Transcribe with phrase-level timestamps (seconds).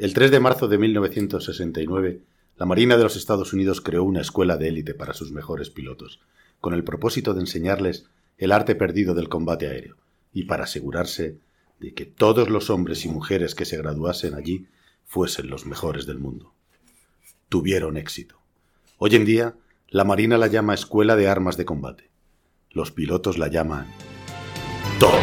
[0.00, 2.22] El 3 de marzo de 1969,
[2.56, 6.20] la Marina de los Estados Unidos creó una escuela de élite para sus mejores pilotos,
[6.58, 8.06] con el propósito de enseñarles
[8.38, 9.98] el arte perdido del combate aéreo,
[10.32, 11.36] y para asegurarse
[11.80, 14.68] de que todos los hombres y mujeres que se graduasen allí
[15.04, 16.54] fuesen los mejores del mundo.
[17.50, 18.36] Tuvieron éxito.
[18.96, 19.54] Hoy en día,
[19.90, 22.08] la Marina la llama Escuela de Armas de Combate.
[22.70, 23.86] Los pilotos la llaman
[24.98, 25.20] Top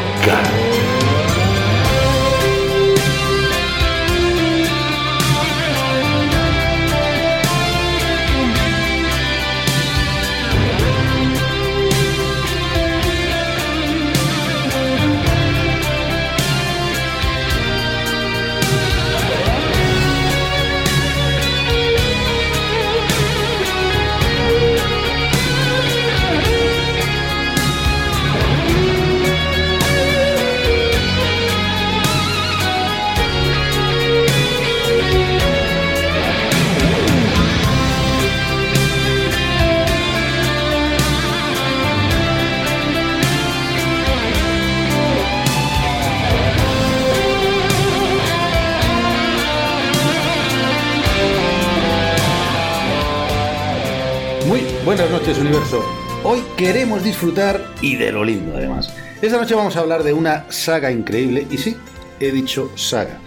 [54.87, 55.83] Buenas noches, universo.
[56.23, 58.95] Hoy queremos disfrutar y de lo lindo, además.
[59.21, 61.75] Esta noche vamos a hablar de una saga increíble, y sí,
[62.21, 63.19] he dicho saga,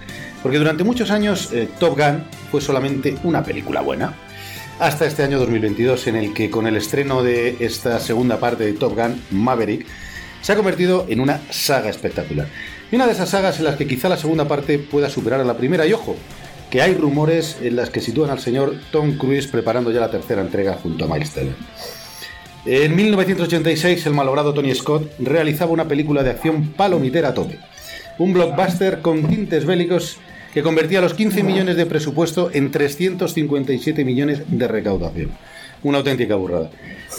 [0.43, 4.15] porque durante muchos años eh, Top Gun fue solamente una película buena,
[4.79, 8.73] hasta este año 2022, en el que con el estreno de esta segunda parte de
[8.73, 9.85] Top Gun, Maverick,
[10.41, 12.49] se ha convertido en una saga espectacular.
[12.91, 15.45] Y una de esas sagas en las que quizá la segunda parte pueda superar a
[15.45, 16.17] la primera, y ojo,
[16.71, 20.41] que hay rumores en las que sitúan al señor Tom Cruise preparando ya la tercera
[20.41, 21.55] entrega junto a Miles Teller.
[22.65, 27.59] En 1986, el malogrado Tony Scott realizaba una película de acción palomitera a tope.
[28.19, 30.19] Un blockbuster con tintes bélicos
[30.53, 35.31] que convertía los 15 millones de presupuesto en 357 millones de recaudación.
[35.83, 36.71] Una auténtica burrada.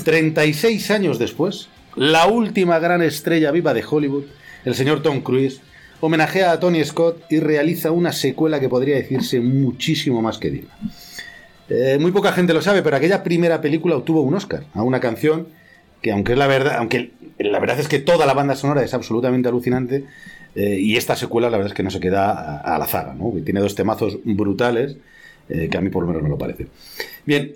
[0.06, 4.26] 36 años después, la última gran estrella viva de Hollywood,
[4.64, 5.62] el señor Tom Cruise,
[6.02, 10.72] homenajea a Tony Scott y realiza una secuela que podría decirse muchísimo más que digna.
[11.70, 15.00] Eh, muy poca gente lo sabe, pero aquella primera película obtuvo un Oscar a una
[15.00, 15.48] canción
[16.02, 18.94] que, aunque es la verdad, aunque la verdad es que toda la banda sonora es
[18.94, 20.04] absolutamente alucinante,
[20.56, 23.32] eh, y esta secuela la verdad es que no se queda a, la zaga, ¿no?
[23.46, 24.98] tiene dos temazos brutales.
[25.50, 26.68] Eh, que a mí por lo menos me lo parece.
[27.26, 27.52] Bien,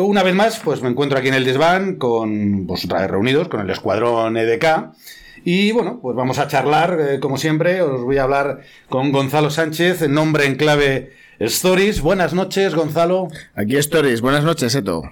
[0.00, 3.60] una vez más, pues me encuentro aquí en el desván con, otra vez reunidos, con
[3.60, 4.92] el escuadrón EDK,
[5.50, 8.60] y bueno, pues vamos a charlar, eh, como siempre, os voy a hablar
[8.90, 12.02] con Gonzalo Sánchez, nombre en clave Stories.
[12.02, 13.28] Buenas noches, Gonzalo.
[13.54, 15.04] Aquí Stories, buenas noches, Eto.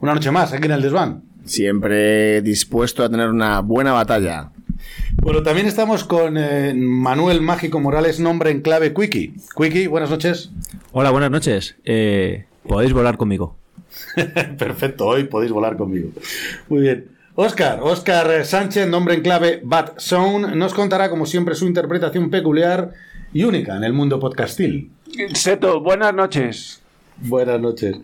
[0.00, 1.22] Una noche más, aquí en el desván.
[1.44, 4.50] Siempre dispuesto a tener una buena batalla.
[5.22, 9.34] Bueno, también estamos con eh, Manuel Mágico Morales, nombre en clave Quickie.
[9.56, 10.50] Quickie, buenas noches.
[10.90, 11.76] Hola, buenas noches.
[11.84, 13.54] Eh, podéis volar conmigo.
[14.58, 16.10] Perfecto, hoy podéis volar conmigo.
[16.68, 17.14] Muy bien.
[17.36, 22.92] Oscar, Oscar Sánchez, nombre en clave Bad Zone, nos contará como siempre su interpretación peculiar
[23.32, 24.92] y única en el mundo podcastil.
[25.34, 26.80] Seto, buenas noches.
[27.16, 27.96] Buenas noches.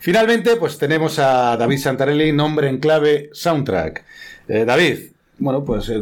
[0.00, 4.04] Finalmente, pues tenemos a David Santarelli, nombre en clave Soundtrack.
[4.48, 6.00] Eh, David, bueno, pues eh,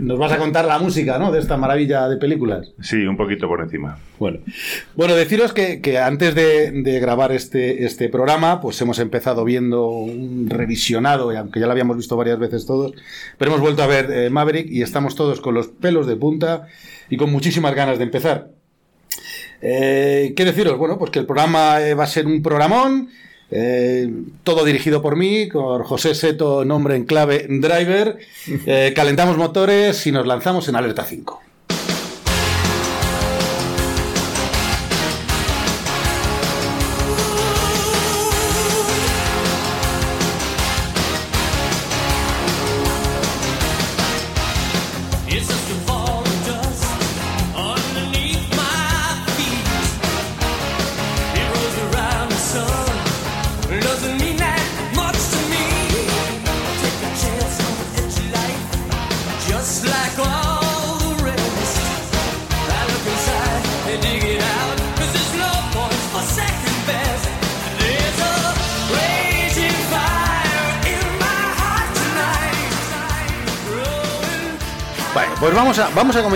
[0.00, 1.32] nos vas a contar la música, ¿no?
[1.32, 2.72] De esta maravilla de películas.
[2.80, 3.98] Sí, un poquito por encima.
[4.18, 4.40] Bueno,
[4.94, 11.30] bueno deciros que, antes de, grabar este, este programa, pues hemos empezado viendo un revisionado,
[11.30, 12.92] aunque ya lo habíamos visto varias veces todos,
[13.38, 16.66] pero hemos vuelto a ver eh, Maverick y estamos todos con los pelos de punta
[17.08, 18.50] y con muchísimas ganas de empezar.
[19.62, 20.76] Eh, ¿Qué deciros?
[20.76, 23.08] Bueno, pues que el programa va a ser un programón
[23.50, 24.10] eh,
[24.44, 28.18] todo dirigido por mí, con José Seto, nombre en clave driver.
[28.68, 31.45] Eh, calentamos motores y nos lanzamos en alerta 5.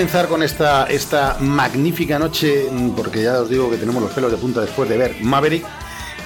[0.01, 4.33] Comenzar con esta, esta magnífica noche, mm, porque ya os digo que tenemos los pelos
[4.33, 5.63] de punta después de ver Maverick.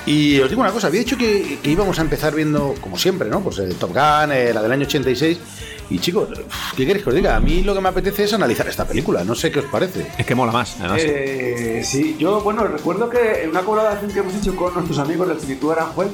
[0.06, 3.28] Y os digo una cosa, había dicho que, que íbamos a empezar viendo, como siempre,
[3.28, 3.40] ¿no?
[3.40, 5.38] Pues eh, Top Gun, eh, la del año 86.
[5.90, 6.28] Y chicos,
[6.76, 7.34] ¿qué queréis que os diga?
[7.34, 10.06] A mí lo que me apetece es analizar esta película, no sé qué os parece.
[10.16, 11.02] Es que mola más, además.
[11.04, 15.26] Eh, sí, yo, bueno, recuerdo que en una colaboración que hemos hecho con nuestros amigos
[15.26, 16.10] del Chiquitú Aranjuez,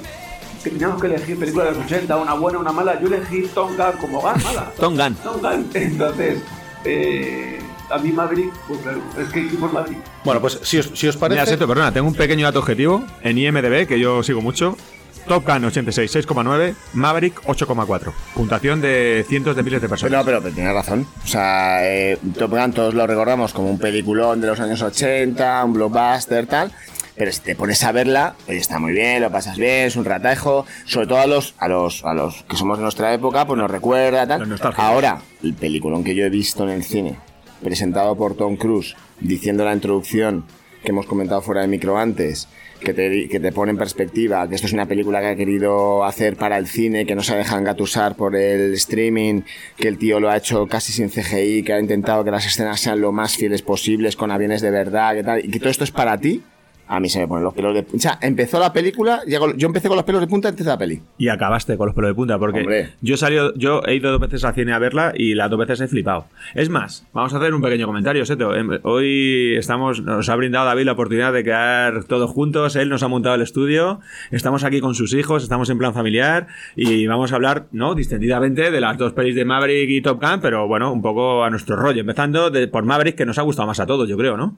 [0.65, 3.77] que teníamos que elegir películas de los 80, una buena, una mala, yo elegí Tom
[3.77, 4.73] Gun como Gun, mala.
[4.79, 5.69] Tom Gunn.
[5.75, 6.39] Entonces,
[6.85, 7.59] eh,
[7.91, 9.99] a mí Maverick, pues claro, es que por Maverick.
[10.25, 11.57] Bueno, pues si os, si os parece...
[11.57, 14.77] Mira, perdona, tengo un pequeño dato objetivo en IMDB que yo sigo mucho.
[15.29, 18.13] Top Gun 86, 6,9, Maverick 8,4.
[18.35, 20.11] Puntuación de cientos de miles de personas.
[20.11, 21.07] Pero, pero, pero tienes razón.
[21.23, 25.65] O sea, eh, Top Gun todos lo recordamos como un peliculón de los años 80,
[25.65, 26.73] un blockbuster, tal.
[27.21, 30.07] Pero si te pones a verla, oye, está muy bien, lo pasas bien, es un
[30.07, 30.65] ratajo.
[30.87, 33.71] Sobre todo a los, a los, a los que somos de nuestra época, pues nos
[33.71, 34.59] recuerda, tal.
[34.79, 37.19] Ahora, el peliculón que yo he visto en el cine,
[37.63, 40.47] presentado por Tom Cruise, diciendo la introducción
[40.83, 42.49] que hemos comentado fuera de micro antes,
[42.81, 46.05] que te, que te pone en perspectiva que esto es una película que ha querido
[46.07, 49.43] hacer para el cine, que no se deja engatusar por el streaming,
[49.77, 52.81] que el tío lo ha hecho casi sin CGI, que ha intentado que las escenas
[52.81, 55.85] sean lo más fieles posibles, con aviones de verdad, que tal, y que todo esto
[55.85, 56.43] es para ti.
[56.93, 57.97] A mí se me ponen los pelos de punta.
[57.97, 60.77] O sea, empezó la película, yo empecé con los pelos de punta antes de la
[60.77, 61.01] peli.
[61.19, 62.91] Y acabaste con los pelos de punta, porque Hombre.
[63.01, 65.61] yo he salido, yo he ido dos veces al cine a verla y las dos
[65.61, 66.27] veces he flipado.
[66.57, 68.57] Es más, vamos a hacer un pequeño comentario, Seto.
[68.57, 72.75] Em, Hoy estamos, nos ha brindado David la oportunidad de quedar todos juntos.
[72.75, 74.01] Él nos ha montado el estudio.
[74.33, 77.95] Estamos aquí con sus hijos, estamos en plan familiar y vamos a hablar, ¿no?
[77.95, 81.51] Distendidamente de las dos pelis de Maverick y Top Gun, pero bueno, un poco a
[81.51, 82.01] nuestro rollo.
[82.01, 84.57] Empezando de, por Maverick, que nos ha gustado más a todos, yo creo, ¿no?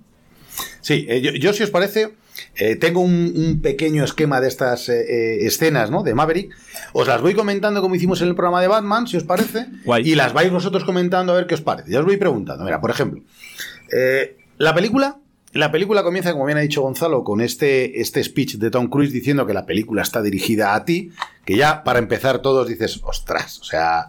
[0.83, 2.13] Sí, eh, yo, yo, si os parece,
[2.57, 6.03] eh, tengo un, un pequeño esquema de estas eh, eh, escenas, ¿no?
[6.03, 6.55] De Maverick.
[6.93, 9.67] Os las voy comentando como hicimos en el programa de Batman, si os parece.
[9.85, 10.09] Guay.
[10.09, 11.91] Y las vais vosotros comentando a ver qué os parece.
[11.91, 12.65] Ya os voy preguntando.
[12.65, 13.23] Mira, por ejemplo,
[14.59, 15.19] la película.
[15.55, 19.13] La película comienza, como bien ha dicho Gonzalo, con este, este speech de Tom Cruise
[19.13, 21.13] diciendo que la película está dirigida a ti,
[21.45, 24.09] que ya para empezar todos dices, ostras, o sea,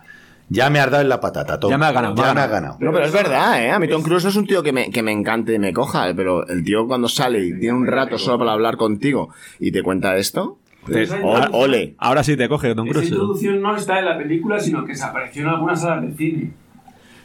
[0.50, 1.69] ya me has dado en la patata, Tom.
[1.72, 2.78] Ya me has ganado, Ya me has ganado.
[2.80, 3.72] No, pero es verdad, ¿eh?
[3.72, 5.74] A mí Tom Cruise no es un tío que me, que me encante y me
[5.74, 9.30] coja, pero el tío cuando sale y tiene un rato solo para hablar contigo
[9.60, 11.95] y te cuenta esto, Esa o- introducción- ole.
[11.98, 13.10] Ahora sí te coge Tom Esa Cruise.
[13.10, 16.51] introducción no está en la película, sino que se apareció en algunas salas de cine.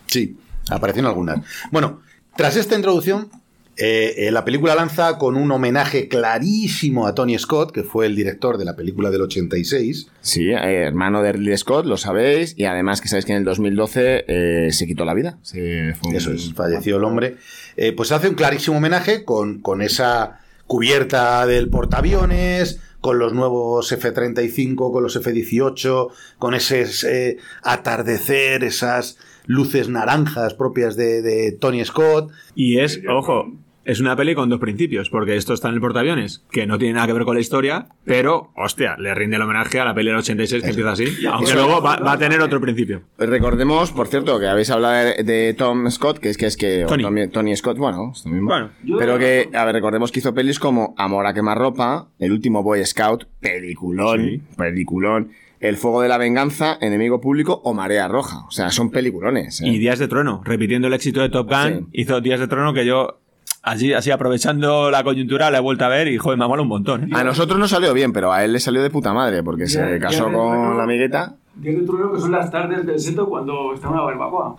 [0.07, 0.37] Sí,
[0.71, 1.41] aparecieron algunas.
[1.71, 2.01] Bueno,
[2.37, 3.29] tras esta introducción,
[3.79, 8.17] eh, eh, la película lanza con un homenaje clarísimo a Tony Scott, que fue el
[8.17, 10.09] director de la película del 86.
[10.21, 13.45] Sí, eh, hermano de Ridley Scott, lo sabéis, y además que sabéis que en el
[13.45, 15.39] 2012 eh, se quitó la vida.
[15.45, 17.37] Fue un- Eso es, falleció el hombre.
[17.77, 23.91] Eh, pues hace un clarísimo homenaje con, con esa cubierta del portaaviones, con los nuevos
[23.93, 26.09] F-35, con los F-18,
[26.39, 32.31] con ese atardecer, esas luces naranjas propias de, de Tony Scott.
[32.55, 33.53] Y es, ojo,
[33.89, 36.95] es una peli con dos principios, porque esto está en el portaaviones, que no tiene
[36.95, 40.09] nada que ver con la historia, pero, hostia, le rinde el homenaje a la peli
[40.09, 43.03] del 86 que empieza así, aunque luego va, va a tener otro principio.
[43.19, 46.85] Recordemos, por cierto, que habéis hablado de, de Tom Scott, que es que es que.
[46.87, 47.29] Tony.
[47.29, 48.49] Tony Scott, bueno, es lo mismo.
[48.49, 52.63] Bueno, pero que, a ver, recordemos que hizo pelis como Amor a quemarropa, El último
[52.63, 54.43] Boy Scout, peliculón, Sí.
[54.57, 55.31] peliculón.
[55.61, 58.45] El fuego de la venganza, Enemigo público o Marea Roja.
[58.47, 59.61] O sea, son peliculones.
[59.61, 59.67] ¿eh?
[59.69, 62.01] Y Días de Trueno, repitiendo el éxito de Top Gun, Sí.
[62.03, 63.21] hizo Días de Trueno que yo,
[63.71, 66.69] así, así aprovechando la coyuntura, la he vuelto a ver y, joder, me mola un
[66.69, 67.05] montón.
[67.05, 67.09] ¿eh?
[67.13, 69.87] A nosotros nos salió bien, pero a él le salió de puta madre, porque Ya-
[69.89, 71.35] se casó con la amigueta.
[71.63, 74.55] Que es el trueno que son las tardes del seto cuando está una barbacoa.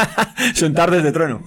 [0.54, 1.42] Son tardes de trueno.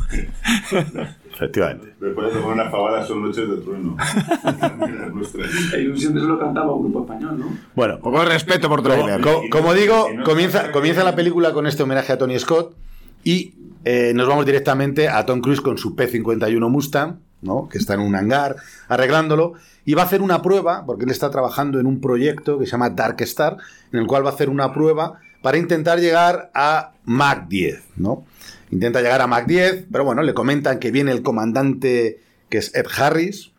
[1.34, 1.94] Efectivamente.
[2.00, 3.98] Después de tomar una fabada son noches de trueno.
[5.72, 7.46] La ilusión de eso lo cantaba un grupo español, ¿no?
[7.76, 9.22] Bueno, Poco respeto por Como, trailer.
[9.22, 12.76] co- como digo, comienza, comienza la película con este homenaje a Tony Scott
[13.24, 13.54] y
[13.84, 17.68] eh, nos vamos directamente a Tom Cruise con su P-51 Mustang, ¿no?
[17.70, 18.56] que está en un hangar
[18.88, 19.54] arreglándolo,
[19.86, 22.72] y va a hacer una prueba, porque él está trabajando en un proyecto que se
[22.74, 23.58] llama Dark Star,
[23.92, 28.26] en el cual va a hacer una prueba para intentar llegar a Mach 10, ¿no?
[28.70, 32.20] Intenta llegar a Mach 10, pero bueno, le comentan que viene el comandante,
[32.50, 33.52] que es Ed Harris,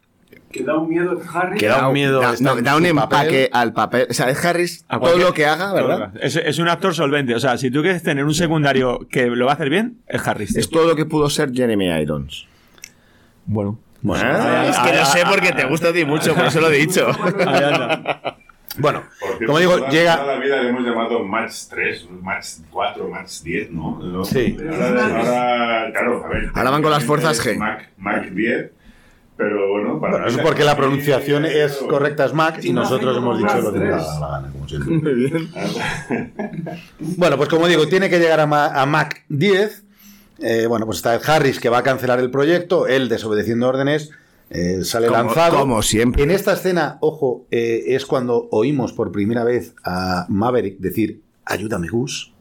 [0.52, 1.58] Que da un miedo Harry.
[1.58, 2.86] Que da un miedo Da, no, da un papel.
[2.86, 4.06] empaque al papel.
[4.10, 6.12] O sea, es Harris, A todo lo que haga, ¿verdad?
[6.20, 7.34] Es, es un actor solvente.
[7.34, 10.26] O sea, si tú quieres tener un secundario que lo va a hacer bien, es
[10.26, 10.56] Harris.
[10.56, 12.46] Es todo lo que pudo ser Jeremy Irons.
[13.46, 13.78] Bueno.
[14.10, 16.78] Ah, es que no sé porque te gusta a ti mucho, por eso lo he
[16.78, 17.06] dicho.
[18.78, 20.16] Bueno, cierto, como digo, toda, llega...
[20.16, 23.98] toda la vida le hemos llamado Match 3, Match 4, Match 10, ¿no?
[24.00, 24.24] ¿No?
[24.24, 24.56] Sí.
[24.58, 26.50] Ahora, ahora, claro, a ver.
[26.54, 27.58] Ahora van con las fuerzas G.
[27.58, 28.70] Mac, Mac 10,
[29.42, 30.00] pero bueno.
[30.00, 33.38] Para Bueno, la- porque la pronunciación es correcta, es Mac, y Sí, nosotros no, hemos
[33.38, 35.48] dicho lo que nos da la gana, como siempre.
[36.98, 39.84] Bueno, pues como digo, tiene que llegar a, Ma- a Mac 10.
[40.38, 44.10] Eh, bueno, pues está Ed Harris que va a cancelar el proyecto, él desobedeciendo órdenes,
[44.50, 45.58] eh, sale Como- lanzado.
[45.60, 46.22] como siempre.
[46.22, 51.88] En esta escena, ojo, eh, es cuando oímos por primera vez a Maverick decir, ayúdame
[51.88, 52.32] Gus.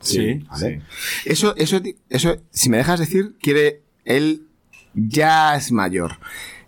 [0.00, 0.44] Sí.
[0.50, 0.82] ¿vale?
[1.24, 3.82] Eso, eso, eso, si me dejas decir, quiere.
[4.04, 4.48] Él
[4.94, 6.18] ya es mayor.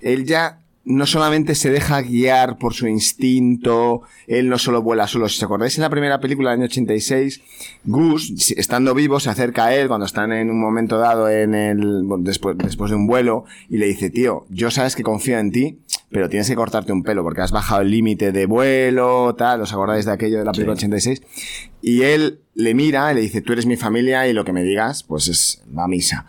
[0.01, 5.29] Él ya no solamente se deja guiar por su instinto, él no solo vuela solo.
[5.29, 7.41] Si os acordáis en la primera película del año 86,
[7.85, 12.05] Gus, estando vivo, se acerca a él cuando están en un momento dado en el,
[12.19, 15.79] después, después de un vuelo y le dice, tío, yo sabes que confío en ti,
[16.11, 19.73] pero tienes que cortarte un pelo porque has bajado el límite de vuelo, tal, ¿os
[19.73, 21.23] acordáis de aquello de la película 86?
[21.81, 24.63] Y él le mira y le dice, tú eres mi familia y lo que me
[24.63, 26.27] digas, pues es va a misa.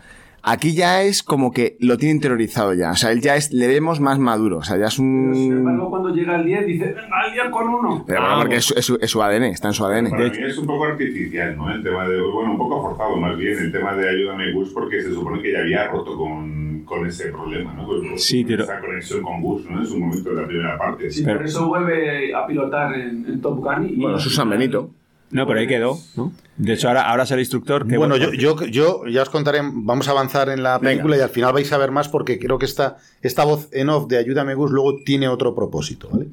[0.48, 2.92] Aquí ya es como que lo tiene interiorizado ya.
[2.92, 4.58] O sea, él ya es, le vemos más maduro.
[4.58, 5.58] O sea, ya es Pero, sin un...
[5.58, 8.04] embargo, cuando llega el 10, dice, venga, al 10 con uno.
[8.06, 10.10] Pero bueno, porque es, su- es su- es su ADN, está en su ADN.
[10.10, 11.68] Para mí es un poco artificial, ¿no?
[11.74, 15.02] El tema de, bueno, un poco forzado más bien, el tema de ayúdame Gus, porque
[15.02, 17.84] se supone que ya había roto con, con ese problema, ¿no?
[17.84, 19.80] Con- Sí, con pero- Esa conexión con Gus, ¿no?
[19.80, 21.10] En su momento de la primera parte.
[21.10, 23.88] Sí, Pero- por eso vuelve a pilotar en, en Top Gun.
[23.90, 24.90] Y Bueno, Susan Benito.
[25.30, 26.32] No, pero ahí quedó, ¿no?
[26.56, 27.96] De hecho, ahora, ahora es el instructor que...
[27.98, 31.30] Bueno, yo, yo, yo ya os contaré, vamos a avanzar en la película y al
[31.30, 34.54] final vais a ver más porque creo que esta, esta voz en off de Ayúdame
[34.54, 36.28] Gus luego tiene otro propósito, ¿vale?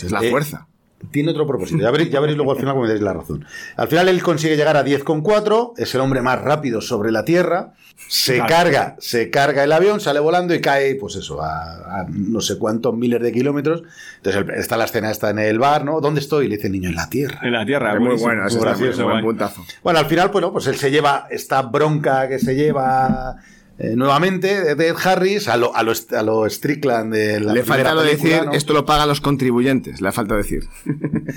[0.00, 0.66] Es la Eh, fuerza.
[1.10, 1.80] Tiene otro propósito.
[1.82, 3.44] Ya veréis, ya veréis luego al final cómo me dais la razón.
[3.76, 7.72] Al final él consigue llegar a 10,4, es el hombre más rápido sobre la Tierra,
[8.08, 8.48] se Claro.
[8.48, 12.58] carga, se carga el avión, sale volando y cae, pues eso, a, a no sé
[12.58, 13.82] cuántos miles de kilómetros.
[14.16, 16.00] Entonces el- está la escena, está en el bar, ¿no?
[16.00, 16.46] ¿Dónde estoy?
[16.46, 17.38] Y le dice el niño, en la Tierra.
[17.42, 17.92] En la Tierra.
[17.94, 18.28] Es muy buenísimo.
[18.32, 19.64] bueno, muy- gracioso, buen puntazo.
[19.82, 23.36] Bueno, al final, bueno, pues él se lleva esta bronca que se lleva
[23.76, 27.64] eh, nuevamente de Ed Harris a lo, a lo, a lo Strickland de la Le
[27.64, 28.52] falta película, decir, ¿no?
[28.52, 30.00] esto lo pagan los contribuyentes.
[30.00, 30.62] Le falta decir.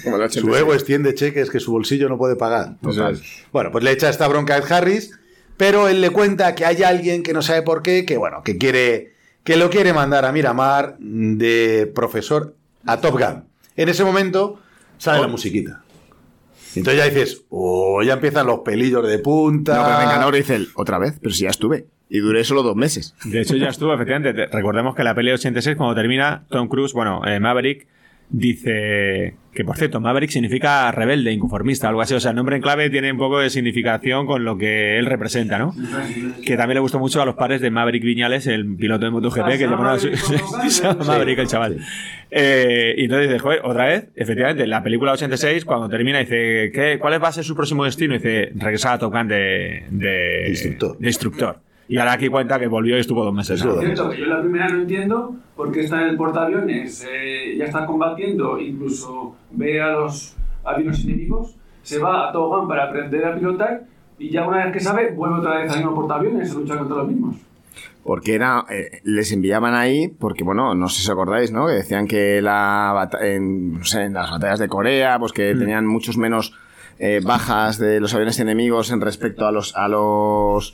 [0.04, 0.46] Su 86.
[0.58, 2.78] ego extiende cheques que su bolsillo no puede pagar.
[2.82, 3.20] Total.
[3.52, 5.18] Bueno, pues le echa esta bronca a Ed Harris,
[5.58, 8.58] pero él le cuenta que hay alguien que no sabe por qué, que bueno, que
[8.58, 9.14] quiere,
[9.44, 13.46] que lo quiere mandar a Miramar de profesor a Top Gun.
[13.76, 14.60] En ese momento
[15.00, 15.82] sale la musiquita.
[16.76, 19.76] Entonces ya dices, oh, ya empiezan los pelillos de punta.
[19.76, 21.88] No, pero me encanta ahora dice él, otra vez, pero si ya estuve.
[22.10, 23.16] Y duré solo dos meses.
[23.26, 24.34] De hecho, ya estuvo, efectivamente.
[24.34, 27.86] Te- Recordemos que la peli de 86, cuando termina, Tom Cruise, bueno, eh, Maverick,
[28.30, 32.14] dice que, por cierto, Maverick significa rebelde, inconformista, algo así.
[32.14, 35.06] O sea, el nombre en clave tiene un poco de significación con lo que él
[35.06, 35.74] representa, ¿no?
[36.46, 39.40] Que también le gustó mucho a los padres de Maverick Viñales, el piloto de MotoGP,
[39.44, 41.78] Ah, que se llama llamaban a su- Maverick el chaval.
[42.30, 46.72] Eh, y entonces dice, joder, otra vez, efectivamente, en la película 86, cuando termina, dice,
[46.74, 48.14] ¿qué, ¿cuál va a ser su próximo destino?
[48.16, 50.98] Y dice, regresar a Top Gun de, de, Instructor.
[51.00, 51.60] de instructor.
[51.88, 53.62] Y ahora aquí cuenta que volvió y estuvo dos meses.
[53.62, 57.86] Cierto, que yo la primera no entiendo porque está en el portaaviones, eh, ya está
[57.86, 63.36] combatiendo, incluso ve a los aviones enemigos, se va a Top Gun para aprender a
[63.36, 63.86] pilotar
[64.20, 66.98] y ya una vez que sabe, vuelve otra vez al mismo portaaviones a luchar contra
[66.98, 67.36] los mismos.
[68.04, 71.68] Porque era, eh, les enviaban ahí, porque bueno, no sé si os acordáis, ¿no?
[71.68, 75.86] Que decían que la en, no sé, en las batallas de Corea, pues que tenían
[75.86, 76.54] muchos menos
[77.00, 80.74] eh, bajas de los aviones enemigos en respecto a los, a los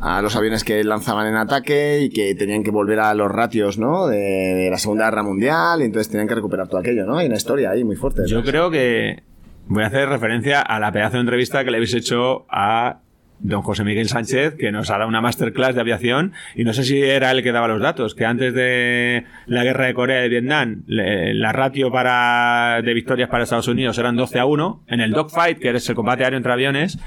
[0.00, 3.78] a los aviones que lanzaban en ataque y que tenían que volver a los ratios,
[3.78, 4.06] ¿no?
[4.06, 7.18] De, de la Segunda Guerra Mundial y entonces tenían que recuperar todo aquello, ¿no?
[7.18, 8.22] Hay una historia ahí muy fuerte.
[8.26, 9.22] Yo creo que
[9.66, 13.00] voy a hacer referencia a la pedazo de entrevista que le habéis hecho a
[13.44, 16.84] don José Miguel Sánchez, que nos ha dado una masterclass de aviación, y no sé
[16.84, 20.22] si era él que daba los datos, que antes de la guerra de Corea y
[20.22, 24.84] de Vietnam, le- la ratio para, de victorias para Estados Unidos eran 12 a 1,
[24.86, 26.98] en el dogfight, que es el combate aéreo entre aviones,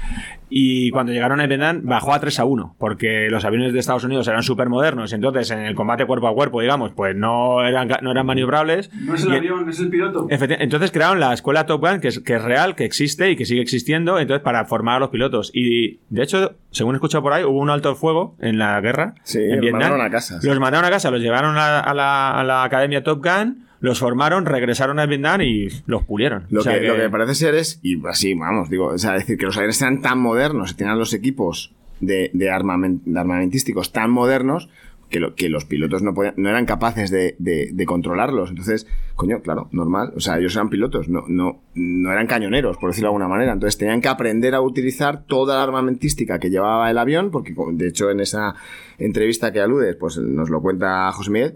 [0.48, 4.04] y cuando llegaron a Vietnam bajó a 3 a 1, porque los aviones de Estados
[4.04, 7.88] Unidos eran súper modernos, entonces en el combate cuerpo a cuerpo, digamos, pues no eran,
[8.02, 8.90] no eran maniobrables.
[8.94, 10.26] No es el y- avión, es el piloto.
[10.30, 13.44] Entonces crearon la escuela Top Gun, que es, que es real, que existe y que
[13.44, 15.50] sigue existiendo, entonces para formar a los pilotos.
[15.54, 18.80] Y de hecho, según he escuchado por ahí, hubo un alto el fuego en la
[18.80, 19.14] guerra.
[19.24, 19.80] Sí, en los Vietnam.
[19.82, 20.46] mandaron a casa, sí.
[20.48, 23.98] Los mandaron a casa, los llevaron a, a la, a la academia Top Gun, los
[24.00, 26.44] formaron, regresaron a Vietnam y los pulieron.
[26.50, 29.12] Lo, O sea que, lo que parece ser es, y así, vamos, digo, o sea,
[29.12, 33.18] decir que los aviones sean tan modernos y tengan los equipos de, de, armamen- de
[33.18, 34.68] armamentísticos tan modernos
[35.08, 38.50] que, lo- que los pilotos no, podían- no eran capaces de, de- de controlarlos.
[38.50, 40.12] Entonces, coño, claro, normal.
[40.16, 43.52] O sea, ellos eran pilotos, no, no, no eran cañoneros, por decirlo de alguna manera.
[43.52, 47.86] Entonces tenían que aprender a utilizar toda la armamentística que llevaba el avión, porque de
[47.88, 48.56] hecho en esa
[48.98, 51.54] entrevista que aludes, pues nos lo cuenta José Miguel,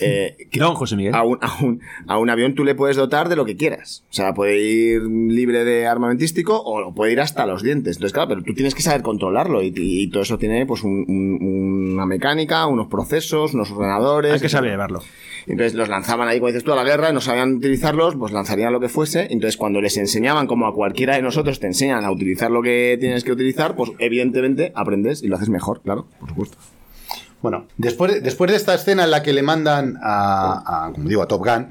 [0.00, 1.14] eh, que Don José Miguel.
[1.14, 4.04] a un, a, un, a un avión tú le puedes dotar de lo que quieras.
[4.10, 7.96] O sea, puede ir libre de armamentístico o puede ir hasta los dientes.
[7.96, 11.04] Entonces, claro, pero tú tienes que saber controlarlo y, y todo eso tiene pues un-
[11.08, 14.32] un- una mecánica, unos procesos, unos ordenadores.
[14.34, 15.00] Hay que saber llevarlo.
[15.46, 18.30] Entonces los lanzaban ahí, como dices tú, a la guerra y no sabían utilizarlos, pues
[18.32, 19.28] lanzarían lo que fuese.
[19.30, 22.96] Entonces cuando les enseñaban, como a cualquiera de nosotros te enseñan a utilizar lo que
[23.00, 26.58] tienes que utilizar, pues evidentemente aprendes y lo haces mejor, claro, por supuesto.
[27.42, 31.08] Bueno, después de, después de esta escena en la que le mandan a, a, como
[31.08, 31.68] digo, a Top Gun,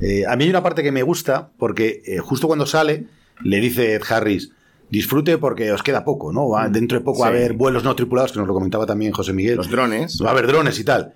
[0.00, 3.04] eh, a mí hay una parte que me gusta porque eh, justo cuando sale
[3.42, 4.50] le dice Ed Harris,
[4.90, 6.48] disfrute porque os queda poco, ¿no?
[6.48, 9.12] Va- dentro de poco va a haber vuelos no tripulados, que nos lo comentaba también
[9.12, 9.56] José Miguel.
[9.56, 10.18] Los drones.
[10.22, 11.14] Va a haber drones y tal.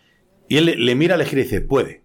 [0.48, 2.02] Y él le, le mira, le gira y dice, puede.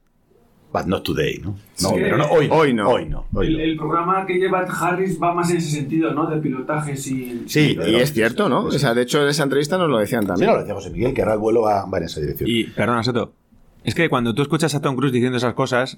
[0.73, 1.49] But not today, ¿no?
[1.51, 1.57] No,
[1.89, 1.95] Sí.
[1.99, 2.55] pero no, hoy no.
[2.55, 2.89] Hoy no.
[2.89, 3.25] Hoy no.
[3.33, 3.63] hoy El, no.
[3.63, 6.27] el programa que lleva Harris va más en ese sentido, ¿no?
[6.29, 7.49] De pilotaje sin...
[7.49, 8.65] Sí, Y es cierto, ¿no?
[8.65, 10.47] O sea, de hecho en esa entrevista nos lo decían Sí, también.
[10.49, 12.49] no, lo decía José Miguel, que ahora el vuelo va, va en esa dirección.
[12.49, 13.33] Y, perdona, Seto.
[13.83, 15.97] Es que cuando tú escuchas a Tom Cruise diciendo esas cosas,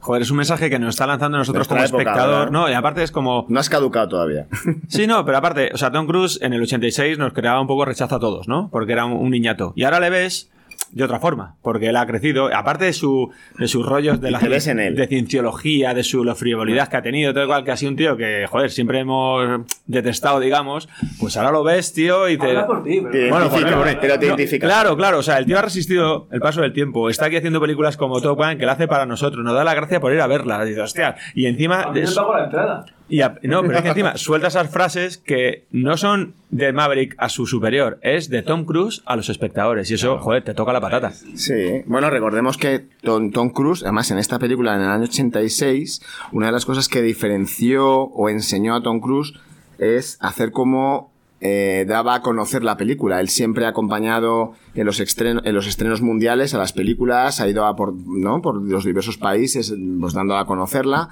[0.00, 2.50] joder, es un mensaje que nos está lanzando a nosotros como época, espectador, ¿verdad?
[2.52, 2.70] ¿no?
[2.70, 3.44] Y aparte es como.
[3.50, 4.46] No has caducado todavía.
[4.88, 7.84] Sí, no, pero aparte, o sea, Tom Cruise en el 86 nos creaba un poco
[7.84, 8.68] rechazo a todos, ¿no?
[8.72, 9.72] Porque era un, un niñato.
[9.76, 10.50] Y ahora le ves
[10.92, 14.32] de otra forma, porque él ha crecido, aparte de, su, de sus rollos de Y
[14.32, 14.94] la en él.
[14.94, 17.96] de cienciología, de su la frivolidad que ha tenido, todo igual que ha sido un
[17.96, 22.48] tío que, joder, siempre hemos detestado, digamos, pues ahora lo ves, tío, y te...
[22.48, 23.10] Habla por ti, pero...
[23.10, 24.66] Te Bueno, identifica, joder, pero te no, identifica.
[24.66, 25.18] Claro, claro.
[25.18, 27.08] O sea, el tío ha resistido el paso del tiempo.
[27.08, 29.42] Está aquí haciendo películas como Top Gun que la hace para nosotros.
[29.44, 30.64] Nos da la gracia por ir a verla.
[30.64, 31.16] Dice, hostia.
[31.34, 31.82] Y encima.
[31.82, 32.84] A mí me pago la entrada.
[33.14, 37.14] Y a- no, pero es que encima suelta esas frases que no son de Maverick
[37.18, 37.98] a su superior.
[38.02, 39.90] Es de Tom Cruise a los espectadores.
[39.90, 41.12] Y eso, joder, te toca la patata.
[41.34, 46.00] Sí, bueno, recordemos que Tom, Tom Cruise, además en esta película en el año 86,
[46.32, 49.34] una de las cosas que diferenció o enseñó a Tom Cruise
[49.78, 51.10] es hacer como
[51.44, 53.20] eh, daba a conocer la película.
[53.20, 57.48] Él siempre ha acompañado en los, estreno- en los estrenos mundiales a las películas, ha
[57.48, 58.40] ido a por, ¿no?
[58.40, 61.08] por los diversos países, pues dando a conocerla.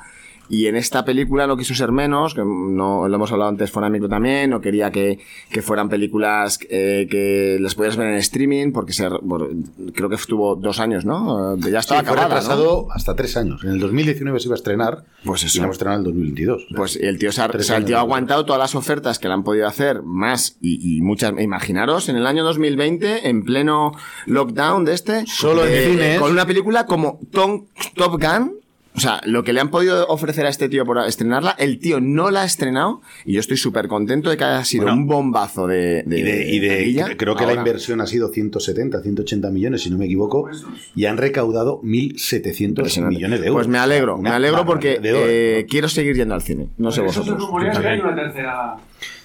[0.51, 4.09] Y en esta película no quiso ser menos, que no lo hemos hablado antes micro
[4.09, 5.19] también, no quería que,
[5.51, 9.49] que fueran películas eh, que las pudieras ver en streaming, porque se, bueno,
[9.95, 11.55] creo que estuvo dos años, ¿no?
[11.55, 12.35] Eh, Ya estaba Sí, fue acabada, ¿no?
[12.35, 13.63] retrasado hasta tres años.
[13.65, 15.05] En el 2019 se iba a estrenar.
[15.25, 15.59] Pues eso.
[15.59, 16.67] Y la hemos estrenado en el 2022.
[16.77, 19.19] Pues el tío se ha, Tres o sea, el tío ha aguantado todas las ofertas
[19.19, 21.33] que le han podido hacer, más y, y muchas.
[21.41, 23.93] Imaginaros, en el año 2020, en pleno
[24.27, 26.19] lockdown de este, Solo en cines.
[26.21, 28.60] con una película como Tom, Top Gun.
[28.97, 32.01] O sea, lo que le han podido ofrecer a este tío por estrenarla, el tío
[32.01, 35.07] no la ha estrenado y yo estoy súper contento de que haya sido Bueno, un
[35.07, 39.51] bombazo de, de Y, de, y de- creo que la inversión ha sido 170, 180
[39.51, 40.49] millones, si no me equivoco,
[40.97, 43.15] y han recaudado 1.700 Impresionante.
[43.17, 43.59] millones de euros.
[43.61, 46.69] Pues me alegro, me alegro porque eh, quiero seguir yendo al cine.
[46.77, 47.47] No sé Por eso se vosotros.
[47.49, 48.77] rumorea que hay una tercera...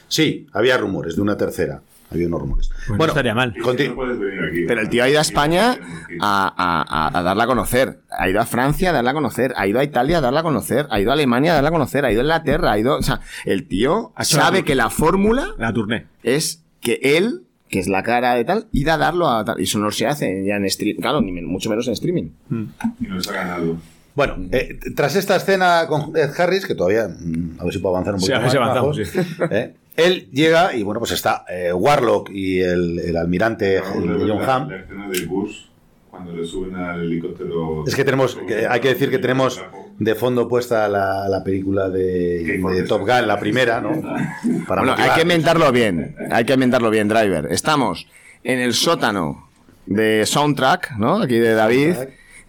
[0.08, 1.82] Sí, había rumores de una tercera.
[2.12, 2.70] Había unos rumores.
[2.88, 3.54] Pues no estaría mal.
[3.58, 3.74] No.
[3.76, 5.78] Pero el tío ha ido a España
[6.22, 8.00] a, a- a- a darla a conocer.
[8.18, 9.54] Ha ido a Francia a darla a conocer.
[9.58, 10.88] Ha ido a Italia a darla a conocer.
[10.92, 12.06] Ha ido a Alemania a darla a conocer.
[12.06, 12.72] Ha ido a Inglaterra.
[12.74, 12.98] Ha ido.
[12.98, 16.06] O sea, el tío sabe la- que la fórmula La tourné.
[16.24, 19.60] es que él, que es la cara de tal, ir a darlo a tal.
[19.60, 21.02] Y eso no se hace ya en streaming.
[21.02, 22.30] Claro, ni mucho menos en streaming.
[23.00, 23.78] Y nos ha ganado.
[24.14, 27.96] Bueno, eh, tras esta escena con Ed Harris, que todavía, mm, a ver si puedo
[27.96, 28.98] avanzar un Sí, poquito a ver si más, avanzamos,
[29.38, 29.74] bajos, ¿eh?
[29.98, 34.56] él llega y bueno, pues está eh, Warlock y el, el almirante el John la,
[34.56, 34.70] Hamm.
[34.70, 35.70] la escena del bus
[36.10, 37.84] cuando le suben al helicóptero.
[37.86, 39.62] Es que tenemos, que hay que decir que tenemos
[40.00, 43.90] de fondo puesta la, la película de, de Top Gun, la primera, ¿no?
[44.68, 46.16] Para Bueno, hay que inventarlo bien.
[46.32, 47.48] Hay que inventarlo bien, Driver.
[47.52, 48.08] Estamos
[48.44, 49.50] en el sótano
[49.86, 51.22] de Soundtrack, ¿no?
[51.22, 51.96] Aquí de David.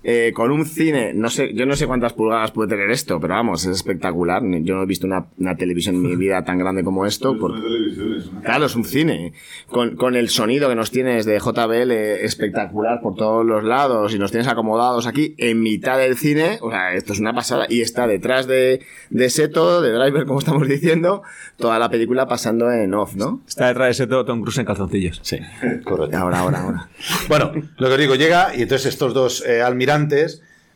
[0.09, 3.35] Eh, con un cine, no sé, yo no sé cuántas pulgadas puede tener esto, pero
[3.35, 4.41] vamos, es espectacular.
[4.63, 7.33] Yo no he visto una, una televisión en mi vida tan grande como esto.
[7.35, 9.33] Es por- una televisión, es una- Claro, es un cine.
[9.69, 11.91] Con, con el sonido que nos tienes de JBL
[12.25, 16.59] espectacular por todos los lados y nos tienes acomodados aquí en mitad del cine.
[16.61, 17.67] O sea, esto es una pasada.
[17.69, 21.23] Y está detrás de, de Seto, de Driver, como estamos diciendo,
[21.57, 23.41] toda la película pasando en off, ¿no?
[23.49, 25.19] Está detrás de ese todo Tom Cruise en calzoncillos.
[25.25, 25.39] Sí,
[25.85, 26.17] correcto.
[26.17, 26.89] Ahora, ahora, ahora.
[27.29, 29.96] Bueno, lo que os digo, llega y entonces estos dos eh, almirantes,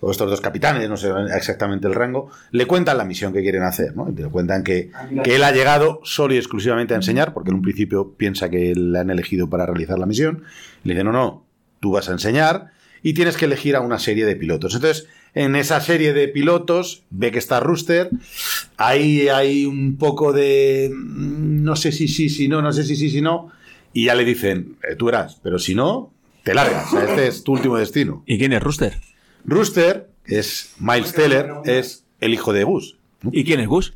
[0.00, 3.62] o estos dos capitanes, no sé exactamente el rango, le cuentan la misión que quieren
[3.62, 4.08] hacer, ¿no?
[4.08, 4.90] Y le cuentan que,
[5.22, 8.74] que él ha llegado solo y exclusivamente a enseñar, porque en un principio piensa que
[8.74, 10.42] le han elegido para realizar la misión.
[10.84, 11.46] Le dicen, no, no,
[11.80, 12.70] tú vas a enseñar
[13.02, 14.74] y tienes que elegir a una serie de pilotos.
[14.74, 18.10] Entonces, en esa serie de pilotos, ve que está Rooster,
[18.76, 22.96] ahí hay un poco de, mm, no sé si sí, si no, no sé si
[22.96, 23.50] sí, si no,
[23.92, 27.52] y ya le dicen, eh, tú verás, pero si no, te largas, este es tu
[27.52, 28.22] último destino.
[28.26, 28.96] ¿Y quién es Rooster?
[29.44, 32.96] Rooster es Miles Teller, es el hijo de Gus.
[33.32, 33.94] ¿Y quién es Gus?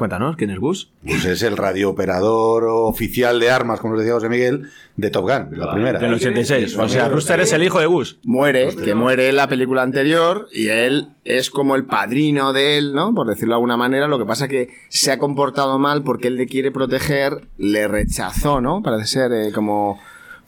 [0.00, 0.90] Cuéntanos, ¿quién es Gus?
[1.04, 5.58] Pues es el radiooperador oficial de armas, como nos decía José Miguel, de Top Gun,
[5.58, 5.98] la primera.
[5.98, 6.78] Del 86.
[6.78, 8.18] O sea, Rooster es el hijo de Gus.
[8.24, 12.94] Muere, que muere en la película anterior y él es como el padrino de él,
[12.94, 13.14] ¿no?
[13.14, 14.08] Por decirlo de alguna manera.
[14.08, 18.62] Lo que pasa que se ha comportado mal porque él le quiere proteger, le rechazó,
[18.62, 18.82] ¿no?
[18.82, 20.00] Parece ser eh, como,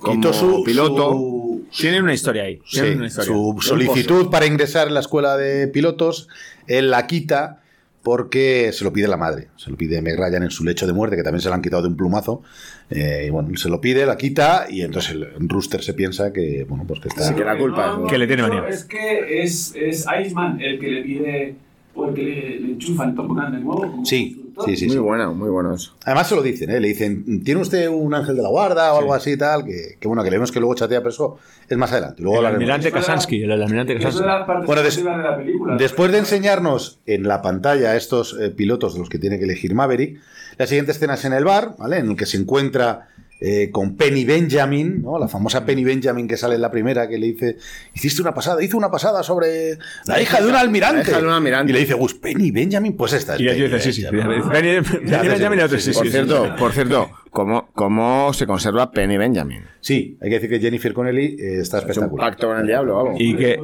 [0.02, 1.12] como Quitó su, piloto.
[1.12, 2.56] su- Tienen una historia ahí.
[2.66, 3.32] Sí, Tienen una historia.
[3.32, 6.28] su solicitud para ingresar en la escuela de pilotos,
[6.66, 7.60] él la quita
[8.02, 9.48] porque se lo pide la madre.
[9.56, 11.62] Se lo pide Meg Ryan en su lecho de muerte, que también se la han
[11.62, 12.42] quitado de un plumazo.
[12.90, 16.64] Eh, y bueno, se lo pide, la quita y entonces el Rooster se piensa que,
[16.68, 17.28] bueno, pues que está...
[17.28, 18.68] Sí, que la culpa es- Que le tiene manía.
[18.68, 21.54] Es que es, es Iceman el que le pide,
[21.94, 23.80] o el que le, le enchufa el Top Gun de nuevo.
[23.82, 24.41] como Sí.
[24.64, 24.86] Sí, sí.
[24.86, 24.98] Muy sí.
[24.98, 25.94] bueno, muy bueno eso.
[26.04, 26.80] Además se lo dicen, ¿eh?
[26.80, 29.64] le dicen, ¿tiene usted un ángel de la guarda o algo así y tal?
[29.64, 31.38] Que, que bueno, que le vemos que luego chatea, pero eso
[31.68, 32.22] es más adelante.
[32.22, 32.90] Luego El almirante.
[32.92, 34.22] Kasansky, el almirante Kasansky.
[34.66, 35.76] Bueno, des- de la película.
[35.76, 39.44] Después de enseñarnos en la pantalla a estos eh, pilotos de los que tiene que
[39.44, 40.20] elegir Maverick,
[40.58, 41.98] la siguiente escena es en el bar, ¿vale?
[41.98, 43.08] En el que se encuentra
[43.44, 45.18] eh, con Penny Benjamin, ¿no?
[45.18, 47.56] La famosa Penny Benjamin que sale en la primera, que le dice,
[47.92, 51.02] hiciste una pasada, hizo una pasada sobre la hija de un almirante.
[51.02, 51.70] La hija de un almirante.
[51.70, 54.02] Y le dice, Gus, Penny Benjamin, pues esta es Y Penny dice, sí, sí.
[54.04, 56.10] Por sí, sí.
[56.10, 59.64] cierto, por cierto, ¿cómo, cómo se conserva Penny Benjamin?
[59.80, 62.30] Sí, hay que decir que Jennifer Connelly eh, está ¿Es un espectacular.
[62.30, 63.14] pacto con el diablo algo?
[63.18, 63.58] ¿Y, que,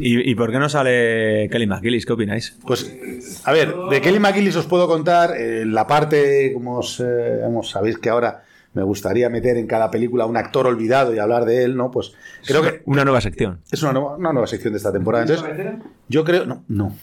[0.00, 2.04] y, ¿Y por qué no sale Kelly McGillis?
[2.04, 2.58] ¿Qué opináis?
[2.66, 2.94] Pues,
[3.44, 7.96] a ver, de Kelly McGillis os puedo contar eh, la parte, como os, eh, sabéis
[7.96, 8.42] que ahora
[8.74, 11.90] me gustaría meter en cada película un actor olvidado y hablar de él, ¿no?
[11.90, 12.12] Pues
[12.44, 13.60] creo que Una nueva sección.
[13.70, 15.24] es una nueva, una nueva sección de esta temporada.
[15.24, 16.94] ¿Tienes Entonces, yo creo, no, no,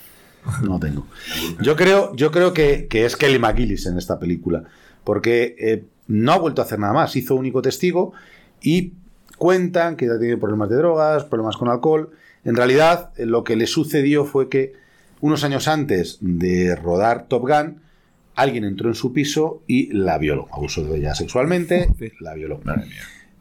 [0.63, 1.07] no tengo.
[1.61, 4.63] Yo creo, yo creo que, que es Kelly McGillis en esta película,
[5.03, 7.15] porque eh, no ha vuelto a hacer nada más.
[7.15, 8.13] Hizo único testigo
[8.61, 8.93] y
[9.37, 12.11] cuentan que ha tenido problemas de drogas, problemas con alcohol.
[12.43, 14.73] En realidad, eh, lo que le sucedió fue que
[15.21, 17.81] unos años antes de rodar Top Gun,
[18.35, 20.47] alguien entró en su piso y la violó.
[20.51, 21.89] Abusó de ella sexualmente,
[22.19, 22.59] la violó.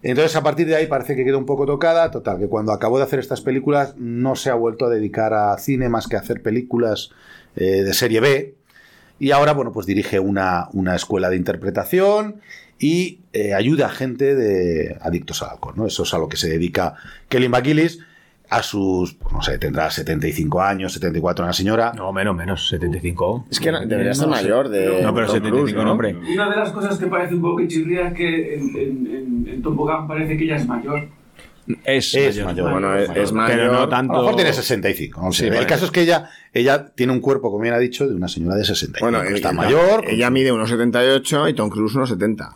[0.02, 2.10] Entonces, a partir de ahí parece que quedó un poco tocada.
[2.10, 5.56] Total, que cuando acabó de hacer estas películas no se ha vuelto a dedicar a
[5.58, 7.10] cine más que a hacer películas
[7.56, 8.54] eh, de serie B.
[9.18, 12.40] Y ahora, bueno, pues dirige una, una escuela de interpretación
[12.78, 15.86] y eh, ayuda a gente de adictos al alcohol, ¿no?
[15.86, 16.94] Eso es a lo que se dedica
[17.28, 17.98] Kelly McGillis
[18.50, 21.92] a sus, pues, no sé, tendrá 75 años, 74 una señora.
[21.96, 22.68] No, menos, menos.
[22.68, 23.46] 75.
[23.50, 25.02] Es que no- debería ser mayor de.
[25.02, 26.16] No, pero Tom 75, Cruise, no, hombre.
[26.16, 29.62] Una de las cosas que parece un poco chirría es que en, en, en, en
[29.62, 31.08] Top Gun parece que ella es mayor.
[31.84, 32.46] Es, Es mayor.
[32.46, 32.70] mayor.
[32.72, 33.56] Bueno, es, es mayor.
[33.56, 34.12] Pero no A lo tanto.
[34.14, 35.22] mejor tiene 65.
[35.22, 35.48] no sé.
[35.50, 38.14] Sí, el caso es que ella, ella tiene un cuerpo, como bien ha dicho, de
[38.16, 38.98] una señora de 65.
[39.04, 40.04] Bueno, está ella- mayor.
[40.08, 42.48] Ella mide 1,78 y Tom Cruise 1,70.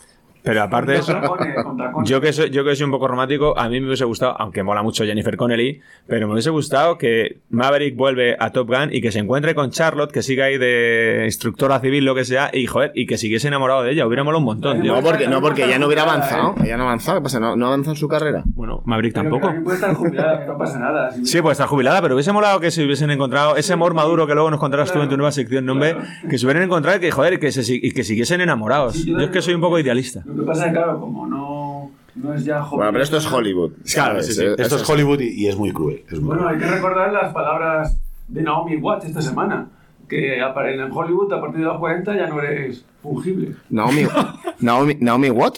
[0.44, 1.12] Pero aparte de eso.
[1.14, 1.54] tacones.
[2.04, 4.62] Yo que, soy, yo que soy un poco romántico, a mí me hubiese gustado, aunque
[4.62, 9.00] mola mucho Jennifer Connelly, pero me hubiese gustado que Maverick vuelve a Top Gun y
[9.00, 12.66] que se encuentre con Charlotte, que siga ahí de instructora civil, lo que sea, y
[12.66, 14.06] joder, y que siguiese enamorado de ella.
[14.06, 14.94] Hubiera molado un montón, tío.
[14.94, 16.54] No, porque, no, porque ella no hubiera avanzado.
[16.62, 17.18] Ella no avanzado.
[17.18, 17.40] ¿Qué pasa?
[17.40, 18.42] ¿No, no avanza en su carrera?
[18.54, 19.46] Bueno, Maverick Pero tampoco.
[19.46, 21.10] también puede estar jubilada, no pasa nada.
[21.12, 24.26] Si- Sí, pues está jubilada, pero hubiese molado que se hubiesen encontrado ese amor maduro
[24.26, 25.96] que luego nos contarás tú en tu nueva sección, ¿no, hombre?
[26.28, 28.94] Que se hubieran encontrado y que, joder, que se, y que siguiesen enamorados.
[28.94, 30.22] Sí, Yo es que soy un poco idealista.
[30.34, 32.78] Lo que pasa es que, claro, como no, no es ya joven.
[32.78, 33.72] Bueno, pero esto es Hollywood.
[33.92, 34.26] Claro, ¿sabes?
[34.26, 34.44] sí, sí.
[34.58, 36.04] Esto es Hollywood y, y es muy cruel.
[36.06, 36.54] es muy Bueno, cruel.
[36.56, 39.68] hay que recordar las palabras de Naomi Watts esta semana.
[40.08, 43.54] Que en Hollywood, a partir de los 40, ya no eres fungible.
[43.70, 44.02] Naomi,
[44.60, 45.54] Naomi, Naomi, what?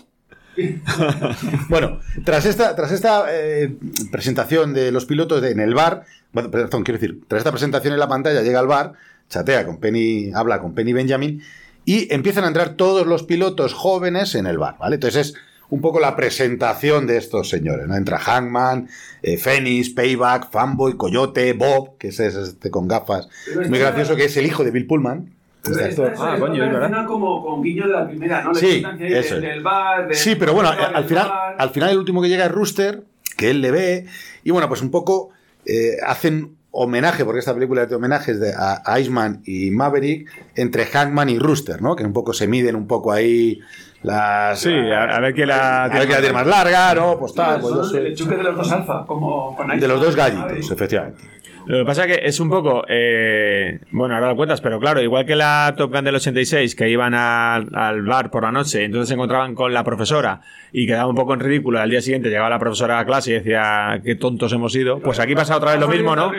[1.69, 3.77] Bueno, tras esta, tras esta eh,
[4.11, 7.93] presentación de los pilotos de- en el bar, bueno, perdón, quiero decir, tras esta presentación
[7.95, 8.93] en la pantalla llega al bar,
[9.29, 11.43] chatea con Penny, habla con Penny Benjamin
[11.87, 14.96] y empiezan a entrar todos los pilotos jóvenes en el bar, ¿vale?
[14.96, 15.35] Entonces es
[15.70, 17.96] un poco la presentación de estos señores, ¿no?
[17.96, 18.88] Entra Hangman,
[19.22, 24.14] eh, Phoenix, Payback, Fanboy, Coyote, Bob, que es este con gafas, Pero muy este- gracioso,
[24.16, 25.33] que es el hijo de Bill Pullman.
[25.62, 27.07] Pero este es- Ah, es coño, verdad.
[27.07, 28.53] como con guiño de la primera, ¿no?
[28.53, 29.40] La Sí, eso del, es.
[29.40, 30.07] del bar.
[30.07, 33.03] de- Sí, pero bueno, del al final, al final el último que llega es Rooster,
[33.37, 34.07] que él le ve,
[34.44, 35.31] y bueno, pues un poco
[35.68, 40.29] eh, hacen homenaje, porque esta película es de homenajes de, a, a Iceman y Maverick,
[40.55, 41.97] entre Hangman y Rooster, ¿no?
[41.97, 43.61] Que un poco se miden un poco ahí
[44.03, 44.61] las...
[44.61, 47.19] Sí, a, a ver quién la tiene más larga, ¿no?
[47.19, 51.23] Pues tal, pues de los dos alfa, como con De los dos Iceman, gallitos, efectivamente.
[51.67, 52.85] Lo que pasa es que es un poco.
[52.89, 56.89] eh, bueno, ahora lo cuentas, pero claro, igual que la Top Gun del 86, que
[56.89, 60.41] iban al, al bar por la noche, entonces se encontraban con la profesora
[60.73, 61.81] y quedaba un poco en ridículo.
[61.81, 65.01] Al día siguiente llegaba la profesora a clase y decía, qué tontos hemos sido.
[65.01, 66.31] Pues aquí pasa otra vez lo mismo, ¿no?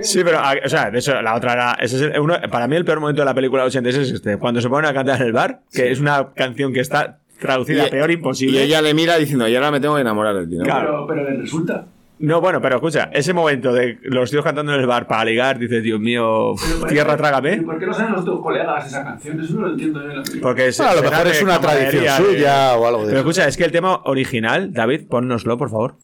[0.00, 1.72] Sí, pero, ah, o sea, de eso, la otra era.
[1.80, 4.14] ese es el- uno- para mí, el peor momento de la película del 86 es
[4.14, 7.18] este: cuando se ponen a cantar en el bar, que es una canción que está
[7.40, 8.62] traducida Y- peor Y imposible.
[8.62, 10.64] ella le mira diciendo, y ahora me tengo que enamorar de ti, ¿no?
[10.64, 11.06] Claro.
[11.06, 11.86] Pero, pero le resulta.
[12.18, 15.58] No, bueno, pero escucha, ese momento de los tíos cantando en el bar para ligar,
[15.58, 16.54] dices, Dios mío,
[16.88, 17.58] tierra, ¿Pero trágame.
[17.62, 19.38] ¿Por qué no saben los tus colegas esa canción?
[19.38, 20.10] Eso no lo entiendo yo.
[20.10, 20.22] en la.
[20.40, 23.06] Porque es, Bueno, a lo mejor es una tradición camaradería, de- suya o algo de
[23.08, 23.28] Pero eso.
[23.28, 25.96] escucha, es que el tema original, David, ponnoslo, por favor.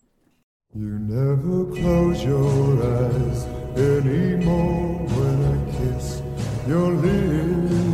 [0.75, 3.46] You never close your eyes
[3.77, 6.22] anymore when I kiss
[6.68, 7.91] your lips.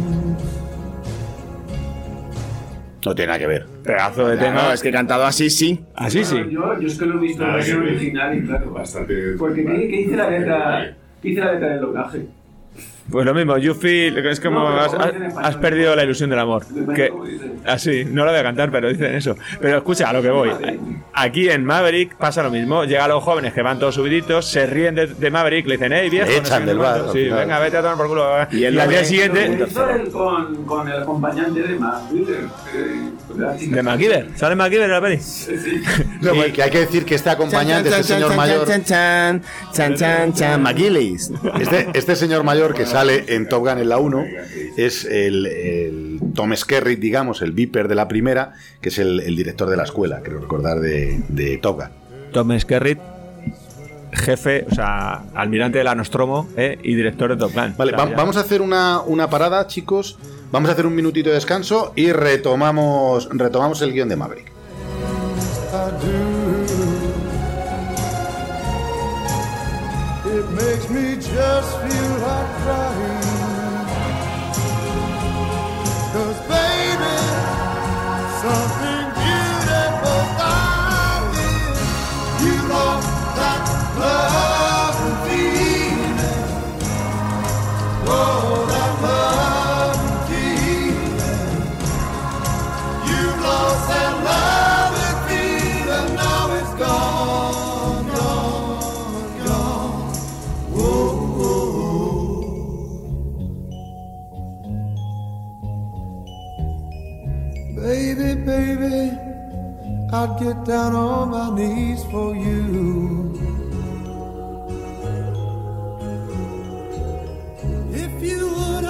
[3.06, 3.66] No tiene nada que ver.
[3.84, 4.72] Pedazo de tema.
[4.74, 5.84] es que cantado así, sí.
[5.94, 6.34] Así sí.
[6.34, 7.96] Bueno, Yo, yo es que lo he visto en la versión que ver.
[7.96, 8.70] original y claro.
[8.72, 9.14] Bastante.
[9.38, 10.96] Porque ¿qué, qué dice la letra?
[11.22, 12.26] ¿Qué dice la letra del doblaje?
[13.10, 16.38] Pues lo mismo, you feel, es como No, has, ¿cómo has- perdido la ilusión del
[16.38, 16.64] amor.
[16.94, 17.10] Que,
[17.64, 19.34] así, no lo voy a cantar, pero dicen eso.
[19.60, 20.50] Pero escucha, a lo que voy.
[21.14, 22.84] Aquí en Maverick pasa lo mismo.
[22.84, 26.10] Llegan los jóvenes que van todos subiditos, se ríen de, de Maverick, le dicen, hey,
[26.10, 26.30] viejo.
[26.30, 27.06] Echan del bar, cuánto".
[27.10, 27.38] al Sí, final.
[27.40, 28.26] venga, vete a tomar por culo.
[28.52, 29.66] Y Y, él lo al día siguiente,
[30.12, 31.78] con, con el acompañante de
[33.58, 34.28] chica- de MacGyver.
[34.36, 35.18] ¿Sale MacGyver en la peli?
[35.18, 35.82] Sí, sí.
[36.20, 39.42] No, pues que hay que decir que este acompañante, este señor mayor, Chan, chan,
[39.72, 41.30] chan, chan, chan, McGillis.
[41.60, 44.24] este, este señor mayor que sale en Top Gun en la 1
[44.76, 49.36] es el, el Tom Skerritt, digamos, el Viper de la primera, que es el, el
[49.36, 51.88] director de la escuela, creo recordar, de, de Top Gun.
[52.32, 52.98] Tom Skerritt,
[54.12, 57.74] jefe, o sea, almirante de la Nostromo eh, y director de Top Gun.
[57.76, 60.18] Vale, O sea, va- ya- vamos a hacer una, una parada, chicos.
[60.50, 64.50] Vamos a hacer un minutito de descanso y retomamos, retomamos el guion de Maverick.
[70.58, 73.17] Makes me just feel like crying.
[110.38, 113.34] Get down my for you.
[117.92, 118.84] If you would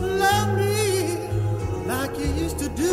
[0.00, 1.18] love me
[1.88, 2.86] like you used to do.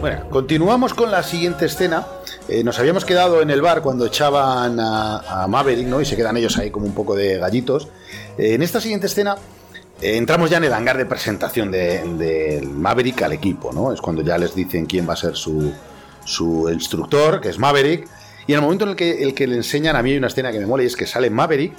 [0.00, 2.06] Bueno, continuamos con la siguiente escena.
[2.48, 6.02] Eh, nos habíamos quedado en el bar cuando echaban a, Maverick, ¿no?
[6.02, 7.88] Y se quedan ellos ahí como un poco de gallitos.
[8.36, 9.36] Eh, en esta siguiente escena
[10.02, 13.92] entramos ya en el hangar de presentación del de, Maverick al equipo, ¿no?
[13.92, 15.72] Es cuando ya les dicen quién va a ser su,
[16.24, 18.06] su instructor, que es Maverick.
[18.46, 20.26] Y en el momento en el que, el que le enseñan, a mí hay una
[20.28, 21.72] escena que me mola y es que sale Maverick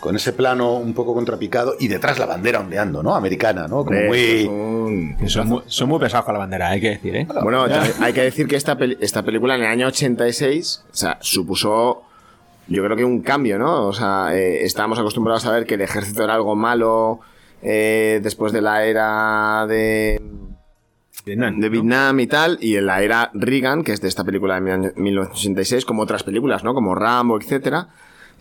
[0.00, 3.14] con ese plano un poco contrapicado y detrás la bandera ondeando, ¿no?
[3.14, 3.84] Americana, ¿no?
[3.84, 3.96] Como
[5.28, 7.26] son, muy, son muy pesados con la bandera, hay que decir, ¿eh?
[7.44, 7.66] Bueno,
[8.00, 12.02] hay que decir que esta, peli- esta película en el año 86, o sea, supuso,
[12.66, 13.86] yo creo que un cambio, ¿no?
[13.86, 17.20] O sea, eh, estábamos acostumbrados a ver que el ejército era algo malo
[17.62, 20.20] eh, después de la era de,
[21.24, 21.72] Vietnam, de ¿no?
[21.72, 24.92] Vietnam y tal, y en la era Reagan, que es de esta película de mil-
[24.96, 26.74] 1986, como otras películas, ¿no?
[26.74, 27.88] Como Rambo, etcétera.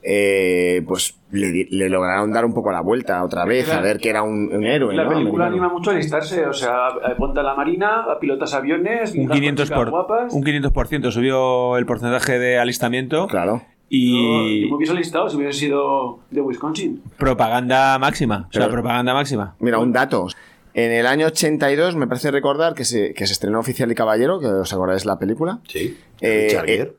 [0.03, 4.23] eh, pues le, lograron dar un poco la vuelta otra vez, a ver que era
[4.23, 5.09] un, un héroe, La ¿no?
[5.11, 5.63] película Americano.
[5.65, 9.37] anima mucho a alistarse, o sea, apunta a la marina, a pilotas aviones, Un ligar
[9.37, 10.33] con 500%, chicas por, guapas.
[10.33, 13.61] un 500% subió el porcentaje de alistamiento Claro.
[13.93, 17.01] Y Yo me hubiese alistado si hubiese sido de Wisconsin.
[17.17, 18.47] propaganda máxima.
[18.49, 19.55] O sea, Pero- propaganda máxima.
[19.59, 20.27] Mira, un dato.
[20.73, 24.39] En el año 82 me parece recordar que se, que se estrenó Oficial y Caballero,
[24.39, 25.59] que os acordáis de la película.
[25.67, 25.97] Sí.
[26.21, 26.93] Eh, eh,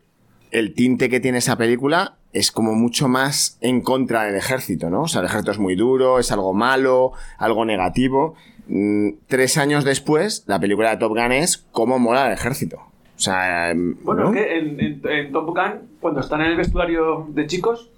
[0.50, 5.02] el tinte que tiene esa película es como mucho más en contra del ejército, ¿no?
[5.04, 8.34] O sea, el ejército es muy duro, es algo malo, algo negativo.
[8.68, 12.78] Mm, tres años después, la película de Top Gun es cómo mola el ejército.
[13.22, 14.30] O sea, Bueno, ¿no?
[14.30, 17.88] es que en, en- en Top Gun, cuando están en el vestuario de chicos,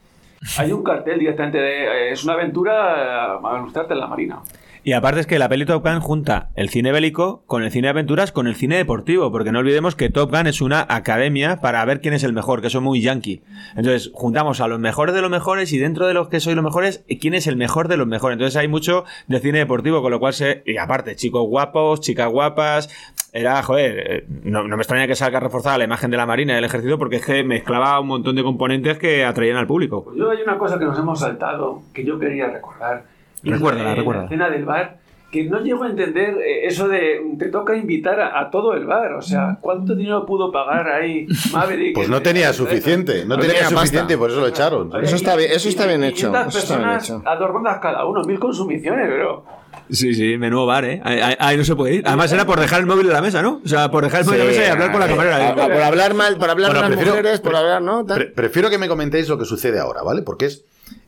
[0.58, 4.40] hay un cartel directamente de eh, es una aventura a alistarte en la marina.
[4.87, 7.87] Y aparte es que la peli Top Gun junta el cine bélico con el cine
[7.87, 11.57] de aventuras con el cine deportivo, porque no olvidemos que Top Gun es una academia
[11.62, 13.42] para ver quién es el mejor, que es muy yankee.
[13.77, 16.62] Entonces juntamos a los mejores de los mejores y dentro de los que soy los
[16.62, 18.35] mejores, quién es el mejor de los mejores.
[18.35, 20.62] Entonces hay mucho de cine deportivo, con lo cual se...
[20.66, 22.90] Y aparte, chicos guapos, chicas guapas...
[23.33, 26.53] Era, joder, eh, no, no me extraña que salga reforzada la imagen de la Marina
[26.53, 30.05] y del Ejército porque es que mezclaba un montón de componentes que atraían al público.
[30.05, 33.13] Pues yo hay una cosa que nos hemos saltado, que yo quería recordar.
[33.52, 34.28] Recuérdala, la- recuérdala.
[34.28, 34.98] La escena del bar,
[35.30, 38.87] que no llego a entender eh, eso de te toca invitar a, a todo el
[38.87, 39.14] bar.
[39.14, 41.94] O sea, ¿cuánto dinero pudo pagar ahí Maverick?
[41.94, 44.90] Pues no tenía suficiente, no, No tenía, tenía suficiente, por eso lo echaron.
[45.02, 47.22] Eso está bien- eso está bien hecho, 500 eso está bien personas hecho.
[47.28, 49.44] a dos rondas cada uno, mil consumiciones, pero
[49.90, 51.00] Sí, sí, menudo bar, ¿eh?
[51.04, 52.04] Ahí, ahí- ahí no se puede ir.
[52.07, 53.61] Además era por dejar el móvil en la mesa, ¿no?
[53.62, 55.48] O sea, por dejar el móvil en la mesa y hablar con la eh, camarera.
[55.48, 58.07] ah, por hablar mal, por hablar Bueno, de las prefiero- mujeres, por hablar, ¿no?
[58.07, 60.22] Pre- prefiero que me comentéis lo que sucede ahora, ¿vale?
[60.22, 60.64] Porque es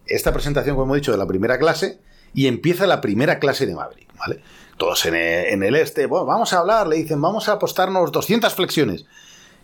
[0.06, 2.00] esta presentación, como hemos dicho, de la primera clase
[2.36, 4.40] y empieza la primera clase de Maverick, ¿vale?
[4.76, 9.06] Todos en el, este, bueno, vamos a hablar, le dicen, vamos a apostarnos 200 flexiones.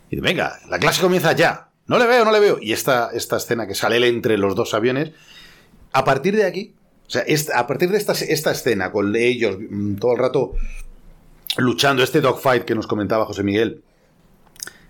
[0.09, 1.69] Y venga, la clase comienza ya.
[1.85, 2.57] No le veo, no le veo.
[2.59, 5.11] Y esta, esta escena que sale entre los dos aviones,
[5.91, 6.73] a partir de aquí,
[7.05, 10.53] o sea, a partir de esta, esta escena con ellos mm, todo el rato
[11.57, 13.83] luchando, este dogfight que nos comentaba José Miguel,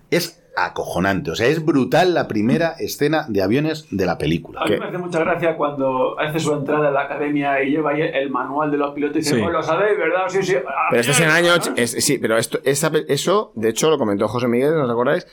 [0.10, 1.32] es acojonante.
[1.32, 4.62] O sea, es brutal la primera escena de aviones de la película.
[4.62, 7.92] A mí me hace mucha gracia cuando hace su entrada en la academia y lleva
[7.92, 9.42] ahí el manual de los pilotos y dice, Sí.
[9.42, 10.24] "Oh, lo sabéis, ¿verdad?
[10.28, 10.56] Sí, sí.
[10.90, 11.54] Pero esto es en el año.
[11.56, 14.84] Och- es- sí, pero esto, esa pe- eso, de hecho, lo comentó José Miguel, ¿no
[14.86, 15.28] os acordáis?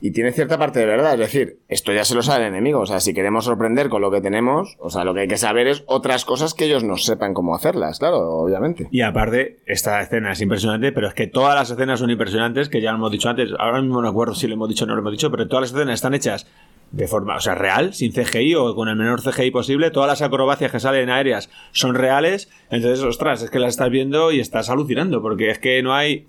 [0.00, 1.14] Y tiene cierta parte de verdad.
[1.14, 2.80] Es decir, esto ya se lo sabe el enemigo.
[2.80, 5.36] O sea, si queremos sorprender con lo que tenemos, o sea, lo que hay que
[5.36, 8.88] saber es otras cosas que ellos no sepan cómo hacerlas, claro, obviamente.
[8.90, 12.80] Y aparte, esta escena es impresionante, pero es que todas las escenas son impresionantes, que
[12.80, 13.50] ya lo hemos dicho antes.
[13.58, 15.62] Ahora mismo no acuerdo si lo hemos dicho o no lo hemos dicho, pero todas
[15.62, 16.46] las escenas están hechas
[16.92, 19.90] de forma, o sea, real, sin CGI o con el menor CGI posible.
[19.90, 22.50] Todas las acrobacias que salen aéreas son reales.
[22.70, 26.26] Entonces, ostras, es que las estás viendo y estás alucinando, porque es que no hay,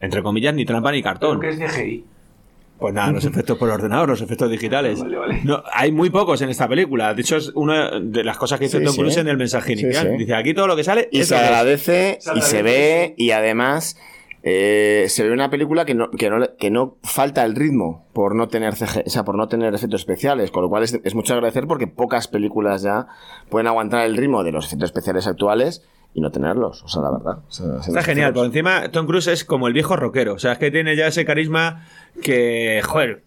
[0.00, 1.40] entre comillas, ni trampa ni cartón.
[1.40, 2.04] que es CGI.
[2.82, 5.00] Pues nada, los efectos por ordenador, los efectos digitales.
[5.00, 5.40] Vale, vale.
[5.44, 7.14] No, hay muy pocos en esta película.
[7.14, 9.00] De hecho, es una de las cosas que Sí, Tom sí.
[9.00, 10.08] Cruise en el mensaje inicial.
[10.12, 10.16] sí.
[10.18, 11.50] Dice, aquí todo lo que sale Y se lo que es".
[11.50, 13.96] agradece, y se ve, y además
[14.44, 18.34] eh, se ve una película que no, que, no, que no falta el ritmo por
[18.34, 21.14] no tener CG, o sea, por no tener efectos especiales, con lo cual es, es
[21.14, 23.06] mucho agradecer porque pocas películas ya
[23.48, 27.10] pueden aguantar el ritmo de los efectos especiales actuales y no tenerlos, o sea, la
[27.12, 27.38] verdad.
[27.48, 30.38] o sea, se Está genial, por encima Tom Cruise es como el viejo rockero, o
[30.38, 31.86] sea, es que tiene ya ese carisma
[32.20, 33.22] que, joder,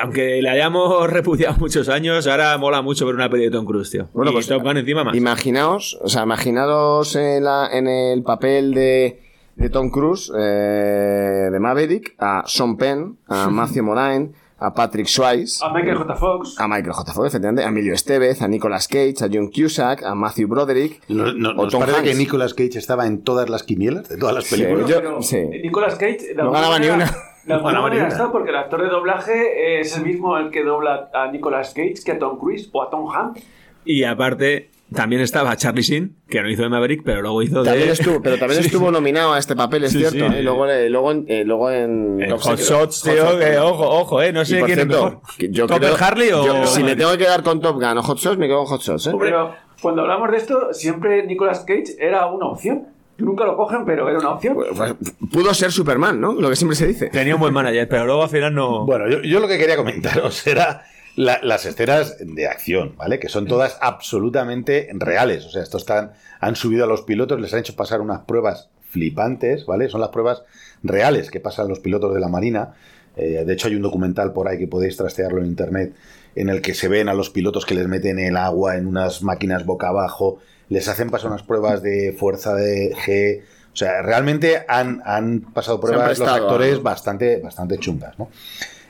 [0.00, 3.90] aunque le hayamos repudiado muchos años, ahora mola mucho ver una peli de Tom Cruise,
[3.90, 4.08] tío.
[4.12, 5.14] Bueno, y pues Top Gun encima más.
[5.16, 9.20] Imaginaos, o sea, imaginaos en, la- en el papel de,
[9.56, 15.62] de Tom Cruise, eh, de Maverick, a Sean Penn, a Matthew Modine, a Patrick Swayze,
[15.62, 16.14] A Michael J.
[16.16, 16.58] Fox.
[16.58, 17.12] a Michael J.
[17.12, 21.02] Fox, efectivamente, a Emilio Estevez, a Nicolas Cage, a John Cusack, a Matthew Broderick.
[21.08, 22.10] ¿No, no- o ¿Nos Tom parece Hanks.
[22.10, 24.88] que Nicolas Cage estaba en todas las quinielas de todas las Sí, películas?
[24.88, 25.36] yo- sí.
[25.62, 27.12] Nicolas Cage No ganaba ni una.
[27.46, 28.08] Ni manera una.
[28.08, 31.94] está porque el actor de doblaje es el mismo el que dobla a Nicolas Cage
[32.04, 33.42] que a Tom Cruise o a Tom Hanks.
[33.84, 37.70] Y aparte, también estaba Charlie Sheen, que no hizo de Maverick, pero luego hizo de...
[37.70, 38.66] También estuvo, pero también Sí.
[38.66, 40.18] estuvo nominado a este papel, es Sí, cierto.
[40.28, 40.34] sí.
[40.36, 40.40] ¿eh?
[40.40, 42.58] Y luego, eh, luego, en- eh, luego en En Hot.
[42.58, 43.44] Shots, Hot tío, Shots.
[43.44, 45.20] que ojo, ojo, eh, no sé quién es mejor.
[45.38, 46.44] yo ¿Topper creo- Harley o...?
[46.46, 48.66] yo, si me tengo que quedar con Top Gun o Hot Shots, me quedo con
[48.66, 49.12] Hot Shots, ¿eh?
[49.18, 52.88] Pero cuando hablamos de esto, siempre Nicolas Cage era una opción.
[53.18, 54.54] Nunca lo cogen, pero era una opción.
[54.54, 54.94] Pues, pues,
[55.32, 56.34] pudo ser Superman, ¿no?
[56.34, 57.08] Lo que siempre se dice.
[57.08, 58.84] Tenía un buen manager, pero luego al final no...
[58.84, 60.82] Bueno, yo, yo lo que quería comentaros era
[61.16, 63.18] la- las escenas de acción, ¿vale?
[63.18, 65.46] Que son todas absolutamente reales.
[65.46, 68.68] O sea, estos están, han subido a los pilotos, les han hecho pasar unas pruebas
[68.90, 69.88] flipantes, ¿vale?
[69.88, 70.42] Son las pruebas
[70.82, 72.74] reales que pasan los pilotos de la Marina.
[73.16, 75.94] Eh, de hecho, hay un documental por ahí que podéis trastearlo en internet
[76.34, 79.22] en el que se ven a los pilotos que les meten el agua en unas
[79.22, 83.42] máquinas boca abajo, les hacen pasar unas pruebas de fuerza de G.
[83.72, 88.30] O sea, realmente han, han pasado pruebas los actores bastante, bastante chungas, ¿no?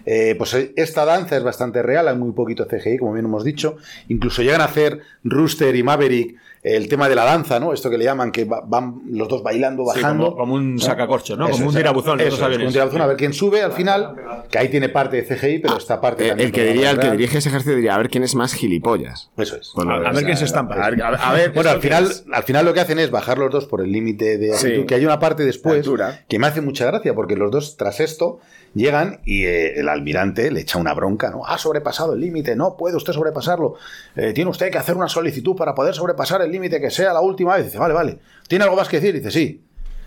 [0.09, 3.77] Eh, pues esta danza es bastante real, hay muy poquito CGI, como bien hemos dicho.
[4.07, 6.37] Incluso llegan a hacer Rooster y Maverick
[6.75, 7.73] el tema de la danza, ¿no?
[7.73, 10.25] Esto que le llaman, que va- van los dos bailando, Sí, bajando.
[10.27, 11.47] como, como un sacacorcho, ¿no?
[11.49, 12.59] Eso como un tirabuzón, eso los es, dos aviones.
[12.65, 14.15] como un tirabuzón, a ver quién sube al final,
[14.51, 16.99] que ahí tiene parte de CGI, pero esta parte Eh, también el que diría, el
[16.99, 19.31] que dirige ese ejército diría, a ver quién es más gilipollas.
[19.37, 19.73] Eso es.
[19.75, 20.75] Bueno, A- a ver quién se estampa.
[20.75, 22.25] A ver, a ver, a ver, Bueno, al ¿esto qué final, es?
[22.33, 24.85] al final lo que hacen es bajar los dos por el límite de Sí.
[24.87, 25.89] que hay una parte después
[26.29, 28.39] que me hace mucha gracia, porque los dos tras esto
[28.77, 31.45] llegan y eh, el almirante le echa una bronca, ¿no?
[31.47, 33.75] Ha sobrepasado el límite, no puede usted sobrepasarlo.
[34.15, 37.21] Eh, tiene usted que hacer una solicitud para poder sobrepasar el límite que sea la
[37.21, 37.67] última vez.
[37.67, 38.19] Dice, vale, vale.
[38.47, 39.15] ¿Tiene algo más que decir?
[39.15, 39.63] Dice, sí.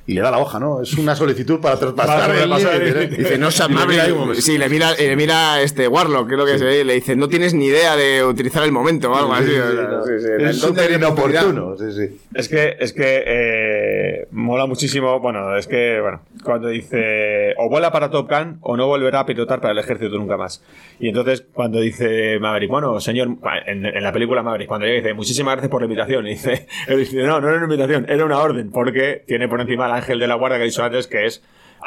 [0.09, 0.81] Y le da la hoja, ¿no?
[0.81, 3.07] Es una solicitud para traspasar el límite.
[3.09, 5.87] Dice, no se Y le mira ahí como- Sí, le mira, eh, le mira este
[5.87, 8.23] Warlock, que es lo que se ve, y le dice, no tienes ni idea de
[8.23, 9.51] utilizar el momento o algo así.
[9.51, 10.43] Sí, sí, sí, sí.
[10.45, 11.75] Es súper inoportuno.
[11.77, 12.17] Sí, sí.
[12.33, 15.19] Es que, es que eh, mola muchísimo.
[15.19, 19.25] Bueno, es que, bueno, cuando dice o vuela para Top Gun o no volverá a
[19.27, 20.63] pilotar para el ejército nunca más.
[20.99, 23.29] Y entonces, cuando dice Maverick, bueno, señor,
[23.67, 26.25] en, en la película Maverick, cuando llega dice, muchísimas gracias por la invitación.
[26.25, 29.61] Y dice, él dice, no, no era una invitación, era una orden, porque tiene por
[29.61, 31.43] encima al ángel de la guardia que he dicho antes, que es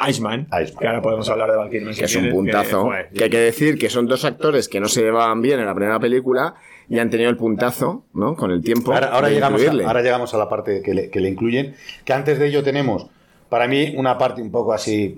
[0.07, 0.47] Iceman.
[0.47, 0.79] Iceman.
[0.79, 2.89] Que ahora podemos hablar de Val Kilmer, que es un puntazo.
[3.13, 5.75] Que hay que decir que son dos actores que no se llevaban bien en la
[5.75, 6.55] primera película
[6.89, 8.35] y han tenido el puntazo, ¿no?
[8.35, 8.93] Con el tiempo.
[8.93, 9.85] Ahora, llegamos a, incluirle.
[9.85, 13.07] ahora llegamos a la parte que le, que le incluyen, que antes de ello tenemos,
[13.49, 15.15] para mí, una parte un poco así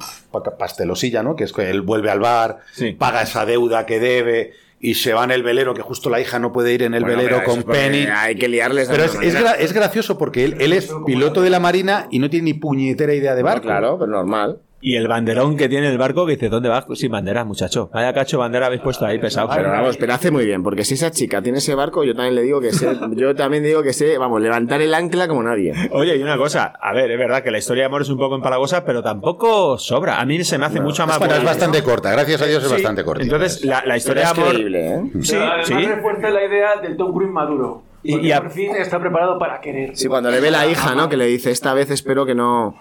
[0.59, 1.35] pastelosilla, ¿no?
[1.35, 2.91] Que es que él vuelve al bar, Sí.
[2.91, 6.37] paga esa deuda que debe, y se va en el velero, que justo la hija
[6.37, 8.05] no puede ir en el Bueno, velero con Penny.
[8.11, 11.49] Hay que liarles Pero es, es, gra- es gracioso porque él, él es piloto de
[11.49, 13.63] la marina y no tiene ni puñetera idea de barco.
[13.63, 14.59] Claro, pero normal.
[14.87, 16.85] Y el banderón que tiene el barco que dice, ¿dónde vas?
[16.93, 17.89] Sin bandera, muchacho.
[17.91, 19.49] Vaya cacho bandera habéis puesto ahí pesado.
[19.55, 22.35] Pero vamos, pero hace muy bien, porque si esa chica tiene ese barco, yo también
[22.35, 25.73] le digo que sé, yo también digo que sé, vamos, levantar el ancla como nadie.
[25.91, 28.19] Oye, y una cosa, a ver, es verdad que la historia de amor es un
[28.19, 30.19] poco empalagosa, pero tampoco sobra.
[30.21, 32.69] A mí se me hace mucho más Bueno, es bastante corta, gracias a Dios es
[32.69, 33.23] Sí, bastante corta.
[33.23, 34.53] Entonces, la, la historia de es amor.
[34.53, 35.01] creíble, ¿eh?
[35.23, 35.73] Sí, además sí.
[35.73, 37.81] refuerza la idea del Tom Cruise maduro.
[38.03, 39.97] Y- y a- por fin está preparado para querer.
[39.97, 41.09] Sí, cuando le ve la hija, ¿no?
[41.09, 42.75] Que le dice, esta vez espero que no...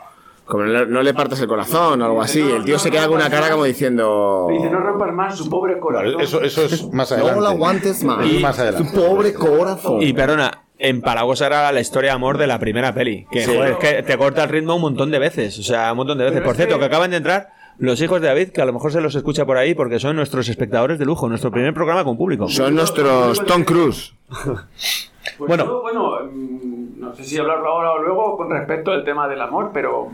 [0.46, 2.40] Como no, no le partas el corazón o algo así.
[2.40, 4.46] El tío se queda con una cara como diciendo...
[4.50, 6.20] Dice, no rompas más su pobre corazón.
[6.20, 7.36] Eso, eso es más adelante.
[7.36, 8.26] No la aguantes más.
[8.26, 8.90] Es más adelante.
[8.90, 10.02] Tu pobre corazón.
[10.02, 13.26] Y perdona, empalagosa era la historia de amor de la primera peli.
[13.30, 15.58] Que, joder, es que te corta el ritmo un montón de veces.
[15.58, 16.40] O sea, un montón de veces.
[16.40, 18.72] Pero Por cierto, que- que acaban de entrar los hijos de David, que a lo
[18.74, 21.26] mejor se los escucha por ahí porque son nuestros espectadores de lujo.
[21.28, 22.48] Nuestro primer programa con público.
[22.50, 24.12] Son nuestros Tom Cruise.
[24.28, 25.64] Pues Bueno.
[25.64, 29.40] yo, bueno, mm, no sé si hablarlo ahora o luego con respecto al tema del
[29.40, 30.10] amor, pero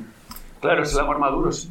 [0.60, 1.70] claro, es el amor maduro, sí.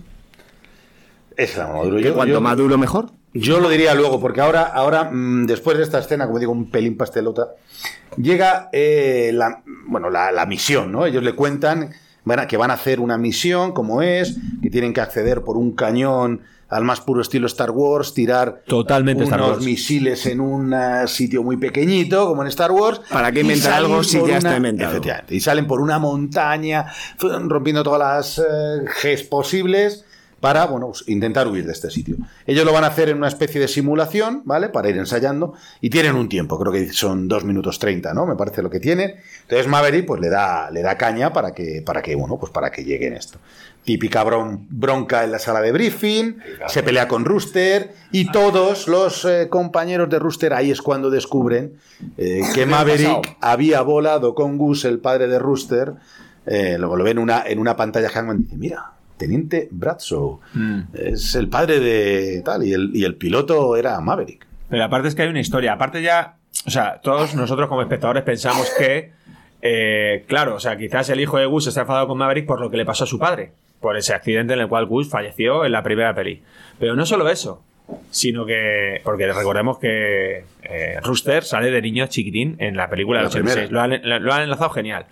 [1.37, 1.97] Es la Maduro.
[1.97, 3.11] Que Yo, cuanto yo- más duro, mejor.
[3.33, 6.69] yo lo diría luego, porque ahora, ahora mm, después de esta escena, como digo, un
[6.69, 7.47] pelín pastelota,
[8.17, 11.05] llega eh, la, bueno, la, la misión, ¿no?
[11.05, 11.91] Ellos le cuentan
[12.25, 15.55] van a- que van a hacer una misión, como es, que tienen que acceder por
[15.57, 19.65] un cañón al más puro estilo Star Wars, tirar Totalmente unos Star Wars.
[19.65, 23.01] misiles en un eh, sitio muy pequeñito, como en Star Wars.
[23.11, 24.91] ¿Para qué inventar algo si ya está inventado?
[24.91, 26.85] Efectivamente, y salen por una montaña,
[27.19, 30.05] rompiendo todas las eh, Gs posibles
[30.39, 32.15] para, bueno, pues, intentar huir de este sitio.
[32.45, 34.69] Ellos lo van a hacer en una especie de simulación, ¿vale?
[34.69, 38.25] Para ir ensayando y tienen un tiempo, creo que son 2 minutos 30, ¿no?
[38.25, 39.15] Me parece lo que tienen.
[39.41, 42.71] Entonces Maverick pues le da, le da caña para que, para que, bueno, pues para
[42.71, 43.39] que lleguen esto.
[43.85, 46.35] Típica bron- bronca en la sala de briefing,
[46.67, 51.73] se pelea con Rooster y todos los eh, compañeros de Rooster ahí es cuando descubren
[52.17, 55.93] eh, que Maverick había volado con Gus, el padre de Rooster.
[56.45, 60.39] Eh, luego lo ven en una, en una pantalla Hangman y dice, mira, Teniente Bradshaw,
[60.93, 64.45] es el padre de tal, y el, y el piloto era Maverick.
[64.69, 65.73] Pero aparte es que hay una historia.
[65.73, 69.11] Aparte ya, o sea, todos nosotros como espectadores pensamos que,
[69.61, 72.69] eh, claro, o sea, quizás el hijo de Gus está enfadado con Maverick por lo
[72.69, 75.71] que le pasó a su padre, por ese accidente en el cual Gus falleció en
[75.71, 76.41] la primera peli.
[76.79, 77.63] Pero no solo eso,
[78.11, 83.25] sino que, porque recordemos que eh, Rooster sale de niño chiquitín en la película del
[83.25, 83.71] La 86.
[83.71, 85.05] Lo han, lo han enlazado genial.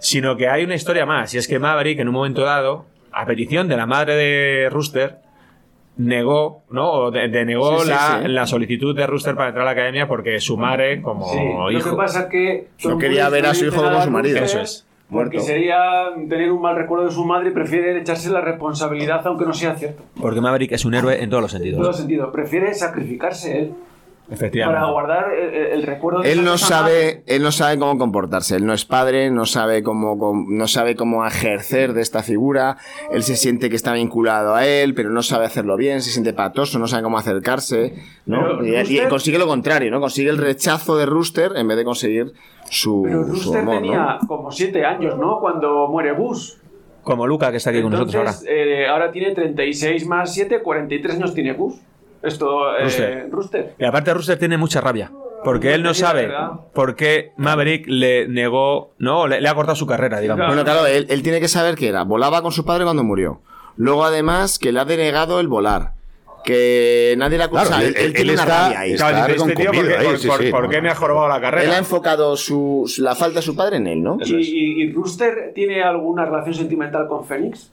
[0.00, 3.26] Sino que hay una historia más, y es que Maverick en un momento dado, a
[3.26, 5.16] petición de la madre de Rooster,
[5.96, 6.90] negó, ¿no?
[6.90, 8.28] O de- denegó Sí, sí, la, sí.
[8.28, 11.70] la solicitud de Rooster para entrar a la academia porque su madre, como Sí, lo
[11.72, 11.90] hijo.
[11.90, 12.68] que pasa es que...
[12.84, 14.38] No quería ver a su hijo como su marido.
[14.38, 14.86] Eso es.
[15.10, 15.80] Porque sería
[16.28, 19.74] tener un mal recuerdo de su madre y prefiere echarse la responsabilidad aunque no sea
[19.74, 20.02] cierto.
[20.20, 21.80] Porque Maverick es un héroe en todos los En sentidos.
[21.82, 22.30] todo sentido.
[22.30, 23.74] Prefiere sacrificarse él
[24.30, 24.78] Efectivamente.
[24.80, 26.76] para guardar el, el- el recuerdo de Él no persona.
[26.76, 28.56] sabe, él no sabe cómo comportarse.
[28.56, 32.76] Él no es padre, no sabe cómo, cómo- no sabe cómo ejercer de esta figura.
[33.10, 36.02] Él se siente que está vinculado a él, pero no sabe hacerlo bien.
[36.02, 37.94] Se siente patoso, no sabe cómo acercarse,
[38.26, 38.58] ¿no?
[38.60, 40.00] Pero Y, consigue lo contrario, ¿no?
[40.00, 42.32] Consigue el rechazo de Rooster en vez de conseguir
[42.70, 43.80] su, Pero su Rooster amor, ¿no?
[43.80, 45.38] tenía como siete años, ¿no?
[45.40, 46.58] Cuando muere Gus.
[47.02, 48.32] Como Luca, que está aquí con nosotros ahora.
[48.46, 51.76] Eh, ahora tiene 36 más 7, 43 años tiene Gus.
[52.22, 53.28] Esto, eh, Rooster.
[53.30, 53.74] Rooster.
[53.78, 55.10] Y aparte Rooster tiene mucha rabia.
[55.44, 56.28] Porque él no la sabe
[56.74, 60.46] por qué Maverick le negó, no, le, le ha cortado su carrera, digamos.
[60.48, 62.02] Bueno, claro, él, él tiene que saber que era.
[62.02, 63.40] Volaba con su padre cuando murió.
[63.76, 65.92] Luego, además, que le ha denegado el volar.
[66.44, 67.66] Que nadie le acusa.
[67.66, 68.92] Claro, él, él- él él tiene una rabia ahí.
[68.92, 70.82] está- este tío, ¿por reconcomido qué, ahí, por- sí, por- sí, por no, qué no.
[70.82, 71.78] me ha jorobado la Él ha carrera?
[71.78, 74.18] enfocado su, su- la falta de su padre en él, ¿no?
[74.24, 77.70] ¿Y, y, y Rooster tiene alguna relación sentimental con Fénix?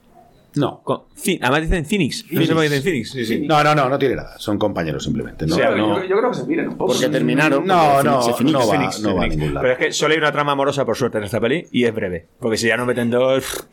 [0.55, 0.81] No.
[0.83, 1.03] Con-
[1.41, 2.25] además dicen Phoenix.
[2.31, 3.11] No sé por qué dicen Phoenix.
[3.11, 3.39] Sí, sí.
[3.47, 4.37] No, no, no, no tiene nada.
[4.39, 5.45] Son compañeros simplemente.
[5.45, 6.93] No, no, yo, yo creo que se miran un poco.
[6.93, 7.65] Porque terminaron.
[7.65, 9.61] no, porque no, Phoenix, no va, Phoenix, no va a ningún lado.
[9.63, 11.93] Pero es que solo hay una trama amorosa por suerte en esta peli y es
[11.93, 12.27] breve.
[12.39, 13.67] Porque si ya no meten dos.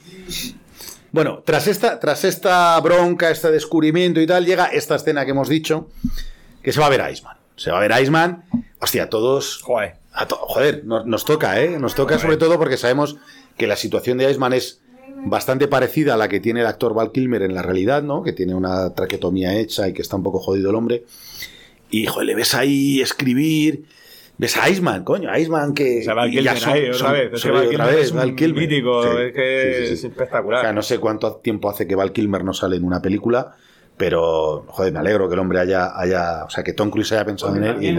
[1.12, 5.48] Bueno, tras esta, tras esta bronca, este descubrimiento y tal, llega esta escena que hemos
[5.48, 5.88] dicho,
[6.62, 7.36] que se va a ver a Iceman.
[7.56, 8.44] Se va a ver a Iceman.
[8.80, 9.60] Hostia, todos...
[9.62, 9.96] Joder.
[10.14, 11.78] a to- joder, nos, nos toca, ¿eh?
[11.78, 13.16] Nos toca sobre todo porque sabemos
[13.56, 14.80] que la situación de Iceman es
[15.26, 18.22] bastante parecida a la que tiene el actor Val Kilmer en la realidad, ¿no?
[18.22, 21.04] Que tiene una traquetomía hecha y que está un poco jodido el hombre.
[21.90, 23.84] Y, joder, le ves ahí escribir...
[24.38, 26.00] Ves a Iceman, coño, a Iceman que...
[26.00, 27.32] O sea, Val Kilmer son- ahí, otra son- vez.
[27.34, 28.60] Es que Val otra Kilmer vez, es un Val Kilmer.
[28.62, 30.58] mítico, Sí, es que sí, sí, es espectacular.
[30.58, 33.54] O sea, no sé cuánto tiempo hace que Val Kilmer no sale en una película,
[33.96, 35.92] pero, joder, me alegro que el hombre haya...
[35.94, 37.96] haya o sea, que Tom Cruise haya pensado en él y en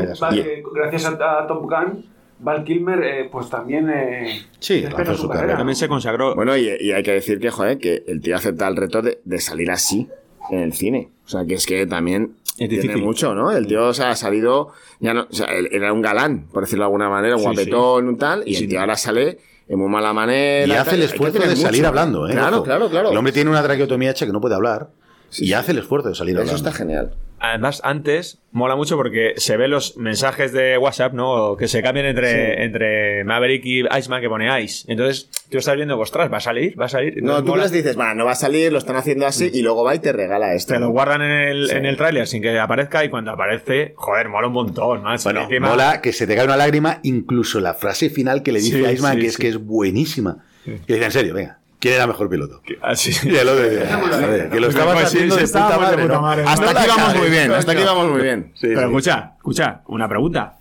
[0.73, 2.03] gracias a, a Top Gun,
[2.43, 3.89] Val Kilmer, eh, pues también.
[3.89, 5.57] Eh, Sí, lanzó su carrera.
[5.57, 6.35] También se consagró.
[6.35, 9.19] Bueno, y, y hay que decir que, joder, que el tío acepta el reto de,
[9.23, 10.07] de salir así
[10.51, 11.09] en el cine.
[11.25, 13.01] O sea, que es que también Es Tiene difícil.
[13.03, 13.51] mucho, ¿no?
[13.51, 16.63] El tío o sea, ha salido, ya no, o sea, él era un galán, por
[16.63, 18.63] decirlo de alguna manera, un Sí, guapetón, un tal, y Sí.
[18.65, 19.39] el tío ahora sale
[19.69, 20.67] en muy mala manera.
[20.67, 21.87] Y hace el esfuerzo de salir mucho.
[21.87, 22.33] hablando, ¿eh?
[22.33, 22.65] Claro, Ojo.
[22.65, 23.11] claro, claro.
[23.11, 24.89] El hombre tiene una traqueotomía hecha que no puede hablar
[25.33, 25.53] Sí, y sí.
[25.53, 26.57] hace el esfuerzo de salir Eso hablando.
[26.69, 27.13] está genial.
[27.45, 31.57] Además, antes mola mucho porque se ven los mensajes de WhatsApp, ¿no?
[31.57, 34.89] Que se cambian entre, entre Maverick y Iceman que pone Ice.
[34.89, 36.79] Entonces, tú estás viendo, ostras, ¿va a salir?
[36.79, 37.21] ¿Va a salir?
[37.21, 39.83] No, tú les dices, va, no va a salir, lo están haciendo así, y luego
[39.83, 40.73] va y te regala esto.
[40.73, 41.75] Te lo guardan en el, Sí.
[41.75, 45.03] en el tráiler sin que aparezca y cuando aparece, joder, mola un montón.
[45.23, 48.59] Bueno, Encima- mola que se te cae una lágrima, incluso la frase final que le
[48.59, 50.45] dice Sí, a Iceman, sí, que es que es buenísima.
[50.63, 52.61] Que dice, en serio, venga, ¿quién era mejor piloto?
[52.81, 53.11] Ah, sí.
[53.29, 56.01] Y el otro dice, "Joder, que lo estabas Pues haciendo sí, de puta de madre,
[56.03, 56.21] puta ¿no?
[56.21, 56.43] madre.
[56.47, 58.51] Hasta No aquí vamos muy bien, hasta aquí vamos muy bien.
[58.55, 58.85] Sí, Pero sí.
[58.85, 60.57] escucha, escucha, una pregunta.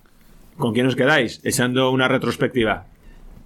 [0.58, 2.84] ¿Con quién os quedáis echando una retrospectiva?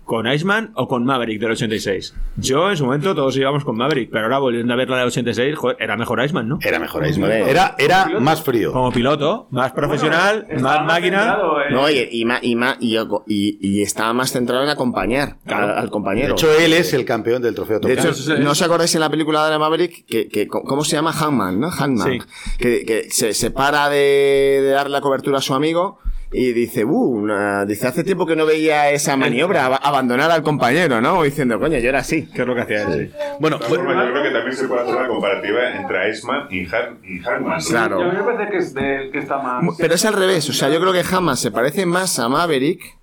[0.07, 2.15] ¿Con Iceman o con Maverick del 86?
[2.37, 5.09] Yo en su momento todos íbamos con Maverick, pero ahora volviendo a ver la del
[5.09, 6.59] 86, joder, era mejor Iceman, ¿no?
[6.63, 7.33] Era mejor Iceman.
[7.33, 8.73] Era, era más frío.
[8.73, 11.19] Como piloto, más profesional, Bueno, más máquina.
[11.19, 12.97] centrado No, y, y, y, y,
[13.27, 16.35] y- y estaba más centrado en acompañar al, al De compañero.
[16.35, 18.13] hecho, él es el campeón del trofeo Top De hecho.
[18.39, 21.69] ¿no os acordáis en la película de Maverick que, que- cómo se llama Hanman, ¿no?
[21.77, 22.13] Hanman.
[22.13, 22.19] Sí.
[22.59, 25.99] Que, que se separa de, de darle la cobertura a su amigo
[26.33, 30.43] y dice, uh, una- dice, hace tiempo que no veía esa maniobra, ab- abandonar al
[30.43, 31.23] compañero, ¿no?
[31.23, 32.27] Diciendo, coño, yo era así.
[32.35, 33.11] ¿Qué es lo que hacía él?
[33.13, 33.19] sí.
[33.41, 37.27] Bueno, yo creo que también se puede hacer una comparativa entre Iceman y, Han, y
[37.27, 37.59] Hanman.
[37.59, 37.65] ¿no?
[37.69, 38.01] Claro.
[38.01, 39.65] Y a mí me parece que es del que está más.
[39.79, 42.97] Pero es al revés, o sea, yo creo que Hanman se parece más a Maverick.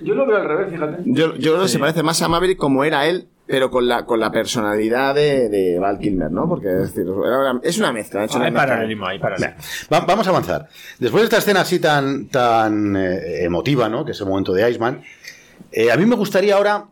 [0.00, 1.02] Yo lo veo al revés, fíjate.
[1.06, 4.04] Yo, yo creo que se parece más a Maverick como era él, pero con la,
[4.04, 6.46] con la personalidad de, de Val Kilmer, ¿no?
[6.48, 7.06] Porque es decir,
[7.62, 8.24] es una mezcla.
[8.24, 8.68] hecho una Hay mezcla.
[8.68, 9.62] paralelismo, hay paralelismo.
[9.92, 10.68] Va- vamos a avanzar.
[10.98, 14.04] Después de esta escena así tan, tan eh, emotiva, ¿no?
[14.04, 15.02] Que es el momento de Iceman,
[15.72, 16.84] eh, a mí me gustaría ahora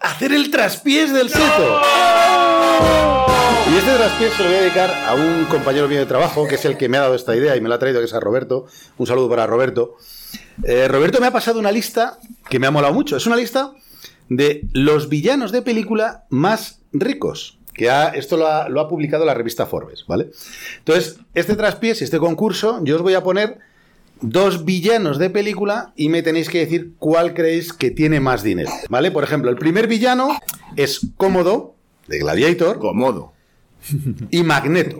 [0.00, 1.80] hacer el traspiés del seto.
[3.72, 6.56] Y este traspiés se lo voy a dedicar a un compañero mío de trabajo, que
[6.56, 8.12] es el que me ha dado esta idea y me la ha traído, que es
[8.14, 8.66] a Roberto.
[8.98, 9.96] Un saludo para Roberto.
[10.64, 12.18] Eh, Roberto me ha pasado una lista
[12.50, 13.16] que me ha molado mucho.
[13.16, 13.72] Es una lista
[14.28, 17.58] de los villanos de película más ricos.
[17.74, 20.30] Que ha- esto lo ha, lo ha publicado la revista Forbes, ¿vale?
[20.78, 23.58] Entonces, este traspiés y este concurso, yo os voy a poner
[24.20, 28.70] dos villanos de película y me tenéis que decir cuál creéis que tiene más dinero,
[28.88, 29.10] ¿vale?
[29.10, 30.28] Por ejemplo, el primer villano
[30.76, 31.74] es Cómodo,
[32.08, 33.32] de Gladiator, Comodo.
[34.30, 34.98] y Magneto.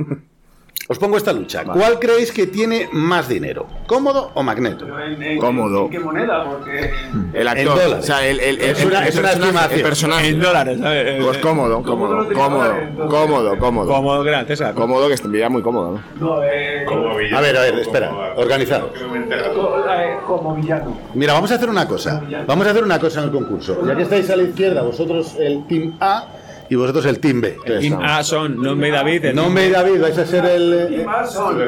[0.93, 1.65] Os pongo esta lucha.
[1.65, 3.67] ¿Cuál creéis que tiene más dinero?
[3.87, 4.85] ¿Cómodo o Magneto?
[4.85, 5.85] Pero en- en- Cómodo.
[5.87, 6.45] ¿En qué moneda?
[6.45, 6.91] Porque.
[7.33, 7.79] El En actor.
[7.81, 7.99] dólares.
[7.99, 9.73] O sea, el, el, el- Es una- el es una personaje- estimación.
[9.79, 10.29] El personaje.
[10.29, 11.25] En dólares, ¿sabes?
[11.25, 13.89] Pues cómodo, Cómodo cómodo, cómodo, cómodo, cómodo.
[13.91, 14.75] Como gran César.
[14.75, 16.27] Cómodo que estaría muy cómodo, ¿no?
[16.37, 18.93] No, eh, Como villano, A ver, a ver, espera, como- organizado.
[18.95, 20.99] eh, como villano.
[21.15, 22.23] Mira, vamos a hacer una cosa.
[22.47, 23.79] Vamos a hacer una cosa en el concurso.
[23.87, 26.27] Ya que estáis a la izquierda, vosotros el Team A
[26.73, 27.57] y vosotros el Team B.
[27.67, 29.25] Team A son Nombre y David.
[29.27, 30.73] el- Nombre y David, vais a ser el...
[30.73, 31.59] Eh, son.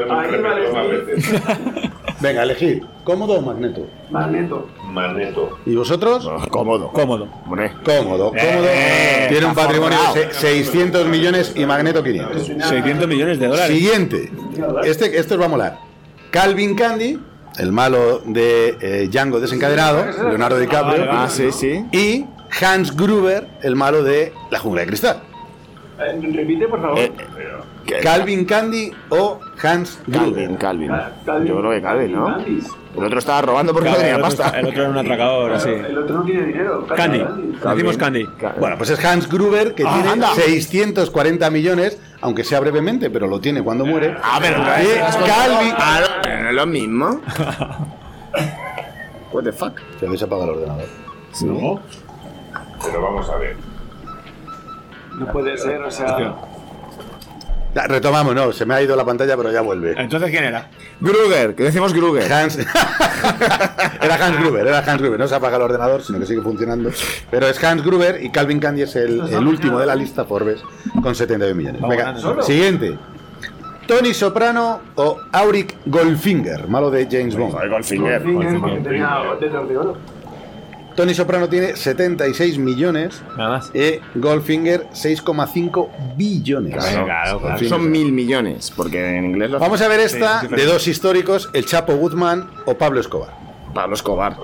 [2.21, 2.83] Venga, elegid.
[3.05, 3.87] ¿Cómodo o Magneto?
[4.11, 4.67] Magneto.
[4.85, 5.59] Magneto.
[5.67, 6.27] ¿Y vosotros?
[6.51, 6.91] Cómodo.
[6.93, 7.29] Cómodo.
[7.45, 7.73] Hombre.
[7.85, 8.31] Cómodo.
[8.31, 8.65] Cómodo.
[8.67, 10.33] Eh, Tiene un patrimonio de forrado.
[10.33, 12.47] se- 600 millones y Magneto 500.
[12.47, 13.77] 600 millones de dólares.
[13.77, 14.31] Siguiente.
[14.85, 15.79] Este, esto os va a molar.
[16.31, 17.19] Calvin Candy,
[17.59, 21.05] el malo de eh, Django desencadenado, Leonardo DiCaprio.
[21.11, 21.85] Ah, sí, sí.
[21.93, 22.25] Y
[22.61, 25.23] Hans Gruber, el malo de La jungla de cristal.
[25.99, 26.99] Repite, por favor.
[26.99, 27.13] Eh,
[28.03, 30.59] Calvin Candy o Hans Calvin, Gruber.
[30.59, 30.91] Calvin.
[31.25, 31.47] Calvin.
[31.47, 32.37] Yo creo que Calvin, ¿no?
[32.97, 34.59] El otro estaba robando porque Claro, no tenía el, otro, pasta.
[34.61, 35.69] el otro era un atracador, así.
[35.71, 36.87] El otro no tiene dinero.
[36.87, 37.19] Candy.
[37.21, 37.59] Candy.
[37.75, 38.27] Decimos Candy.
[38.41, 40.29] Ca- Bueno, pues es Hans Gruber que Ah, tiene anda.
[40.35, 44.17] 640 millones, aunque sea brevemente, pero lo tiene cuando muere.
[44.23, 45.75] Ah, pero Y Calvin.
[45.77, 46.01] Ah,
[46.43, 47.21] no es lo mismo.
[49.33, 49.81] What the fuck.
[49.99, 50.87] Se habéis apagado el ordenador.
[51.43, 51.81] No.
[52.87, 53.57] Pero vamos a ver.
[55.18, 56.35] No puede ser, o sea.
[57.74, 59.95] Ya, Retomamos, no, se me ha ido la pantalla, pero ya vuelve.
[59.97, 60.68] Entonces, ¿quién era?
[61.01, 62.32] Gruger, que decimos Gruger.
[62.32, 62.57] Hans.
[64.01, 65.18] era Hans Gruber, era Hans Gruber.
[65.18, 66.91] No se apaga el ordenador, sino que sigue funcionando.
[67.30, 70.62] Pero es Hans Gruber y Calvin Candy es el, el último de la lista Forbes
[71.03, 71.82] con 72 millones.
[71.82, 72.97] Venga, siguiente.
[73.87, 77.55] Tony Soprano o Auric Goldfinger, malo de James Bond.
[77.68, 78.22] Goldfinger.
[78.22, 79.97] Goldfinger, porque tenía dedos de oro.
[80.95, 83.71] Tony Soprano tiene 76 millones Nada más.
[83.75, 86.75] y Goldfinger 6,5 billones.
[86.75, 87.69] Claro, claro, claro.
[87.69, 91.51] Son mil millones, porque en inglés lo Vamos a ver esta Sí, de dos históricos,
[91.53, 93.31] el Chapo Guzmán o Pablo Escobar.
[93.75, 94.37] Pablo Escobar.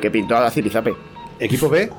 [0.00, 0.94] Que pintó a la Zirizape.
[1.38, 1.90] Equipo B,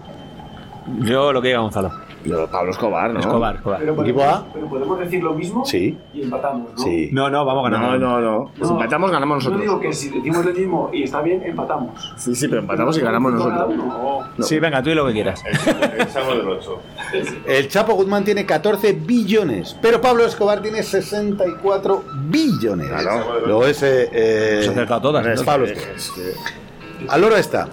[1.02, 1.92] Yo lo que diga Gonzalo.
[2.24, 3.20] Yo, Pablo Escobar, ¿no?
[3.20, 3.80] Escobar, Escobar.
[3.80, 4.46] Pero ¿Equipo podemos, A?
[4.54, 5.98] pero podemos decir lo mismo Sí.
[6.14, 6.84] y empatamos, ¿no?
[6.84, 7.10] Sí.
[7.12, 7.98] No, no, vamos No, ganando.
[8.00, 8.52] no, no.
[8.66, 9.62] Si empatamos, ganamos Yo nosotros.
[9.62, 12.14] digo que si decimos lo mismo y está bien, empatamos.
[12.18, 13.76] Sí, sí, pero empatamos y ganamos nosotros.
[13.76, 14.44] No.
[14.44, 15.42] Sí, venga, tú y lo que quieras.
[15.46, 16.80] El del 8.
[17.48, 22.88] El Chapo Guzmán tiene 14 billones, pero Pablo Escobar tiene 64 billones.
[22.90, 23.40] Claro.
[23.46, 24.10] Luego ese.
[24.12, 25.26] eh, Has acertado todas.
[25.26, 25.46] es ¿no?
[25.46, 25.96] Pablo Es Escobar.
[27.00, 27.68] que- Al oro está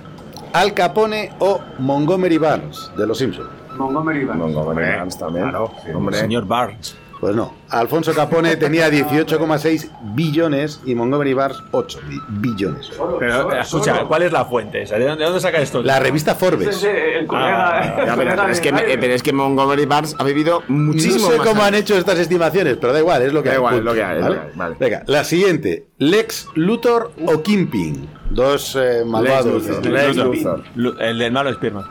[0.55, 3.49] Al Capone o Montgomery Barnes de los Simpsons.
[3.79, 4.45] Montgomery Barnes.
[4.55, 5.49] Montgomery Barnes también.
[5.51, 6.17] Claro, Hombre.
[6.19, 6.97] Señor Barnes.
[7.21, 7.53] Pues no.
[7.71, 12.93] Alfonso Capone tenía 18,6 billones y Montgomery Barnes 8 bi- billones.
[13.19, 14.05] Pero, eh, escucha.
[14.05, 14.79] ¿cuál es la fuente?
[14.85, 15.83] ¿De dónde, de dónde saca esto?
[15.83, 16.69] La revista Forbes.
[16.69, 17.71] es el colega.
[17.81, 18.99] Ah, el Ya, pero, es que, Jaime.
[18.99, 22.21] pero es que Montgomery Barnes ha vivido No muchísimo sé más cómo han hecho estas
[22.21, 23.59] estimaciones, pero da igual, es lo que Da hay.
[23.59, 24.35] igual, es punto, lo que hay, es ¿vale?
[24.37, 24.77] lo que hay, vale.
[24.79, 25.89] Venga, la siguiente.
[25.99, 28.09] Lex Luthor o Kingpin.
[28.31, 29.67] Dos eh, malvados.
[29.67, 29.87] Luthor.
[29.87, 30.37] Lex Luthor.
[30.37, 30.63] Luthor.
[30.77, 31.85] Lu- El del malo Spearman.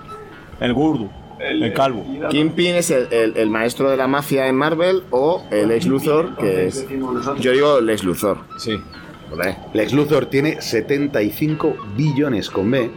[0.61, 1.09] El Gurdu.
[1.39, 2.05] El, calvo.
[2.29, 6.35] Kingpin es el, el- el maestro de la mafia en Marvel o el ex Luthor,
[6.38, 6.85] que es.
[7.39, 8.39] Yo digo Lex Luthor.
[8.57, 8.79] Sí.
[9.73, 12.89] Lex Luthor tiene 75 billones con B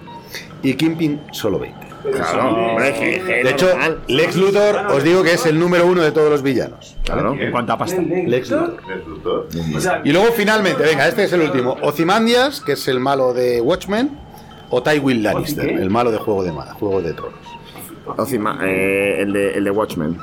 [0.62, 1.90] y Kingpin solo 20.
[2.12, 4.00] Claro, hombre, que- que De hecho, normal.
[4.08, 6.96] Lex Luthor os digo que es el número uno de todos los villanos.
[7.04, 7.34] Claro.
[7.38, 8.00] En cuanto a pasta.
[8.00, 9.48] Lex Luthor.
[9.52, 11.76] El Y luego finalmente, venga, este es el último.
[11.82, 14.18] Ozymandias, que es el malo de Watchmen,
[14.70, 17.38] o Tywin Lannister, el malo de Juego de Ma- Juego de Tronos.
[18.06, 20.18] Ozyma- eh, el, de, el de Watchmen.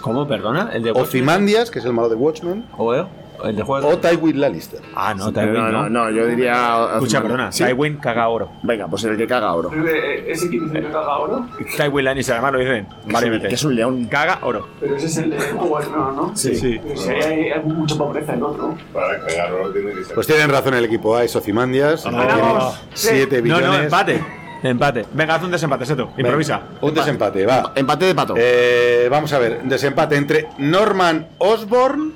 [0.00, 0.26] ¿Cómo?
[0.26, 0.70] ¿Perdona?
[0.72, 3.04] ¿El de Ozymandias, que es el malo de Watchmen, Joder,
[3.44, 3.88] ¿El de juego?
[3.88, 4.80] o Tywin Lannister.
[4.94, 5.88] Ah, no, no, Tywin no, no.
[5.90, 6.88] no, yo diría.
[6.94, 7.52] Escucha, perdona.
[7.52, 7.64] Sí.
[7.64, 8.50] Tywin caga oro.
[8.62, 9.70] Venga, pues el que caga oro.
[9.74, 13.48] eh, ese que dice que caga oro, Tywin Lannister, además lo dicen varias veces.
[13.48, 14.04] Que es un león.
[14.06, 14.68] Caga oro.
[14.80, 16.32] pero ese es el de Tronos, ¿no?
[16.36, 16.54] Sí.
[16.54, 16.80] Sí.
[16.96, 18.74] Si hay, hay mucha pobreza en otro.
[18.94, 20.14] Para cagarlo tiene que ser.
[20.14, 22.74] Pues tienen razón el equipo A, es Ozymandias, que Ganamos.
[22.94, 23.66] tiene 7 No, billones.
[23.68, 24.24] no, empate.
[24.62, 25.06] Empate.
[25.12, 26.06] Venga, haz un desempate, Seto.
[26.08, 26.60] Venga, Improvisa.
[26.80, 27.72] Un desempate, va.
[27.74, 28.34] Empate de pato.
[28.36, 32.12] Eh, vamos a ver, desempate entre Norman Osborn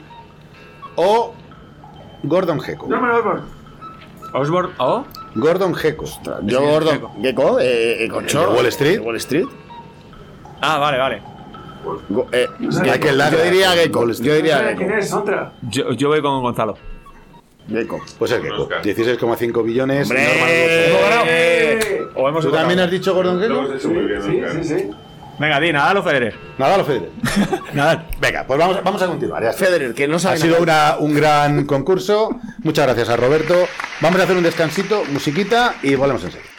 [0.96, 1.34] o
[2.22, 2.86] Gordon Gekko.
[2.88, 3.40] No me lo voy
[4.34, 5.04] Osborne o.
[5.36, 6.04] Gordon Gekko.
[6.42, 7.10] yo, gordo.
[7.22, 8.42] Gecko, eh, eh, Concho.
[8.42, 8.92] ¿El de Wall Street?
[8.94, 9.46] ¿El de Wall Street.
[10.60, 11.22] Ah, vale, vale.
[12.08, 12.68] Go- eh, yo
[13.44, 14.10] diría Gecko.
[14.12, 14.98] Yo diría ¿Quién Gecko.
[14.98, 15.12] es?
[15.12, 15.52] Otra.
[15.62, 16.76] Yo, yo voy con Gonzalo.
[17.68, 18.00] Gecko.
[18.18, 18.62] Pues el Gekko.
[18.62, 18.82] Oscar.
[18.82, 20.10] 16,5 billones.
[20.14, 22.02] ¡Eh!
[22.14, 24.90] O hemos ¿Tú también has dicho Gordon bien, Sí, sí, sí.
[25.36, 26.36] Venga, di, nada, lo Federer.
[26.58, 27.10] Nada, lo Federer.
[27.74, 28.06] Nada.
[28.20, 29.42] Venga, pues vamos, vamos a continuar.
[29.42, 29.52] ya.
[29.52, 32.38] Federer, que no sabe Ha sido una- un gran concurso.
[32.62, 33.66] Muchas gracias a Roberto.
[34.00, 36.50] Vamos a hacer un descansito, musiquita y volvemos enseguida.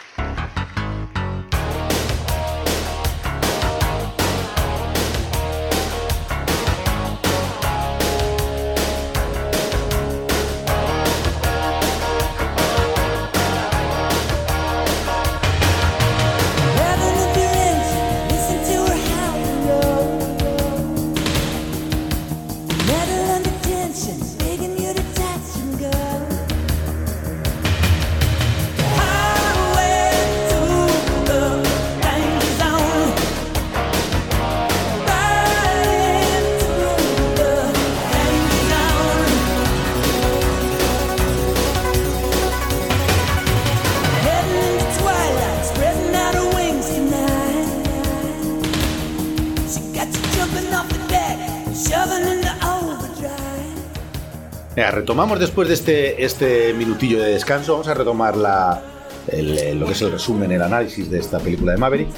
[54.90, 57.72] Retomamos después de este, este minutillo de descanso.
[57.72, 58.82] Vamos a retomar la,
[59.28, 62.08] el- lo que es el resumen, el análisis de esta película de Maverick.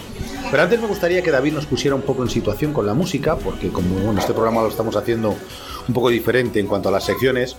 [0.50, 3.36] Pero antes me gustaría que David nos pusiera un poco en situación con la música,
[3.36, 5.34] porque como bueno, este programa lo estamos haciendo
[5.86, 7.56] un poco diferente en cuanto a las secciones,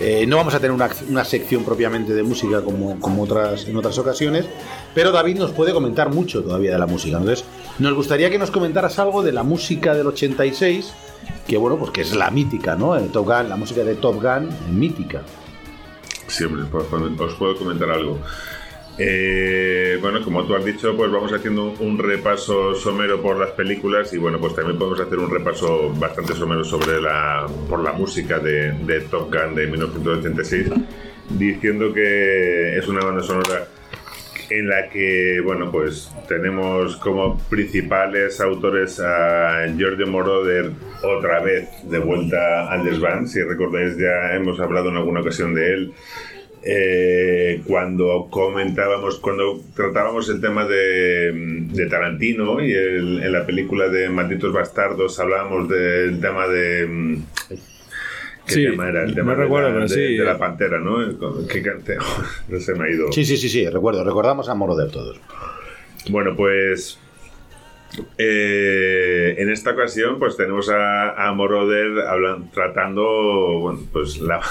[0.00, 3.76] eh, no vamos a tener una, una sección propiamente de música como, como otras, en
[3.76, 4.46] otras ocasiones,
[4.94, 7.18] pero David nos puede comentar mucho todavía de la música.
[7.18, 7.44] Entonces,
[7.78, 10.92] nos gustaría que nos comentaras algo de la música del 86,
[11.46, 12.96] que bueno, pues que es la mítica, ¿no?
[12.96, 15.22] El Top Gun, la música de Top Gun, mítica.
[16.26, 18.18] Siempre os puedo comentar algo.
[18.96, 24.12] Eh, bueno, como tú has dicho, pues vamos haciendo un, repaso somero por las películas
[24.12, 28.38] y bueno, pues también podemos hacer un repaso bastante somero sobre la por la música
[28.38, 30.70] de, de Top Gun de 1986,
[31.30, 33.66] diciendo que es una banda sonora
[34.50, 40.70] en la que, bueno, pues tenemos como principales autores a Giorgio Moroder
[41.02, 43.26] otra vez de vuelta al desván.
[43.26, 45.94] Si recordáis, ya hemos hablado en alguna ocasión de él.
[46.66, 53.88] Eh, cuando comentábamos, cuando tratábamos el tema de, de Tarantino y el- en la película
[53.88, 56.86] de Malditos Bastardos hablábamos del tema de...
[56.86, 57.16] mm,
[58.46, 59.02] ¿Qué Sí, tema era?
[59.04, 60.16] El no tema de, recuerdo, la, pero de- sí.
[60.16, 60.96] de la pantera, ¿no?
[61.48, 61.96] ¿Qué cante?
[62.48, 63.10] No se me ha ido.
[63.12, 65.18] Sí, sí, sí, sí, recuerdo, recordamos a Moroder todos.
[66.10, 66.98] Bueno, pues
[68.18, 74.40] eh, en esta ocasión, pues tenemos a, a Moroder hablan- tratando, pues la.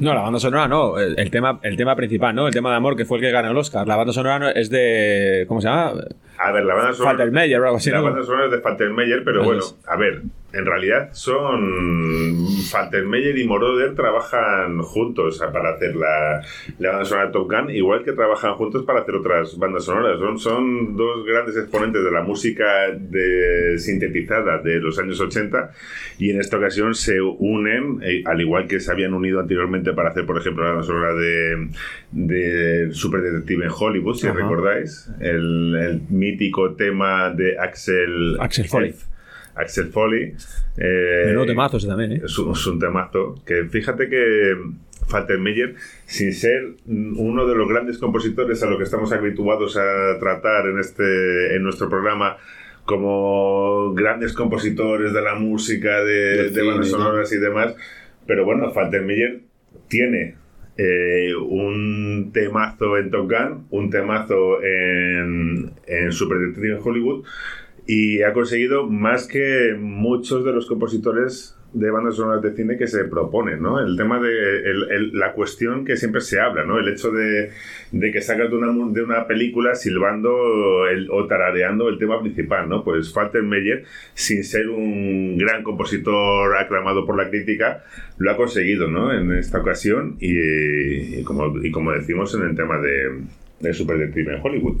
[0.00, 2.46] No, la banda sonora no, el, el tema, el tema principal, ¿no?
[2.46, 3.86] El tema de amor que fue el que ganó el Oscar.
[3.86, 5.44] La banda sonora no- es de.
[5.48, 5.92] ¿Cómo se llama?
[6.38, 7.22] A ver, la banda sonora.
[7.24, 8.04] Algo así, La ¿no?
[8.04, 10.22] banda sonora es de Faltermeyer, pero bueno, a ver,
[10.52, 12.46] en realidad son.
[12.70, 16.40] Faltermeyer y Moroder trabajan juntos para hacer la,
[16.78, 20.18] la banda sonora de Top Gun, igual que trabajan juntos para hacer otras bandas sonoras.
[20.18, 22.64] Son, son dos grandes exponentes de la música
[22.98, 25.70] de, sintetizada de los años 80
[26.18, 30.10] y en esta ocasión se unen, eh, al igual que se habían unido anteriormente para
[30.10, 31.68] hacer, por ejemplo, la banda sonora de,
[32.16, 34.36] de Super Detective en Hollywood, si Ajá.
[34.38, 38.94] recordáis, el, el mítico tema de Axel, Axel Foley.
[39.56, 40.32] Axel Foley.
[40.76, 42.22] eh, Menudo temazo ese también, ¿eh?
[42.24, 44.54] es un, es un temazo que fíjate que
[45.08, 45.74] Faltermeyer,
[46.06, 50.78] sin ser uno de los grandes compositores a lo que estamos habituados a tratar en,
[50.78, 52.36] este, en nuestro programa,
[52.84, 57.74] como grandes compositores de la música, de, Del de bandas sonoras y demás,
[58.26, 59.40] pero bueno, Faltermeyer
[59.88, 60.36] tiene
[60.76, 67.24] eh, un temazo en Top Gun, un temazo en, en Super Detective en Hollywood
[67.86, 72.86] y ha conseguido más que muchos de los compositores de bandas sonoras de cine que
[72.86, 73.80] se proponen, ¿no?
[73.84, 76.78] El tema de el- la cuestión que siempre se habla, ¿no?
[76.78, 77.50] El hecho de,
[78.12, 82.84] que sacas de una, de una película silbando o tarareando el tema principal, ¿no?
[82.84, 87.82] Pues Faltermeyer, sin ser un gran compositor aclamado por la crítica,
[88.18, 89.12] lo ha conseguido, ¿no?
[89.12, 93.20] En esta ocasión y, y como decimos en el tema de,
[93.60, 94.76] de Super Detective en Hollywood.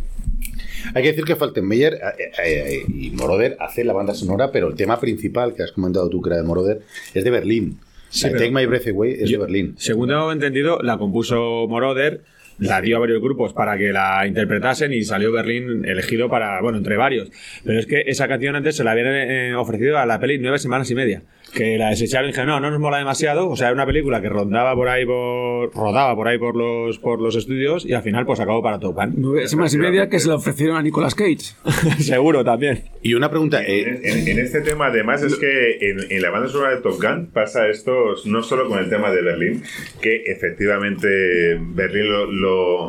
[0.94, 4.74] Hay que decir que Faltenmeyer eh, eh, y Moroder hace la banda sonora, pero el
[4.74, 6.82] tema principal que has comentado tú, que era de Moroder,
[7.14, 7.78] es de Berlín.
[8.10, 9.74] Sí, Take My Breath Away es Yo- de Berlín.
[9.78, 12.22] Según tengo entendido, la compuso Moroder,
[12.58, 16.78] la dio a varios grupos para que la interpretasen y salió Berlín elegido para, bueno,
[16.78, 17.30] entre varios.
[17.64, 20.58] Pero es que esa canción antes se la habían eh, ofrecido a la peli nueve
[20.58, 21.22] semanas y media.
[21.54, 23.48] Que la desecharon y dijeron, no, no nos mola demasiado.
[23.48, 26.98] O sea, era una película que rondaba por ahí por, rodaba por ahí por los,
[26.98, 29.14] por los estudios y al final pues acabó para Top Gun.
[29.18, 31.54] Nueve semanas y media que se le ofrecieron a Nicolas Cage.
[32.00, 32.82] Seguro también.
[33.02, 36.30] Y una pregunta, eh, En, en- en este tema, además, es que en, en la
[36.30, 37.92] banda sonora de Top Gun pasa esto
[38.24, 39.62] no solo con el tema de Berlín,
[40.00, 42.43] que efectivamente Berlín lo, lo-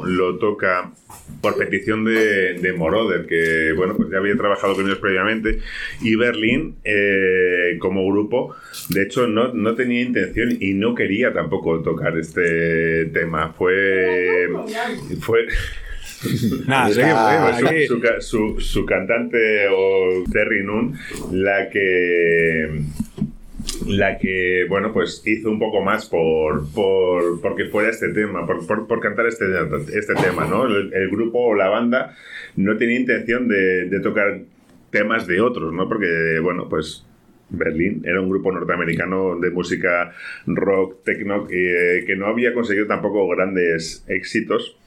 [0.05, 0.91] lo toca
[1.41, 5.59] por petición de, de Moroder, que bueno, pues ya había trabajado con ellos previamente,
[6.01, 8.55] y Berlín, eh, como grupo,
[8.89, 13.53] de hecho, no, no tenía intención y no quería tampoco tocar este tema.
[13.53, 14.47] Fue.
[15.21, 15.45] fue
[16.67, 17.85] Nada, aquí.
[17.87, 20.93] su, su su- su cantante o Terry Noon
[21.31, 22.81] la que
[23.87, 28.87] la que bueno pues hizo un poco más por por porque fuera este tema por,
[28.87, 29.45] por- cantar este
[29.93, 32.15] este tema no el, grupo o la banda
[32.55, 34.41] no tenía intención de, tocar
[34.89, 37.05] temas de otros no porque bueno pues
[37.49, 40.13] Berlín era un grupo norteamericano de música
[40.47, 44.77] rock, techno, que no había conseguido tampoco grandes éxitos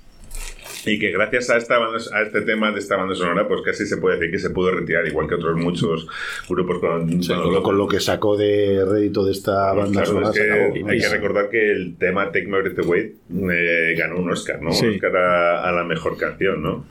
[0.87, 3.85] y que gracias a, esta banda- a este tema de esta banda sonora, pues casi
[3.87, 6.07] se puede decir que se pudo retirar, igual que otros muchos
[6.49, 7.09] grupos con...
[7.09, 10.35] con- con, lo, con lo que sacó de rédito de esta banda Claro, sonora es
[10.37, 10.89] se que acabó.
[10.91, 13.13] hay que recordar que el tema Take My Breath Away
[13.53, 14.73] eh, ganó un Oscar, ¿no?
[14.73, 14.87] Sí.
[14.87, 16.85] Un Oscar a, a la mejor canción, ¿no?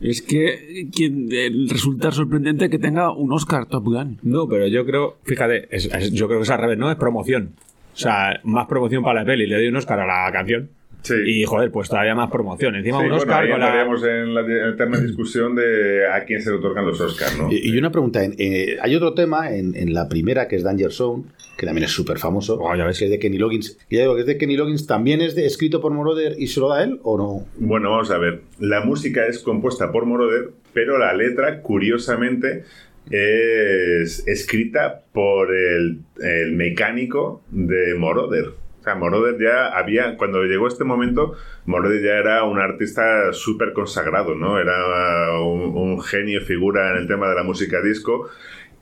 [0.00, 4.18] Es que quien, eh, resulta sorprendente que tenga un Oscar Top Gun.
[4.22, 6.90] No, pero yo creo, fíjate, es- es- yo creo que es al revés, ¿no?
[6.90, 7.52] Es promoción.
[7.94, 9.46] O sea, más promoción para la peli.
[9.46, 10.68] Le doy un Oscar a la canción.
[11.04, 11.14] Sí.
[11.24, 12.74] Y joder, pues todavía más promoción.
[12.74, 13.66] Encima Sí, un bueno, Oscar ahí con la.
[13.66, 17.52] entraríamos en la eterna discusión de a quién se le otorgan los Oscars, ¿no?
[17.52, 20.62] Y, y una pregunta, en- eh, hay otro tema en, en la primera que es
[20.64, 21.24] Danger Zone,
[21.58, 22.98] que también es súper famoso, Oh, ya ves.
[22.98, 23.78] que es de Kenny Loggins.
[23.90, 26.46] Y ya digo que es de Kenny Loggins, ¿también es de, escrito por Moroder y
[26.48, 27.46] se lo da él o no?
[27.58, 28.40] Bueno, vamos a ver.
[28.58, 32.64] La música es compuesta por Moroder, pero la letra, curiosamente,
[33.10, 38.46] es escrita por el, el mecánico de Moroder.
[38.84, 41.32] O sea, Moroder ya había, cuando llegó este momento,
[41.64, 44.58] Moroder ya era un artista súper consagrado, ¿no?
[44.58, 48.28] Era un, un genio figura en el tema de la música disco.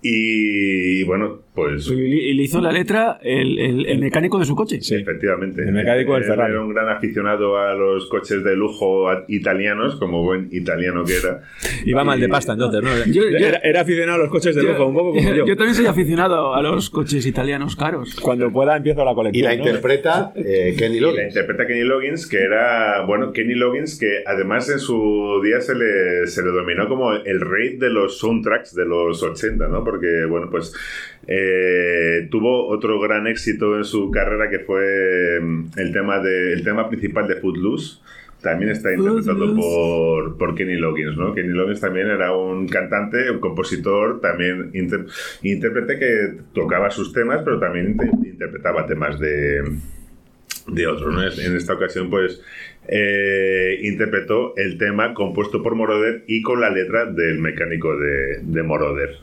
[0.05, 4.57] Y, bueno, pues Y, y le hizo la letra el, el- el mecánico de su
[4.57, 4.81] coche.
[4.81, 4.97] Sí.
[4.97, 5.63] Efectivamente.
[5.63, 6.53] El mecánico del Ferrari.
[6.53, 11.43] Era un gran aficionado a los coches de lujo italianos, como buen italiano que era.
[11.85, 12.91] Iba mal de Y- pasta entonces, ¿no?
[13.13, 15.57] Yo- yo- era, era aficionado a los coches de lujo, un poco como yo.
[15.57, 18.17] también soy aficionado a los coches italianos caros.
[18.17, 19.45] Cuando pueda empiezo la Y colección.
[19.45, 19.65] la ¿no?
[19.65, 21.29] interpreta eh, Kenny Y la Loggins.
[21.29, 26.27] interpreta Kenny Loggins, que era, bueno, Kenny Loggins, que además en su día se le,
[26.27, 29.85] se le dominó como el rey de los soundtracks de los 80, ¿no?
[29.93, 30.72] Porque, bueno, pues
[31.26, 36.64] eh, tuvo otro gran éxito en su carrera que fue mm, el tema, de, el
[36.64, 37.99] tema principal de Footloose,
[38.40, 38.88] también está
[39.20, 41.32] interpretado por, por Kenny Loggins, ¿no?
[41.34, 45.05] Kenny Loggins también era un cantante, un compositor, también inter-
[45.43, 46.11] intérprete que
[46.55, 49.62] tocaba sus temas, pero también inter- interpretaba temas de,
[50.66, 51.22] de otros, ¿no?
[51.22, 52.40] En esta ocasión, pues,
[52.88, 58.62] eh, interpretó el tema compuesto por Moroder y con la letra del mecánico de, de
[58.64, 59.18] Moroder.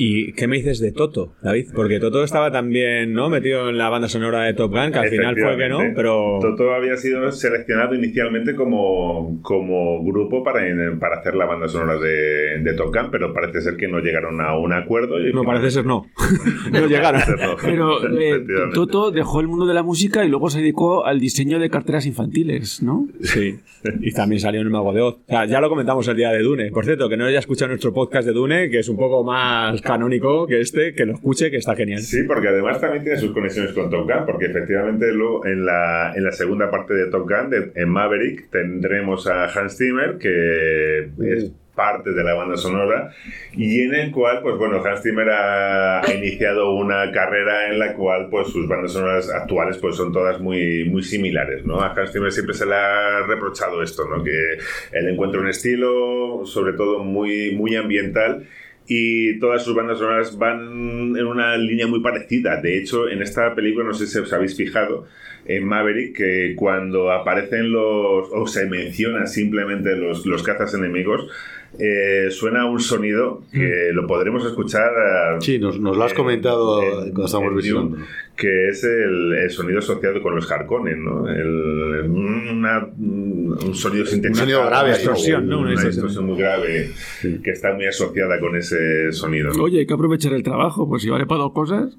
[0.00, 1.66] ¿Y qué me dices de Toto, David?
[1.74, 3.28] Porque Toto estaba también ¿no?
[3.28, 6.38] metido en la banda sonora de Top Gun, que al final fue que no, pero...
[6.40, 10.60] Toto había sido seleccionado inicialmente como, como grupo para,
[11.00, 14.40] para hacer la banda sonora de, de Top Gun, pero parece ser que no llegaron
[14.40, 15.18] a un acuerdo.
[15.18, 16.06] y No, que- parece ser no.
[16.72, 17.20] no llegaron.
[17.38, 17.56] No.
[17.60, 18.44] Pero eh.
[18.74, 22.06] Toto dejó el mundo de la música y luego se dedicó al diseño de carteras
[22.06, 23.08] infantiles, ¿no?
[23.22, 23.56] Sí.
[24.00, 25.14] Y también salió en el Mago de Oz.
[25.14, 26.70] O sea, ya lo comentamos el día de Dune.
[26.70, 29.80] Por cierto, que no haya escuchado nuestro podcast de Dune, que es un poco más
[29.88, 32.00] canónico que este, que lo escuche, que está genial.
[32.00, 36.12] Sí, porque además también tiene sus conexiones con Top Gun, porque efectivamente luego en la,
[36.14, 41.08] en la segunda parte de Top Gun, de- en Maverick, tendremos a Hans Zimmer, que
[41.34, 43.12] es parte de la banda sonora,
[43.52, 48.26] y en el cual, pues bueno, Hans Zimmer ha iniciado una carrera en la cual,
[48.32, 51.80] pues sus bandas sonoras actuales, pues son todas muy, muy similares, ¿no?
[51.80, 54.24] A Hans Zimmer siempre se le ha reprochado esto, ¿no?
[54.24, 54.54] Que
[54.92, 58.48] él encuentra un estilo, sobre todo muy, muy ambiental,
[58.88, 62.60] y todas sus bandas sonoras van en una línea muy parecida.
[62.60, 65.06] De hecho, en esta película, no sé si os habéis fijado,
[65.46, 71.26] en Maverick, que cuando aparecen los, o se mencionan simplemente los, los cazas enemigos,
[71.78, 74.90] eh, suena un sonido que lo podremos escuchar.
[74.90, 77.96] eh, Sí, nos, nos lo has en- comentado en- cuando estábamos en visitando.
[78.40, 81.28] Que es el, el sonido asociado con los Harkonnen, ¿no?
[81.28, 84.44] El- una- un sonido sintetizado.
[84.46, 85.56] sonido grave, una distorsión, ¿no?
[85.58, 86.06] Una Una distorsión.
[86.06, 86.90] distorsión muy grave
[87.42, 89.52] que está muy asociada con ese sonido.
[89.52, 89.64] ¿no?
[89.64, 91.96] Oye, hay que aprovechar el trabajo, pues si vale para dos cosas.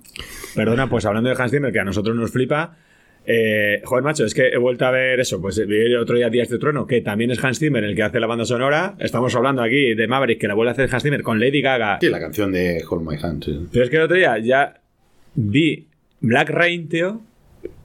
[0.55, 2.77] Perdona, pues hablando de Hans Zimmer, que a nosotros nos flipa.
[3.25, 5.41] Eh, joder, macho, es que he vuelto a ver eso.
[5.41, 8.03] Pues vi el otro día Días de Trueno, que también es Hans Zimmer el que
[8.03, 8.95] hace la banda sonora.
[8.99, 11.97] Estamos hablando aquí de Maverick, que la vuelve a hacer Hans Zimmer con Lady Gaga.
[11.99, 13.43] Sí, la canción de Hold My Hand.
[13.43, 13.67] sí.
[13.73, 14.79] Pero es que el otro día ya
[15.35, 15.88] vi
[16.21, 17.21] Black Rain, tío,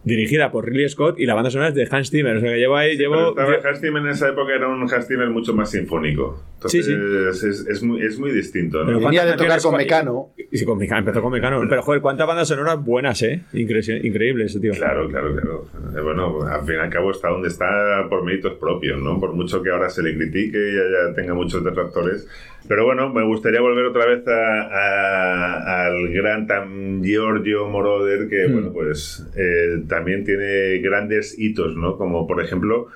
[0.05, 2.37] dirigida por Ridley Scott y la banda sonora es de Hans Zimmer.
[2.37, 3.29] O sea que llevo ahí, Pero llevo.
[3.31, 6.43] estaba Hans Zimmer en esa época era un Hans Zimmer mucho más sinfónico.
[6.57, 7.49] Entonces Sí, sí.
[7.49, 8.81] Es, es muy, es muy distinto.
[8.81, 8.87] ¿no?
[8.87, 10.31] Pero Venía de ¿cuántas tocar con Mecano.
[10.51, 11.63] Y sí, con Mecano, empezó con Mecano.
[11.69, 13.43] Pero joder, cuántas bandas sonoras buenas, ¿eh?
[13.53, 14.73] Incre- increíble ese tío.
[14.73, 15.67] Claro, claro, claro.
[15.97, 19.19] Eh, Bueno, al fin y al cabo está donde está por méritos propios, ¿no?
[19.21, 22.27] Por mucho que ahora se le critique y ya tenga muchos detractores.
[22.67, 28.47] Pero bueno, me gustaría volver otra vez a- a- al gran Tam Giorgio Moroder, que,
[28.47, 31.97] bueno, pues eh, también tiene grandes hitos, ¿no?
[31.99, 32.87] Como, por ejemplo,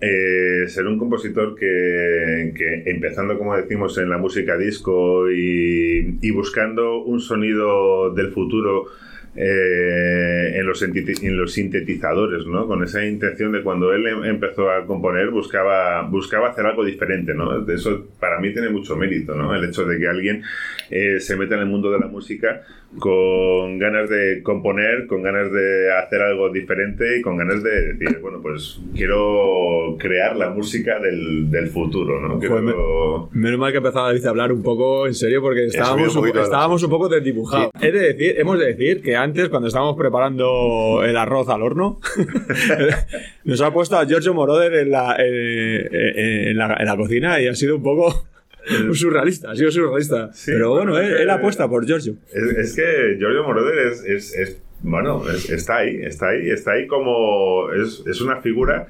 [0.00, 6.30] eh, ser un compositor que, que, empezando, como decimos, en la música disco y, y
[6.30, 8.84] buscando un sonido del futuro
[9.36, 12.66] eh, en, los en los sintetizadores, ¿no?
[12.66, 17.34] Con esa intención de cuando él em- empezó a componer, buscaba, buscaba hacer algo diferente,
[17.34, 17.66] ¿no?
[17.68, 19.54] Eso para mí tiene mucho mérito, ¿no?
[19.54, 20.42] El hecho de que alguien
[20.90, 22.62] eh, se meta en el mundo de la música
[22.98, 28.18] con ganas de componer, con ganas de hacer algo diferente y con ganas de decir,
[28.20, 32.34] bueno, pues quiero crear la música del, del futuro, ¿no?
[32.40, 36.16] Joder, me- Quiero- Menos mal que empezaba a hablar un poco en serio porque estábamos,
[36.16, 37.70] un estábamos un poco desdibujados.
[37.80, 42.00] He de decir, hemos de decir que antes, cuando estábamos preparando el arroz al horno,
[43.44, 47.40] nos ha puesto a Giorgio Moroder en la, eh, eh, en la, en la cocina
[47.40, 48.26] y ha sido un poco
[48.86, 49.50] un surrealista.
[49.50, 50.32] Ha sido surrealista.
[50.32, 52.14] Sí, Pero bueno, bueno, él, eh, él apuesta por Giorgio.
[52.32, 56.72] Es, es que Giorgio Moroder es, es- es- bueno, es- está ahí, está ahí, está
[56.72, 58.88] ahí como es una figura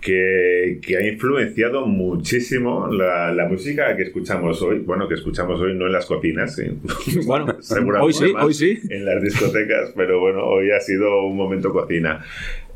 [0.00, 5.74] que, que ha influenciado muchísimo la, la música que escuchamos hoy, bueno, que escuchamos hoy
[5.74, 6.64] no en las cocinas, sí.
[7.26, 8.78] Bueno, Seguramente hoy sí, más hoy sí.
[8.88, 12.24] en las discotecas, pero bueno, hoy ha sido un momento cocina.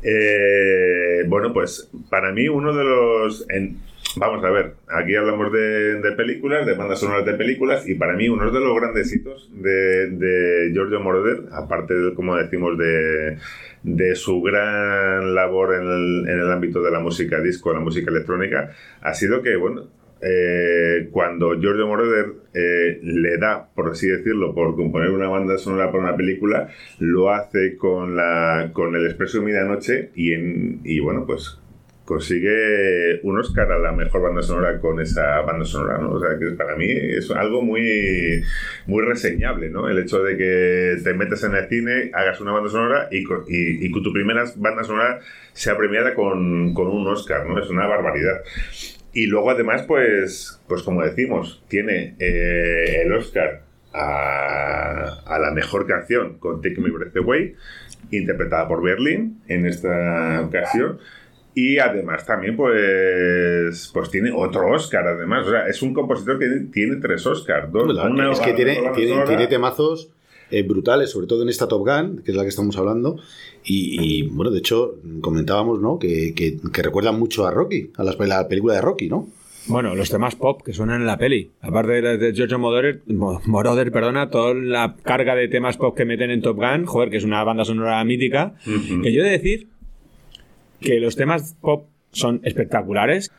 [0.03, 3.49] Eh, bueno, pues para mí uno de los...
[3.49, 3.77] en-
[4.17, 8.29] vamos a ver, aquí hablamos de, películas, de bandas sonoras de películas, y para mí
[8.29, 13.37] uno de los grandes hitos de, de Giorgio Moroder, aparte, de, como decimos, de,
[13.83, 19.13] de su gran labor en el, ámbito de la música disco, la música electrónica, ha
[19.13, 19.89] sido que, bueno,
[20.21, 25.91] eh, cuando Giorgio Moroder eh, le da, por así decirlo, por componer una banda sonora
[25.91, 30.33] para una película, lo hace con, la, con el Expreso de Medianoche y,
[30.83, 31.59] y bueno, pues
[32.05, 36.11] consigue un Oscar a la mejor banda sonora con esa banda sonora, ¿no?
[36.11, 38.43] O sea, que para mí es algo muy,
[38.85, 39.89] muy reseñable, ¿no?
[39.89, 43.85] El hecho de que te metes en el cine, hagas una banda sonora y, y,
[43.87, 45.19] y tu primera banda sonora
[45.53, 47.59] sea premiada con, con un Oscar, ¿no?
[47.59, 48.41] Es una barbaridad.
[49.11, 55.87] Y luego además, pues, pues como decimos, tiene eh, el Oscar a, a la mejor
[55.87, 57.55] canción con Take Me Breath Away,
[58.11, 60.99] interpretada por Berlin en esta ocasión.
[61.57, 65.47] Y además también, pues, pues tiene otro Oscar, además.
[65.47, 67.71] O sea, es un compositor que tiene tres Oscars.
[67.71, 70.09] Dos, una es que tiene, tiene, tiene temazos
[70.51, 73.17] eh, brutales, sobre todo en esta Top Gun, que es la que estamos hablando.
[73.63, 75.97] Y, y, bueno, de hecho, comentábamos, ¿no?
[75.97, 79.27] Que, que, que recuerdan mucho a Rocky, a las- la película de Rocky, ¿no?
[79.67, 81.49] Bueno, los temas pop que suenan en la peli.
[81.61, 85.97] Aparte de, la de Giorgio Moroder, Mo- Moroder, perdona, toda la carga de temas pop
[85.97, 88.53] que meten en Top Gun, joder, que es una banda sonora mítica.
[89.01, 89.67] Que yo he de decir
[90.79, 93.31] que los temas pop son espectaculares.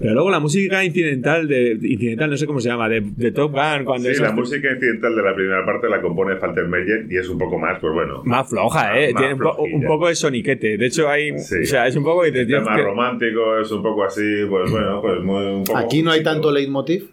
[0.00, 3.50] Pero luego la música incidental de incidental, no sé cómo se llama, de, de Top
[3.50, 7.16] Gun, cuando Sí, es la música incidental de la primera parte la compone Faltermeyer y
[7.16, 8.22] es un poco más, pues bueno.
[8.24, 9.12] más floja, eh.
[9.12, 9.88] Más Tiene un, po- un flojilla.
[9.88, 10.76] poco de soniquete.
[10.78, 11.36] De hecho, hay.
[11.40, 11.62] Sí.
[11.62, 12.24] O sea, es un poco.
[12.24, 15.76] El tema que- romántico es un poco así, pues bueno, pues muy, un poco.
[15.78, 17.10] Aquí no hay tanto leitmotiv.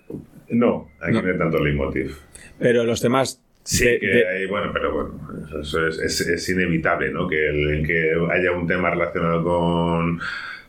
[0.49, 1.31] No, aquí no, No.
[1.31, 2.15] hay tanto leitmotiv.
[2.59, 3.41] pero los temas.
[3.65, 7.27] Sí, de- que de- hay, bueno, pero bueno, eso- es, es- es inevitable, ¿no?
[7.27, 10.19] Que, el, que haya un tema relacionado con,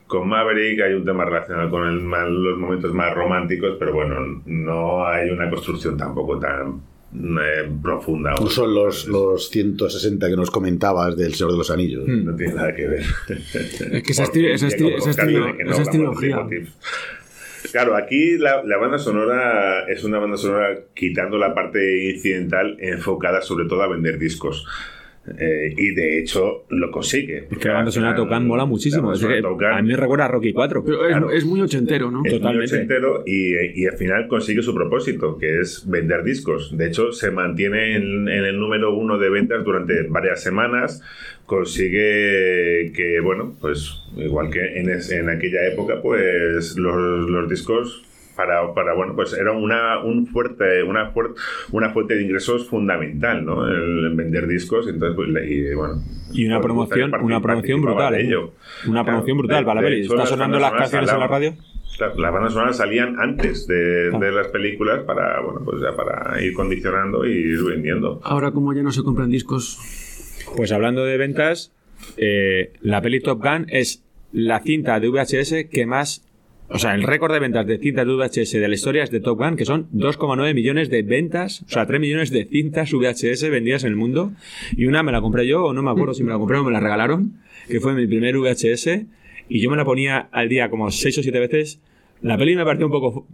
[0.07, 1.99] con Maverick, hay un tema relacionado con el,
[2.42, 6.80] los momentos más románticos, pero bueno, no hay una construcción tampoco tan
[7.14, 8.34] eh, profunda.
[8.40, 12.05] No son los, los 160 que nos comentabas del Señor de los Anillos.
[12.07, 12.24] Hmm.
[12.24, 13.03] No tiene nada que ver.
[13.92, 16.47] Es que esa esti- esa esti- esa estilo- esa estilología.
[17.77, 23.66] Claro, aquí la, banda sonora es una banda sonora quitando la parte incidental enfocada sobre
[23.66, 24.64] todo a vender discos.
[25.39, 27.49] Eh, y de hecho lo consigue.
[27.51, 29.12] Es que la banda sonora Gun mola muchísimo.
[29.12, 30.85] Es que a mí me recuerda a Rocky 4.
[30.85, 31.31] Pero es, Claro.
[31.33, 32.22] es muy ochentero, ¿no?
[32.24, 32.74] Es muy Totalmente.
[32.77, 36.77] ochentero y, y al final consigue su propósito, que es vender discos.
[36.77, 41.03] De hecho, se mantiene en, en el número uno de ventas durante varias semanas.
[41.47, 48.03] Consigue que, bueno, pues igual que en, es- en aquella época, pues los, los discos
[48.37, 51.34] para, para, bueno, pues era una, un fuerte, una, fuer-
[51.72, 53.66] una fuente de ingresos fundamental, ¿no?
[53.66, 56.03] El vender discos, entonces, pues, y, bueno.
[56.32, 58.14] Y una promoción, una promoción brutal.
[58.14, 58.20] ¿eh?
[58.26, 58.53] ello.
[58.84, 60.01] Una Claro, promoción brutal de- para la de peli.
[60.05, 61.55] hecho, Está las sonando bandas las canciones en la radio.
[61.97, 66.43] Claro, Las bandas sonoras salían antes de, de las películas para, bueno, pues ya para
[66.43, 68.20] ir condicionando y ir vendiendo.
[68.22, 69.78] Ahora como ya no se compran discos,
[70.57, 71.72] Pues hablando de ventas,
[72.18, 76.22] eh, la peli Top Gun es la cinta de VHS que más.
[76.69, 79.21] O sea, el récord de ventas de cintas de VHS de la historia es de
[79.21, 83.49] Top Gun, que son 2,9 millones de ventas, o sea, 3 millones de cintas VHS
[83.51, 84.33] vendidas en el mundo.
[84.77, 86.64] Y una me la compré yo, o no me acuerdo si me la compré o
[86.64, 87.35] me la regalaron,
[87.69, 89.07] que fue mi primer VHS.
[89.49, 91.81] Y yo me la ponía al día como 6 o 7 veces.
[92.21, 93.29] La peli me pareció un poco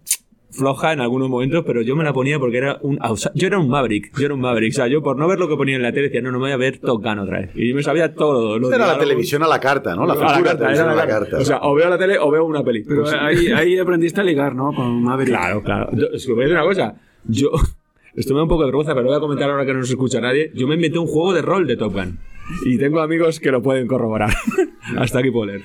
[0.53, 2.99] floja en algunos momentos, pero yo me la ponía porque era un
[3.35, 5.49] yo era un Maverick, yo era un Maverick, o sea, yo por no ver lo
[5.49, 7.41] que ponía en la tele decía, no, no me voy a ver Top Gun otra
[7.41, 7.51] vez.
[7.55, 8.57] Y yo me sabía todo.
[8.57, 10.07] Esta era la televisión a la carta, ¿no?
[10.07, 11.39] La A la carta, televisión era a la carta.
[11.39, 12.85] O sea, o veo la tele o veo una peli.
[12.85, 14.73] pero Pues, ahí, ahí aprendiste a ligar, ¿no?
[14.73, 15.35] Con Maverick.
[15.35, 15.91] Claro, claro.
[15.93, 16.95] Yo, es que voy a decir una cosa.
[17.25, 17.51] Yo,
[18.15, 19.81] esto me da un poco de vergüenza, pero lo voy a comentar ahora que no
[19.81, 20.51] nos escucha nadie.
[20.55, 22.19] Yo me inventé un juego de rol de Top Gun.
[22.65, 24.31] Y tengo amigos que lo pueden corroborar.
[24.99, 25.63] Hasta aquí puedo leer.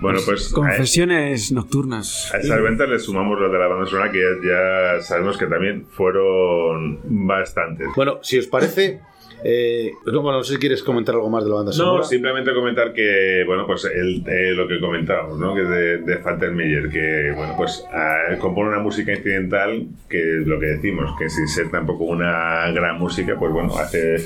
[0.00, 2.32] Bueno, pues a, Confesiones nocturnas.
[2.34, 5.46] a esas ventas le sumamos las de la banda sonora que ya, ya sabemos que
[5.46, 7.88] también fueron bastantes.
[7.96, 9.00] Bueno, si os parece,
[9.42, 11.98] eh, no, bueno, no sé si quieres comentar algo más de la banda sonora.
[11.98, 15.54] No, simplemente comentar que, bueno, pues el, eh, lo que comentábamos, ¿no?
[15.54, 20.66] Que de, de que, bueno, pues ah, compone una música incidental, que es lo que
[20.66, 24.16] decimos, que sin ser tampoco una gran música, pues bueno, hace,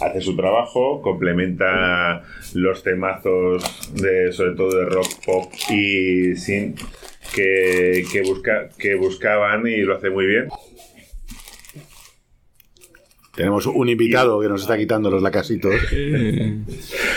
[0.00, 2.22] hace su trabajo, complementa
[2.54, 6.74] los temazos, de, sobre todo de rock, pop y sin
[7.34, 10.48] que, que, busca, que buscaban y lo hace muy bien.
[13.38, 15.72] Tenemos un invitado que nos está quitando los lacasitos.
[15.92, 16.56] Eh,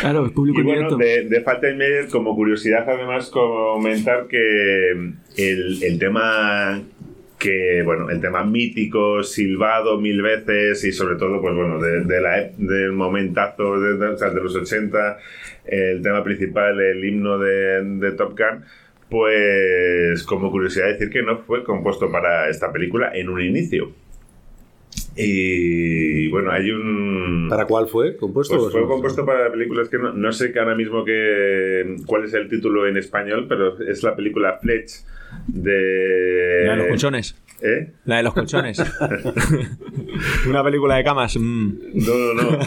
[0.01, 5.97] claro, es público Y bueno, de, de Faltermeyer, como curiosidad, además, comentar que el, el
[5.99, 6.79] tema
[7.39, 12.21] que, bueno, el tema mítico, silbado mil veces y sobre todo, pues bueno, de, de
[12.21, 15.17] la, ep- del momentazo de, de- o sea, de los 80,
[15.65, 18.63] el tema principal, el himno de, de Top Gun,
[19.09, 23.91] pues como curiosidad decir que no fue compuesto para esta película en un inicio.
[25.15, 27.47] Y bueno, hay un...
[27.49, 28.57] ¿Para cuál fue compuesto?
[28.57, 32.33] Pues fue compuesto para películas que no, no sé que ahora mismo que, cuál es
[32.33, 35.03] el título en español, pero es la película Fletch
[35.47, 36.63] de...
[36.65, 37.35] La de los colchones.
[37.61, 37.91] ¿Eh?
[38.05, 38.79] La de los colchones.
[40.49, 41.37] Una película de camas.
[41.37, 41.69] mm.
[41.93, 42.59] No, no, no.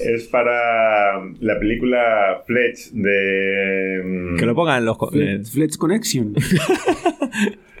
[0.00, 4.02] es para la película Fletch de...
[4.04, 4.96] mm, Que lo pongan en los...
[5.14, 6.34] eh, Fletch Connection.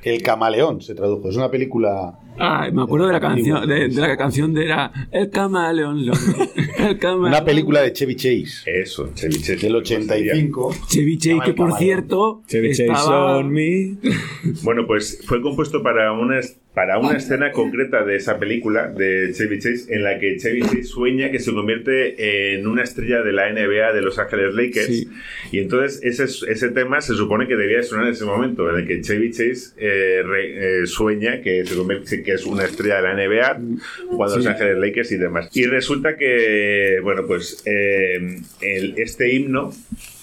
[0.02, 1.28] El Camaleón se tradujo.
[1.28, 4.90] Es una película Ah, me acuerdo de la canción, de, de la canción de era
[5.12, 7.28] El camaleón, lonely, el camaleón.
[7.28, 9.56] Una película de Chevy Chase, Eso, Chevy Chase.
[9.56, 10.74] del 85.
[10.88, 13.36] Chevy Chase, que por cierto, Chevy Chase estaba...
[13.38, 13.96] on me.
[14.62, 19.32] Bueno, pues fue compuesto para una, es- para una escena concreta de esa película de
[19.32, 23.32] Chevy Chase en la que Chevy Chase sueña que se convierte en una estrella de
[23.32, 24.86] la NBA de Los Ángeles Lakers.
[24.86, 25.08] Sí.
[25.50, 28.86] Y entonces ese, ese tema se supone que debía sonar en ese momento en el
[28.86, 33.02] que Chevy Chase eh, re- eh, sueña que, se convierte, que es una estrella de
[33.02, 33.60] la NBA
[34.06, 35.50] jugando a Los Ángeles Lakers y demás.
[35.56, 39.72] Y resulta que, bueno, pues eh, el- este himno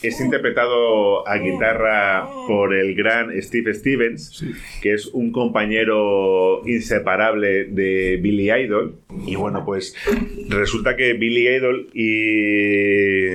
[0.04, 4.44] es interpretado a guitarra por el gran Steve Stevens,
[4.82, 8.96] que es un compañero inseparable de Billy Idol.
[9.26, 9.96] Y bueno, pues
[10.50, 13.26] resulta que Billy Idol y,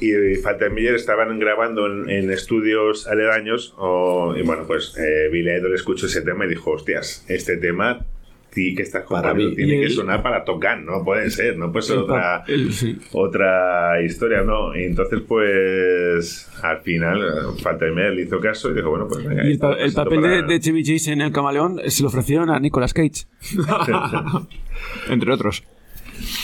[0.00, 3.74] y Faltermeyer estaban grabando en, en estudios aledaños.
[3.78, 8.04] o- y bueno, pues eh, Billy Idol escuchó ese tema y dijo: Hostias, este tema.
[8.52, 9.54] Sí, que estás Para mí.
[9.54, 12.70] tiene que el- sonar para tocar, no puede ser, no puede ser otra, pa- el-
[12.74, 12.98] sí.
[13.12, 14.76] otra historia, ¿no?
[14.76, 17.20] Y entonces, pues, al final,
[17.62, 19.42] Faltermeyer le hizo caso y dijo, bueno, pues venga.
[19.42, 22.02] Y el, está pa- el papel de, para- de Chevy Chase en El Camaleón se
[22.02, 23.24] lo ofrecieron a Nicolas Cage.
[25.08, 25.64] Entre otros.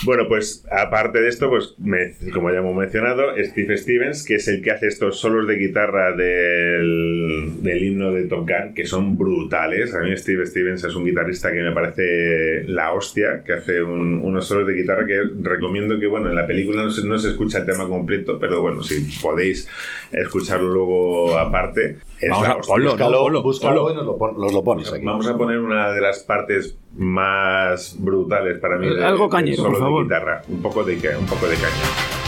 [0.04, 1.74] Bueno, pues aparte de esto, pues
[2.32, 6.12] como ya hemos mencionado, Steve Stevens, que es el que hace estos solos de guitarra
[6.16, 9.94] del, del himno de Top Gun, que son brutales.
[9.94, 14.20] A mí Steve Stevens es un guitarrista que me parece la hostia, que hace un-
[14.22, 17.30] unos solos de guitarra que recomiendo que, bueno, en la película no se, no se
[17.30, 19.68] escucha el tema completo, pero bueno, si podéis
[20.12, 21.96] escucharlo luego aparte,
[22.30, 23.92] Vamos a- ponlo, Búscalo, ponlo, búscalo ponlo.
[23.92, 25.04] y nos lo, pon- nos lo pones aquí.
[25.04, 28.88] Vamos a poner una de las partes más brutales para mí.
[28.88, 30.02] de- Algo cañero, solo por de favor.
[30.04, 30.42] guitarra.
[30.48, 32.27] Un poco de, un poco de caña.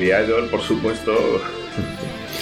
[0.00, 1.12] Idol, por supuesto.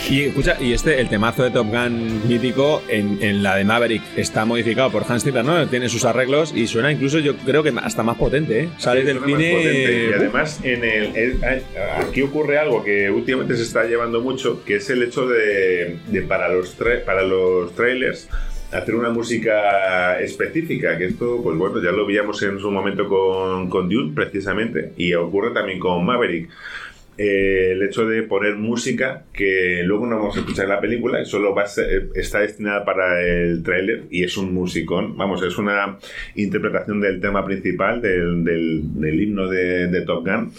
[0.09, 4.03] Y escucha, y este, el temazo de Top Gun mítico en, en la de Maverick
[4.17, 5.67] está modificado por Hans Zimmer, ¿no?
[5.69, 8.69] Tiene sus arreglos y suena incluso, yo creo que hasta más potente, ¿eh?
[8.79, 9.87] Sale del más potente.
[9.87, 10.11] cine.
[10.11, 11.63] Y además, en el, el- hay-
[12.09, 16.23] aquí ocurre algo que últimamente se está llevando mucho, que es el hecho de, de
[16.23, 18.29] para, los tra- para los trailers
[18.73, 23.69] hacer una música específica, que esto, pues bueno, ya lo veíamos en su momento con,
[23.69, 26.49] con Dune, precisamente, y ocurre también con Maverick.
[27.23, 31.23] Eh, el hecho de poner música que luego no vamos a escuchar en la película,
[31.27, 35.59] solo va a ser- está destinada para el tráiler y es un musicón, vamos, es
[35.59, 35.99] una
[36.37, 40.51] interpretación del tema principal del, del- del himno de, de Top Gun,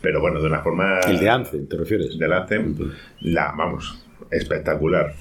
[0.00, 1.00] pero bueno, de una forma...
[1.06, 2.18] El de Anthem, ¿te refieres?
[2.18, 2.74] Del Anthem,
[3.20, 5.12] la, vamos, espectacular.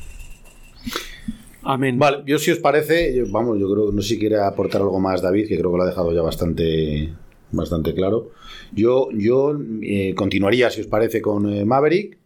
[1.63, 1.97] Amén.
[1.99, 4.99] Vale, yo si os parece, yo- vamos, yo creo, no sé si quiere aportar algo
[5.01, 7.09] más David, que creo que lo ha dejado ya bastante,
[7.51, 8.31] bastante claro.
[8.71, 12.17] Yo, yo eh, continuaría, si os parece, con eh, Maverick,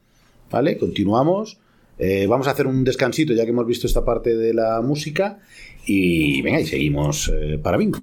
[0.50, 0.78] ¿vale?
[0.78, 1.60] Continuamos.
[1.98, 5.40] Eh, vamos a hacer un descansito ya que hemos visto esta parte de la música
[5.86, 7.32] y venga, y seguimos
[7.62, 8.00] para bingo.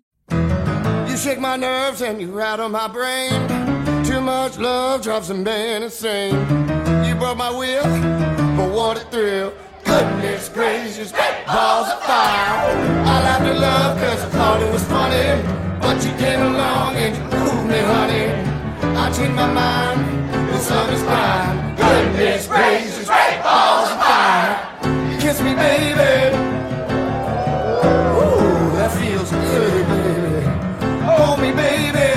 [13.47, 15.43] I love I thought it was funny.
[15.81, 16.97] But you came along
[19.17, 21.75] I changed my mind, the sun is fine.
[21.75, 25.19] Goodness gracious, balls of fire.
[25.19, 26.37] Kiss me, baby.
[28.13, 30.45] Ooh, that feels good, baby.
[31.09, 32.13] Hold me, baby.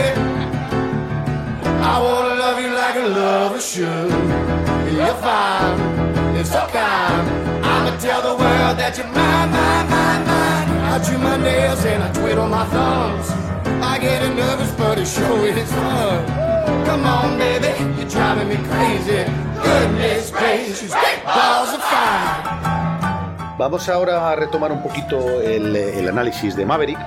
[1.87, 4.11] I wanna love you like a lover should.
[4.91, 7.25] You're fine, it's so kind.
[7.63, 10.69] I'ma tell the world that you're mine, mine, mine, mine.
[10.91, 13.29] I chew my nails and I twiddle my thumbs.
[13.81, 16.48] I get a nervous, but it sure is fun.
[16.89, 17.67] Come on, baby,
[17.99, 19.23] you're driving me crazy.
[23.59, 26.97] Vamos ahora a retomar un poquito el, el análisis de Maverick.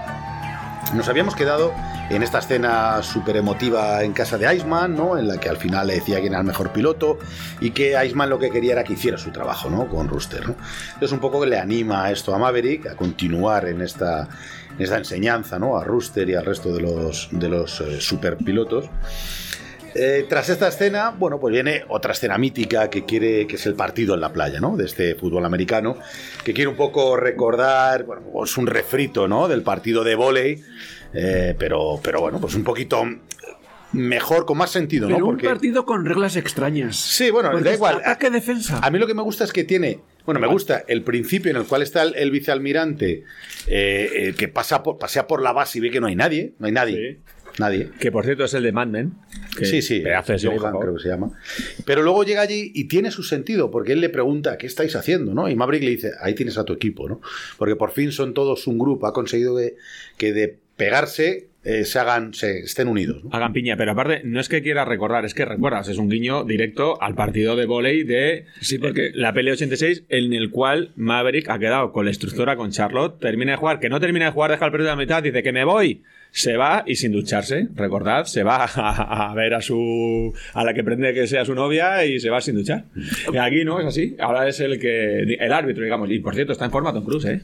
[0.95, 1.73] Nos habíamos quedado
[2.11, 5.19] en esta escena súper emotiva en casa de Iceman, ¿no?
[5.19, 7.19] En la que al final le decía quién era el mejor piloto
[7.61, 9.89] y que Iceman lo que quería era que hiciera su trabajo, ¿no?
[9.89, 10.55] Con Rooster, ¿no?
[10.91, 14.29] Entonces un poco que le anima esto a Maverick a continuar en esta,
[14.77, 15.77] en esta enseñanza, ¿no?
[15.77, 18.85] A Rooster y al resto de los, de los eh, superpilotos.
[19.95, 23.75] Eh, tras esta escena, bueno, pues viene otra escena mítica que quiere, que es el
[23.75, 24.77] partido en la playa, ¿no?
[24.77, 25.97] De este fútbol americano,
[26.45, 29.49] que quiere un poco recordar, bueno, es un refrito, ¿no?
[29.49, 30.63] Del partido de vóley,
[31.13, 33.05] eh, pero, pero bueno, pues un poquito
[33.93, 35.27] mejor, con más sentido, Pero ¿no?
[35.27, 36.97] un partido con reglas extrañas.
[36.97, 37.97] Sí, bueno, Porque da igual.
[37.97, 38.79] Ataque, defensa.
[38.83, 40.01] A mí lo que me gusta es que tiene.
[40.25, 43.25] Bueno, me gusta el principio en el cual está el, el vicealmirante
[43.67, 46.55] eh, eh, que pasa por, pasea por la base y ve que no hay nadie.
[46.59, 47.21] No hay nadie.
[47.59, 47.91] Nadie.
[48.01, 49.13] Que por cierto es el de Mad Men.
[49.59, 51.33] que Sí, sí, pedazo de Johan creo que se llama.
[51.85, 55.35] Pero luego llega allí y tiene su sentido, porque él le pregunta, ¿qué estáis haciendo?
[55.35, 55.49] ¿no?
[55.49, 57.21] Y Maverick le dice, ahí tienes a tu equipo, ¿no?
[57.59, 59.77] Porque por fin son todos un grupo, ha conseguido que,
[60.17, 63.23] que de pegarse eh, se hagan, se estén unidos.
[63.23, 63.31] ¿no?
[63.33, 66.43] Hagan piña, pero aparte, no es que quiera recordar, es que recuerdas, es un guiño
[66.45, 70.91] directo al partido de volei de Sí, porque- eh, la pelea 86, en el cual
[70.97, 74.33] Maverick ha quedado con la instructora, con Charlotte, termina de jugar, que no termina de
[74.33, 76.03] jugar, deja el partido a la mitad, dice que me voy,
[76.35, 80.73] se va y sin ducharse, recordad, se va a, a ver a su a la
[80.75, 82.85] que pretende que sea su novia y se va sin duchar.
[83.33, 86.53] Y aquí no es así, ahora es el que el árbitro, digamos, y por cierto
[86.53, 87.43] está en forma Tom Cruise, ¿eh?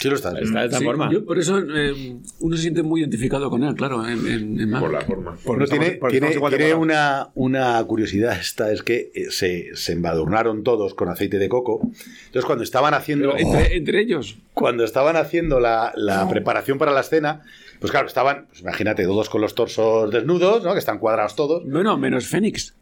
[0.00, 0.34] Sí lo estás.
[0.42, 1.10] Está de esta Sí, forma.
[1.10, 4.70] yo por eso eh, uno se siente muy identificado con él, claro, en, en, en
[4.80, 5.36] Por la forma.
[5.44, 9.92] Porque No, estamos- tiene tiene- tiene una, una curiosidad esta, es que eh, se, se
[9.92, 11.80] embadurnaron todos con aceite de coco.
[12.26, 13.32] Entonces cuando estaban haciendo...
[13.36, 14.36] Pero entre, entre ellos.
[14.52, 17.42] cuando estaban haciendo la, la preparación para la escena,
[17.80, 20.72] pues claro, estaban, pues imagínate, todos con los torsos desnudos, ¿no?
[20.72, 21.62] Que están cuadrados todos.
[21.68, 22.74] Bueno, menos Fénix.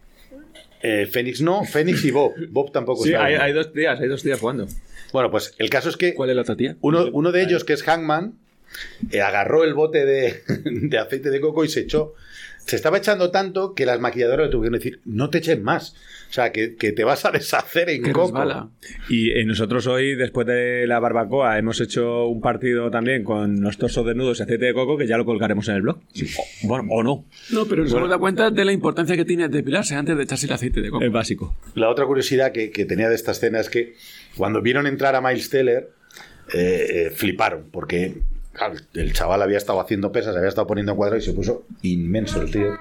[0.82, 2.32] Eh, Fénix no, Fénix y Bob.
[2.50, 3.26] Bob tampoco Sí, estaba.
[3.26, 4.66] hay, hay dos días, hay dos días jugando.
[5.12, 6.76] Bueno, pues el caso es que ¿Cuál es la otra tía?
[6.80, 8.34] uno, uno de ellos, que es Hangman,
[9.10, 12.14] eh, agarró el bote de, de aceite de coco y se echó.
[12.66, 15.94] Se estaba echando tanto que las maquilladoras le tuvieron que decir, no te echen más.
[16.30, 18.70] O sea, que, que te vas a deshacer en Que coco.
[19.10, 23.76] Y eh, nosotros hoy, después de la barbacoa, hemos hecho un partido también con los
[23.76, 25.98] torsos desnudos y aceite de coco que ya lo colgaremos en el blog.
[25.98, 27.26] O- bueno, o no.
[27.50, 30.46] No, pero nos hemos dado cuenta de la importancia que tiene depilarse antes de echarse
[30.46, 31.04] el aceite de coco.
[31.04, 31.54] Es básico.
[31.74, 33.94] La otra curiosidad que, que tenía de esta escena es que
[34.36, 35.90] cuando vieron entrar a Miles Teller,
[36.54, 38.14] eh, eh, fliparon, porque
[38.52, 42.42] claro, el chaval había estado haciendo pesas, había estado poniendo cuadros y se puso inmenso
[42.42, 42.78] el tío.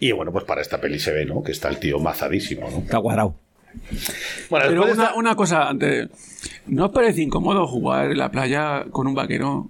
[0.00, 1.42] Y bueno, pues para esta peli se ve, ¿no?
[1.42, 2.78] Que está el tío mazadísimo, ¿no?
[2.78, 3.34] Está cuadrado.
[4.48, 6.08] Bueno, Pero una, una cosa antes.
[6.66, 9.68] ¿No os parece incómodo jugar en la playa con un vaquero?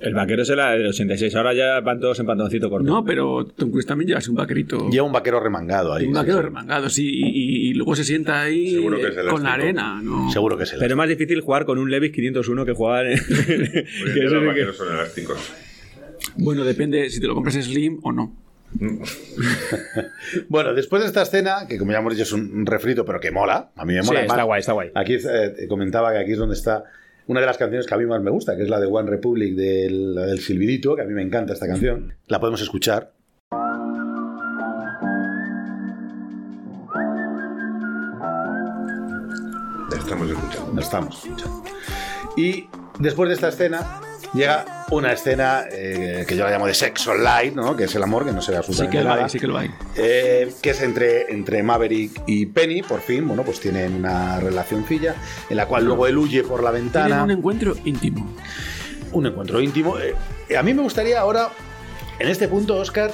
[0.00, 2.88] El vaquero es el del 86, ahora ya van todos en pantaloncito corto.
[2.88, 4.88] No, pero Tom Cruise también lleva un vaquerito.
[4.90, 6.06] lleva un vaquero remangado ahí.
[6.06, 6.42] un sí, vaquero sí.
[6.42, 10.30] remangado, sí, y, luego se sienta ahí Seguro que es con la arena, ¿no?
[10.30, 13.06] Seguro que es el Pero es más difícil jugar con un Levis 501 que jugar
[13.06, 13.18] en...
[13.28, 15.52] Que los el que- vaqueros son elásticos.
[16.36, 18.36] Bueno, depende si te lo compras slim o no.
[20.48, 23.30] Bueno, después de esta escena, que como ya hemos dicho es un refrito, pero que
[23.30, 24.20] mola, a mí me Sí, mola.
[24.20, 24.90] está además, guay, está guay.
[24.94, 26.84] Aquí eh, te comentaba que aquí es donde está
[27.26, 29.08] una de las canciones que a mí más me gusta, que es la de One
[29.08, 32.14] Republic del, la del Silvidito, que a mí me encanta esta canción.
[32.26, 33.12] La podemos escuchar.
[39.90, 40.72] Ya estamos escuchando.
[40.74, 41.64] La estamos escuchando.
[42.36, 42.66] Y
[42.98, 44.00] después de esta escena
[44.34, 47.76] llega una escena eh, que yo la llamo de sex online, ¿no?
[47.76, 49.24] que es el amor, que no se ve Sí absolutamente que lo nada.
[49.24, 49.70] hay, sí que lo hay.
[49.96, 55.14] Eh, que es entre, entre Maverick y Penny, por fin, bueno, pues tienen una relacioncilla,
[55.48, 57.24] en la cual luego él huye por la Tienen ventana.
[57.24, 58.34] un encuentro íntimo.
[59.12, 59.96] un encuentro íntimo.
[59.98, 60.14] Eh,
[60.56, 61.48] a mí me gustaría ahora,
[62.18, 63.12] en este punto, Oscar,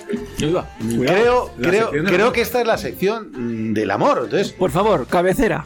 [0.55, 0.69] va.
[0.81, 3.31] creo, creo, creo que esta es la sección
[3.71, 4.23] mm, del amor.
[4.25, 5.65] Entonces, Por favor, cabecera.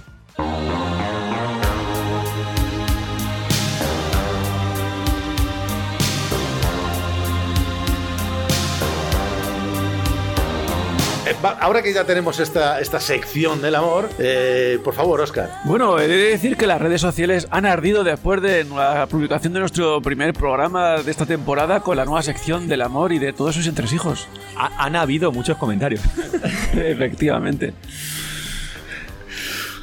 [11.45, 15.51] Va- ahora que ya tenemos esta, esta sección del amor, eh, por favor, Oscar.
[15.65, 19.61] Bueno, he de decir que las redes sociales han ardido después de la publicación de
[19.61, 23.55] nuestro primer programa de esta temporada con la nueva sección del amor y de todos
[23.55, 24.29] sus entresijos.
[24.57, 26.01] Ha- han habido muchos comentarios.
[26.75, 27.75] Efectivamente.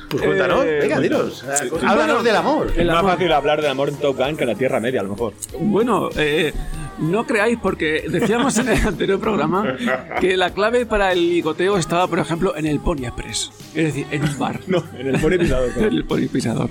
[0.09, 1.43] Pues cuéntanos, Eh, venga, dinos.
[1.43, 2.73] eh, háblanos del amor.
[2.75, 5.03] Es más fácil hablar del amor en Top Gun que en la Tierra Media, a
[5.03, 5.33] lo mejor.
[5.59, 6.51] Bueno, eh,
[6.97, 9.75] no creáis, porque decíamos en el anterior programa
[10.19, 13.51] que la clave para el ligoteo estaba, por ejemplo, en el Pony Express.
[13.75, 14.59] Es decir, en un bar.
[14.67, 15.69] No, en el pony pisador.
[15.77, 16.69] En el Pony Pisador.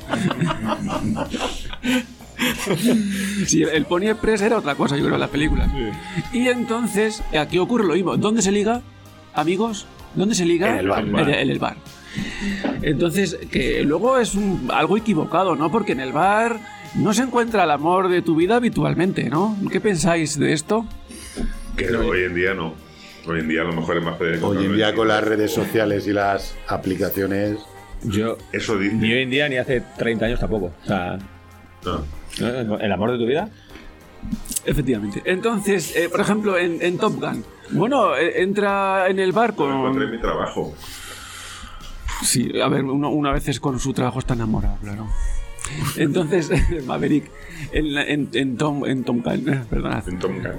[3.47, 5.69] Sí, el Pony Express era otra cosa, yo creo, en las películas.
[6.33, 8.17] Y entonces, aquí ocurre lo mismo.
[8.17, 8.83] ¿Dónde se liga,
[9.35, 9.87] amigos?
[10.15, 10.71] ¿Dónde se liga?
[10.73, 11.05] En el bar.
[11.05, 11.77] En, en el bar.
[12.83, 15.71] Entonces, que luego es un- algo equivocado, ¿no?
[15.71, 16.61] Porque en el bar
[16.95, 19.57] no se encuentra el amor de tu vida habitualmente, ¿no?
[19.71, 20.87] ¿Qué pensáis de esto?
[21.77, 22.75] Que hoy en día no.
[23.27, 25.53] Hoy en día a lo mejor es más fácil Hoy en día con las redes
[25.53, 27.59] sociales y las aplicaciones.
[28.03, 28.95] Yo, Eso dice.
[28.95, 30.73] ni hoy en día ni hace 30 años tampoco.
[30.83, 31.19] O sea,
[31.85, 32.05] No.
[32.41, 32.79] ¿no?
[32.79, 33.49] ¿el amor de tu vida?
[34.65, 35.23] Efectivamente.
[35.25, 37.45] Entonces, eh, por ejemplo, en, en Top Gun.
[37.71, 40.17] Bueno, eh, entra en el bar Lo encontré en con...
[40.17, 40.75] mi trabajo.
[42.23, 45.07] Sí, a ver, uno, una vez con su trabajo está enamorado, claro.
[45.97, 46.51] Entonces,
[46.87, 47.31] Maverick,
[47.73, 50.03] en, la- en, en Tom, en Tom Gun, eh, perdona,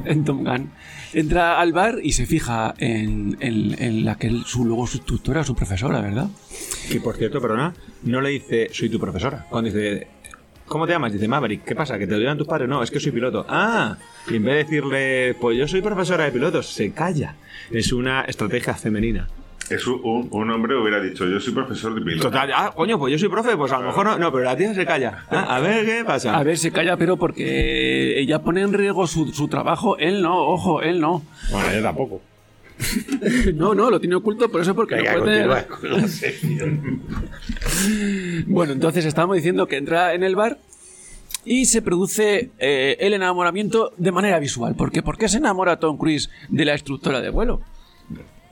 [0.06, 0.72] En Tom en
[1.14, 5.44] entra al bar y se fija en, en- la que él- su, luego su tutora,
[5.44, 6.28] su profesora, ¿verdad?
[6.92, 7.74] Que por cierto, perdona,
[8.04, 9.48] no le dice soy tu profesora.
[9.50, 10.08] Cuando dice,
[10.68, 11.12] ¿cómo te llamas?
[11.12, 11.98] Dice Maverick, ¿qué pasa?
[11.98, 12.70] ¿Que te lo digan tus padres?
[12.70, 13.46] No, es que soy piloto.
[13.50, 13.98] Ah,
[14.30, 17.36] y en vez de decirle, pues yo soy profesora de pilotos, se calla.
[17.72, 19.28] Es una estrategia femenina.
[19.70, 22.30] Es un, un- hombre hubiera dicho, yo soy profesor de piloto.
[22.30, 24.56] Total, ah, coño, pues yo soy profe, pues a lo mejor no, no, pero la
[24.58, 25.26] tía se calla.
[25.32, 26.36] Ah, a ver qué pasa.
[26.38, 30.38] A ver, se calla, pero porque ella pone en riesgo su, su trabajo, él no,
[30.48, 31.24] ojo, él no.
[31.52, 32.22] Bueno, yo tampoco.
[33.56, 35.66] No, no, lo tiene oculto, por eso porque Venga, no puede tener-.
[38.48, 40.58] Bueno, entonces estábamos diciendo que entra en el bar
[41.46, 44.76] y se produce eh, el enamoramiento de manera visual.
[44.76, 45.02] ¿Por qué?
[45.04, 47.62] ¿Por qué se enamora Tom Cruise de la instructora de vuelo?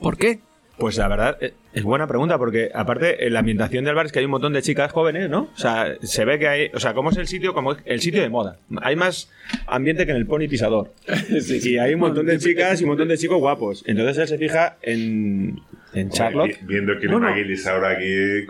[0.00, 0.40] ¿Por qué?
[0.78, 4.12] Pues la verdad, eh, es buena pregunta, porque aparte, en la ambientación del bar es
[4.12, 5.48] que hay un montón de chicas jóvenes, ¿no?
[5.54, 6.70] O sea, se ve que hay.
[6.74, 7.52] O sea, ¿cómo es el sitio?
[7.54, 8.58] Como es el sitio de moda.
[8.82, 9.30] Hay más
[9.66, 10.92] ambiente que en el Pony Pisador.
[11.64, 13.82] Y hay un montón de chicas y un montón de chicos guapos.
[13.86, 15.60] Entonces él se fija en.
[15.94, 16.58] En Charlotte.
[16.60, 17.28] Vi- Viendo Bueno.
[17.30, 18.46] es McGillis ahora aquí,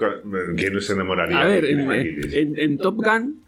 [0.57, 1.41] ¿quién no se enamoraría?
[1.41, 3.43] A ver, en, en- en Top Gun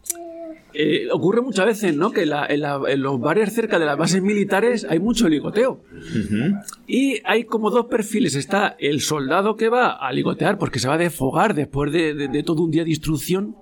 [0.73, 2.11] eh, ocurre muchas veces, ¿no?
[2.11, 5.81] Que la- en, la- en los bares cerca de las bases militares hay mucho ligoteo.
[6.87, 8.35] Y hay como dos perfiles.
[8.35, 12.27] Está el soldado que va a ligotear porque se va a desfogar después de, de-
[12.27, 13.55] de todo un día de instrucción.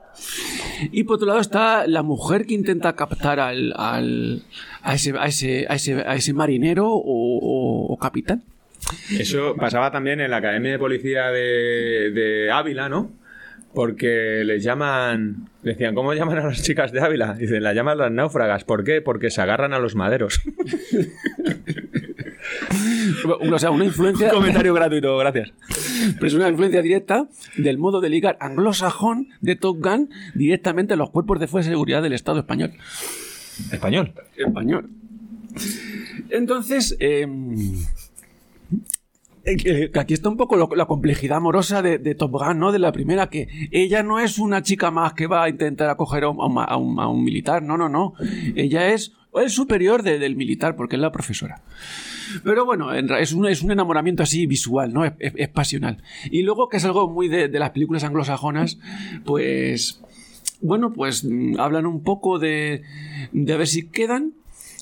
[0.92, 4.44] Y por otro lado está la mujer que intenta captar al, al-
[4.82, 8.44] a, ese, a, ese, a, ese, a ese marinero o, o- o capitán.
[9.20, 13.12] Eso pasaba también en la Academia de Policía de, de Ávila, ¿no?
[13.74, 15.50] Porque les llaman.
[15.62, 17.34] Decían, ¿cómo llaman a las chicas de Ávila?
[17.36, 18.64] Dicen, las llaman las náufragas.
[18.64, 19.02] ¿Por qué?
[19.02, 20.42] Porque se agarran a los maderos.
[23.24, 24.30] O sea, una influencia.
[24.30, 25.52] Comentario gratuito, gracias.
[26.16, 27.28] Pero es una influencia directa
[27.58, 31.76] del modo de ligar anglosajón de Top Gun directamente a los cuerpos de fuerza de
[31.76, 32.74] seguridad del Estado español.
[33.72, 34.14] Español.
[34.38, 34.90] Español.
[36.30, 37.28] Entonces, eh,
[39.96, 42.72] aquí está un poco la complejidad amorosa de, Top Gun, ¿no?
[42.72, 46.24] De la primera, que ella no es una chica más que va a intentar acoger
[46.24, 48.14] a un, militar, no, no, no.
[48.56, 51.62] Ella es el superior de- del militar, porque es la profesora.
[52.44, 55.04] Pero bueno, es un, enamoramiento así visual, ¿no?
[55.06, 56.02] Es pasional.
[56.30, 58.80] Y luego, que es algo muy de, de las películas anglosajonas,
[59.26, 60.02] pues.
[60.62, 62.84] Bueno, pues mm, hablan un poco de,
[63.32, 64.34] de a ver si quedan.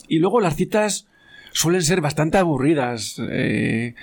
[0.08, 1.08] Y luego las citas
[1.58, 3.20] suelen ser bastante aburridas.
[3.30, 3.96] Eh,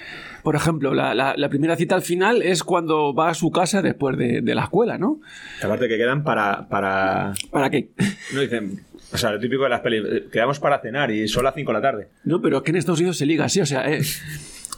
[0.43, 3.81] por ejemplo, la, la- la primera cita al final es cuando va a su casa
[3.81, 5.21] después de, de la escuela, ¿no?
[5.63, 6.69] Aparte que quedan para.
[6.69, 7.33] para...
[7.51, 7.89] ¿Para qué?
[8.35, 8.81] No dicen.
[9.13, 10.03] O sea, lo típico de las pelis.
[10.11, 12.09] eh, Quedamos para cenar y son las 5 de la tarde.
[12.25, 14.03] No, pero es que en Estados Unidos se liga así, o sea, eh,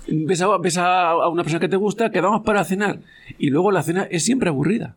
[0.08, 2.98] ves, a, ves a una persona que te gusta, quedamos para cenar,
[3.38, 4.94] y luego la cena es siempre aburrida.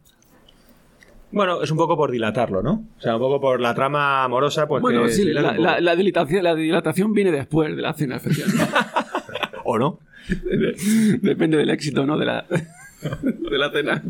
[1.32, 2.86] Bueno, es un poco por dilatarlo, ¿no?
[2.98, 5.96] O sea, un poco por la trama amorosa, pues bueno, que sí, la, la- la
[5.96, 8.66] dilatación, la dilatación viene después de la cena, efectivamente.
[9.66, 10.00] ¿O no?
[11.22, 12.18] Depende del éxito, ¿no?
[12.18, 14.04] De la, de la cena.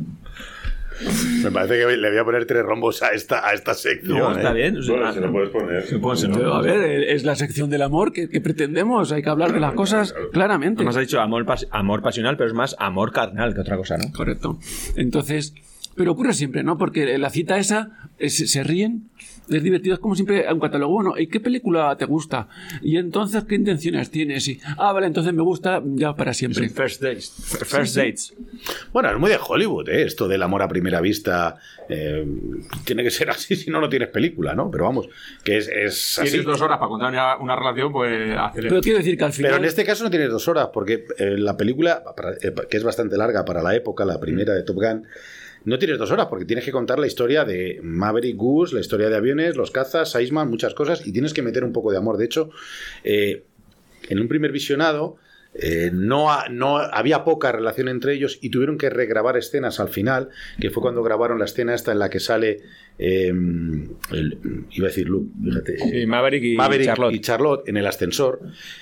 [1.44, 4.18] Me parece que le voy a poner tres rombos a esta, a esta sección.
[4.18, 4.38] No, ¿eh?
[4.38, 4.78] está bien.
[4.78, 6.46] o sea, Bueno, se lo puedes poner.
[6.52, 9.62] A ver, eh, es la sección del amor que, que pretendemos, hay que hablar de
[9.62, 10.82] las cosas claramente.
[10.84, 14.12] Hemos dicho amor, pas- amor pasional, pero es más amor carnal que otra cosa, ¿no?
[14.12, 14.60] Correcto.
[14.98, 15.54] Entonces,
[16.00, 16.78] pero ocurre siempre, ¿no?
[16.78, 17.90] Porque la cita esa,
[18.20, 19.10] eh, se, ríen,
[19.50, 20.94] es divertido, es como siempre un catálogo.
[20.94, 22.48] Bueno, ¿y qué película te gusta?
[22.82, 24.48] Y entonces, ¿qué intenciones tienes?
[24.48, 26.70] Y, ah, vale, entonces me gusta ya para siempre.
[26.70, 27.34] First dates.
[27.66, 28.34] First dates.
[28.94, 30.04] Bueno, es muy de Hollywood, ¿eh?
[30.04, 31.58] Esto del amor a primera vista.
[31.90, 32.26] eh,
[32.86, 34.72] tiene que ser así, si no, no tienes película, ¿no?
[34.72, 35.10] Pero vamos,
[35.44, 36.30] que es, es así.
[36.30, 38.70] Tienes dos horas para contar una, una relación, pues acelera.
[38.70, 39.52] Pero quiero decir que al final...
[39.52, 42.78] Pero en este caso no tienes dos horas, porque eh, la película, para- eh, que
[42.78, 45.06] es bastante larga para la época, la primera de Top Gun,
[45.70, 49.10] no tienes dos horas, porque tienes que contar la historia de Maverick Goose, la historia
[49.10, 52.18] de aviones, los cazas, Seisman, muchas cosas, y tienes que meter un poco de amor.
[52.18, 52.50] De hecho,
[53.04, 53.44] eh,
[54.10, 55.18] en un primer visionado,
[55.56, 59.90] eh, no, ha- no había poca relación entre ellos y tuvieron que regrabar escenas al
[59.90, 62.62] final, que fue cuando grabaron la escena esta en la que sale,
[63.00, 63.28] eh,
[64.12, 64.38] el-
[64.72, 67.14] iba a decir Luke, fíjate, Sí, Maverick y Maverick Charlotte.
[67.16, 68.42] y Charlotte en el ascensor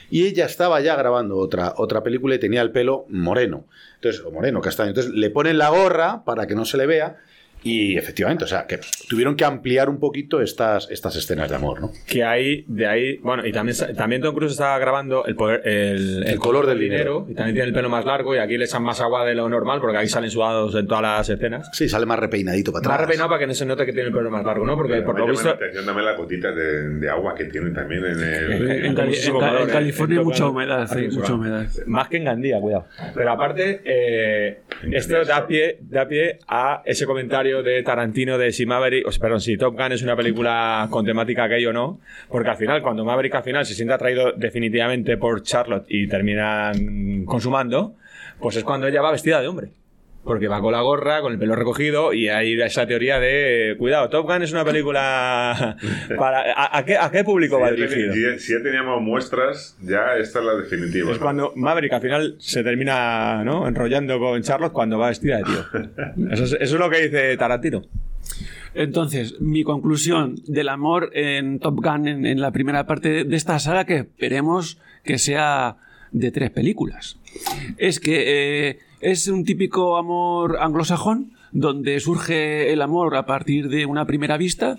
[0.10, 3.66] y ella estaba ya grabando otra, otra película y tenía el pelo moreno.
[3.96, 4.90] Entonces o moreno castaño.
[4.90, 7.18] Entonces le ponen la gorra para que no se le vea
[7.64, 8.80] Y efectivamente, o sea, que
[9.10, 11.92] tuvieron que ampliar un poquito estas, estas escenas de amor, ¿no?
[12.08, 16.24] Que hay, de ahí, bueno, y también, también Tom Cruise estaba grabando el, poder, el,
[16.26, 17.26] El color del dinero.
[17.30, 19.50] y también tiene el pelo más largo y aquí le echan más agua de lo
[19.50, 21.70] normal porque aquí salen sudados en todas las escenas.
[21.74, 23.08] Sí, sale más repeinadito para Más atrás.
[23.08, 24.76] repeinado para que no se note que tiene el pelo más largo, ¿no?
[24.76, 25.48] Porque por Me lo visto...
[25.48, 28.52] la atención también las gotitas de, de agua que tiene también en el.
[28.52, 29.72] En, en en calor, en eh.
[29.72, 31.66] California hay En mucha humedad, sí, mucha humedad.
[31.88, 32.86] Más que en Gandía, cuidado.
[33.14, 34.60] Pero aparte, eh,
[34.92, 39.22] esto da pie, da pie a ese comentario de Tarantino de si Maverick, o sea,
[39.22, 42.00] perdón, si Top Gun es una película con temática gay o no,
[42.30, 47.26] porque al final, cuando Maverick al final se siente atraído definitivamente por Charlotte y terminan
[47.26, 47.96] consumando,
[48.40, 49.70] pues es cuando ella va vestida de hombre.
[50.28, 54.10] Porque va con la gorra, con el pelo recogido, y hay esa teoría de, cuidado,
[54.10, 55.78] Top Gun es una película
[56.18, 56.42] para...
[56.54, 58.14] ¿A, a qué, a qué público va Si ya, dirigido?
[58.38, 61.12] si- si ya teníamos muestras, ya esta es la definitiva.
[61.12, 61.24] Es ¿no?
[61.24, 63.68] cuando Maverick al final se termina ¿no?
[63.68, 65.66] enrollando con Charlotte cuando va vestida de tío.
[66.32, 67.84] Eso es, eso es lo que dice Tarantino.
[68.74, 73.58] Entonces, mi conclusión del amor en Top Gun en, en la primera parte de esta
[73.60, 75.78] saga, que esperemos que sea
[76.12, 77.18] de tres películas,
[77.78, 78.24] es que
[78.70, 84.38] eh, es un típico amor anglosajón donde surge el amor a partir de una primera
[84.38, 84.78] vista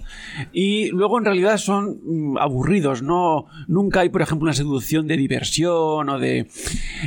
[0.52, 5.16] y luego en realidad son mm, aburridos, no nunca hay por ejemplo una seducción de
[5.16, 6.48] diversión o de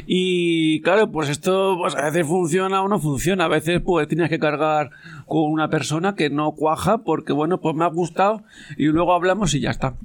[0.08, 4.30] y claro, pues esto pues a veces funciona o no funciona, a veces pues tienes
[4.30, 4.92] que cargar
[5.26, 8.44] con una persona que no cuaja porque bueno, pues me ha gustado
[8.78, 9.96] y luego hablamos y ya está.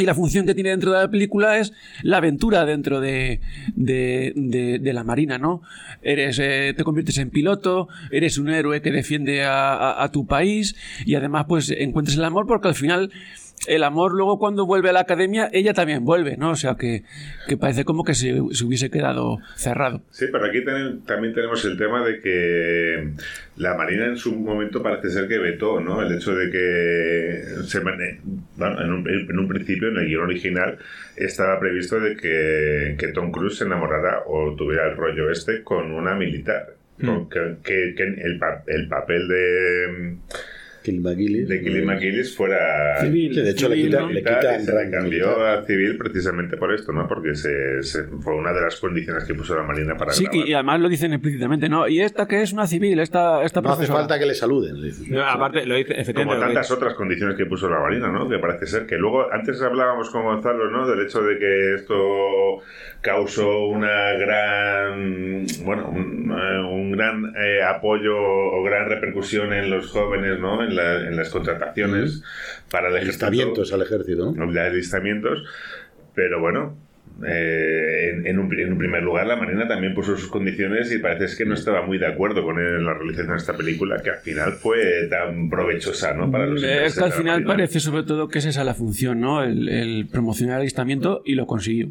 [0.00, 3.40] Y la función que tiene dentro de la película es la aventura dentro de,
[3.74, 5.60] de, de- de la marina, ¿no?
[6.02, 10.26] Eres, eh, te conviertes en piloto, eres un héroe que defiende a, a- a tu
[10.26, 13.10] país y además pues encuentras el amor porque al final
[13.68, 16.50] el amor luego cuando vuelve a la academia ella también vuelve, ¿no?
[16.50, 17.02] O sea que,
[17.48, 20.02] que parece como que se, se hubiese quedado cerrado.
[20.10, 23.08] Sí, pero aquí ten- también tenemos el tema de que
[23.56, 26.02] la Marina en su momento parece ser que vetó, ¿no?
[26.02, 28.20] El hecho de que se mane-
[28.56, 30.78] bueno, en, un, en un principio, en el guion original,
[31.16, 35.92] estaba previsto de que, que Tom Cruise se enamorara o tuviera el rollo este con
[35.92, 36.74] una militar.
[37.00, 37.56] Con- que,
[38.68, 40.16] el papel de,
[40.82, 41.48] Kill McGillis.
[41.48, 44.10] de McGillis fuera Civil, Sí, de hecho le civil, quita- ¿no?
[44.10, 45.58] le se cambió militar.
[45.58, 47.08] a civil precisamente por esto, ¿no?
[47.08, 50.48] Porque se, se- fue una de las condiciones que puso la Marina para Sí, grabar.
[50.48, 51.88] y además lo dicen explícitamente, ¿no?
[51.88, 54.80] Y esta que es una civil, esta, esta No hace falta que le saluden.
[54.80, 55.10] le dicen.
[55.10, 58.28] No, aparte, lo dice, Como lo tantas otras condiciones que puso la Marina, ¿no?
[58.28, 60.86] Que parece ser que luego, antes hablábamos con Gonzalo, ¿no?
[60.86, 61.94] Del hecho de que esto
[63.00, 69.90] causó una gran, bueno, un, eh, un gran eh, apoyo o gran repercusión en los
[69.90, 70.62] jóvenes, ¿no?
[70.62, 72.22] En, la- en las contrataciones
[72.70, 73.26] para el ejército.
[73.26, 74.52] Alistamientos al ejército, ¿no?
[74.52, 75.44] de alistamientos,
[76.14, 76.76] pero bueno,
[77.26, 80.98] eh, en, en un, en un primer lugar la Marina también puso sus condiciones y
[80.98, 84.00] parece que no estaba muy de acuerdo con él en la realización de esta película,
[84.02, 86.30] que al final fue tan provechosa, ¿no?
[86.30, 89.20] Para los Es intereses que al final parece sobre todo que es esa la función,
[89.20, 89.42] ¿no?
[89.42, 91.88] El, el promocionar el alistamiento y lo consiguió.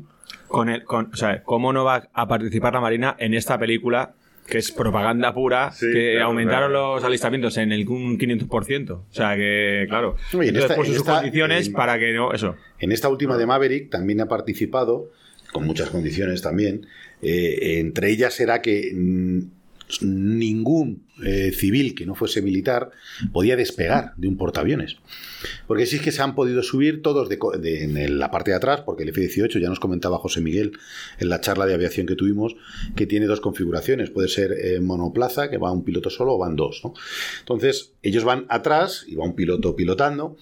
[0.48, 4.14] con el, con, o sea, ¿cómo no va a participar la Marina en esta película
[4.52, 6.96] que es propaganda pura, Sí, que claro, aumentaron claro.
[6.96, 8.92] los alistamientos en el un 500%?
[8.92, 12.34] O sea, que, claro, No, y en esta- sus esta- condiciones en- para que no,
[12.34, 12.56] eso.
[12.80, 15.10] En esta última de Maverick también ha participado,
[15.54, 16.86] con muchas condiciones también.
[17.24, 19.40] eh, entre ellas era que mm,
[20.02, 22.92] ningún eh, civil que no fuese militar
[23.32, 24.98] podía despegar de un portaaviones.
[25.68, 29.04] Porque sí es que se han podido subir todos en la parte de atrás, porque
[29.04, 30.74] el F-18 ya nos comentaba José Miguel
[31.20, 32.56] en la charla de aviación que tuvimos,
[32.96, 34.10] que tiene dos configuraciones.
[34.10, 36.82] Puede ser eh, monoplaza, que va un piloto solo, o van dos.
[37.40, 40.38] Entonces, ellos van atrás y va un piloto pilotando.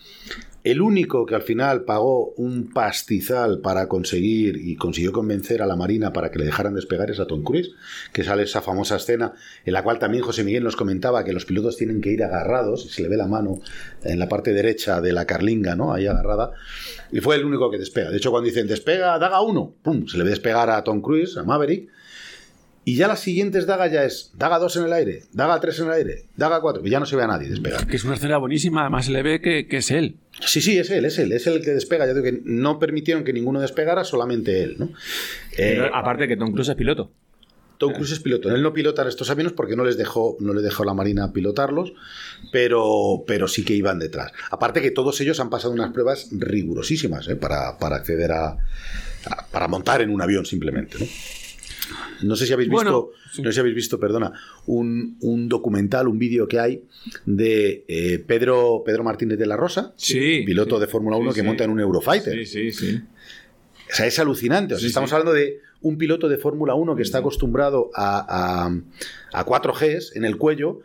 [0.63, 5.77] El único que al final pagó un pastizal para conseguir y consiguió convencer a la
[5.77, 7.71] Marina para que le dejaran despegar es a Tom Cruise,
[8.11, 9.33] que sale esa famosa escena
[9.63, 12.85] en la cual también José Miguel nos comentaba que los pilotos tienen que ir agarrados,
[12.85, 13.61] y se le ve la mano
[14.03, 15.93] en la parte derecha de la carlinga, ¿no?
[15.93, 16.51] Ahí agarrada,
[17.11, 18.09] y fue el único que despega.
[18.09, 21.37] De hecho, cuando dicen despega, daga uno, pum, se le ve despegar a Tom Cruise,
[21.37, 21.89] a Maverick,
[22.85, 25.85] y ya las siguientes daga ya es daga 2 en el aire, daga 3 en
[25.85, 27.85] el aire, daga 4, y ya no se ve a nadie despegar.
[27.85, 30.17] Que es una escena buenísima, además se le ve que, que es él.
[30.45, 32.05] Sí, sí, es él, es él, es el que despega.
[32.05, 34.85] Ya digo que no permitieron que ninguno despegara, solamente él, ¿no?
[34.85, 34.91] Eh,
[35.75, 37.11] Pero aparte que Tom Cruise es piloto.
[37.77, 38.53] Tom Cruise es piloto.
[38.53, 41.93] Él no pilota estos aviones porque no les dejó, no le dejó la Marina pilotarlos,
[42.51, 44.31] pero, pero sí que iban detrás.
[44.51, 47.35] Aparte que todos ellos han pasado unas pruebas rigurosísimas ¿eh?
[47.37, 51.05] para, para acceder a, a- para montar en un avión simplemente, ¿no?
[52.21, 53.41] No sé si habéis visto, Bueno, sí.
[53.41, 54.33] no sé si habéis visto, perdona,
[54.67, 56.83] un, un documental, un vídeo que hay
[57.25, 60.81] de eh, Pedro, Pedro Martínez de la Rosa, Sí, piloto sí.
[60.81, 62.33] de Fórmula 1 Sí, que monta en un Eurofighter.
[62.33, 63.01] Sí, sí, sí.
[63.91, 64.75] O sea, es alucinante.
[64.75, 68.67] O sea, estamos hablando de un piloto de Fórmula 1 que está acostumbrado a,
[69.33, 70.81] a, a 4Gs en el cuello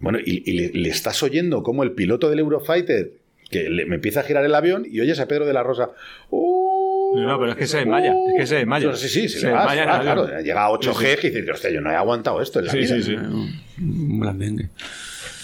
[0.00, 3.12] Bueno, y, y le, le estás oyendo como el piloto del Eurofighter,
[3.50, 5.90] que le- me empieza a girar el avión y oyes a Pedro de la Rosa.
[6.30, 6.67] "Uh,
[7.14, 8.86] No, pero es que se desmaya, es que se desmaya.
[8.88, 10.26] No, sí, sí, se, Se desmaya claro.
[10.40, 12.96] Llega a 8G que dices, hostia, yo no he aguantado esto en la Sí, vida.
[12.96, 13.14] sí, sí.
[13.14, 14.68] Un blandengue.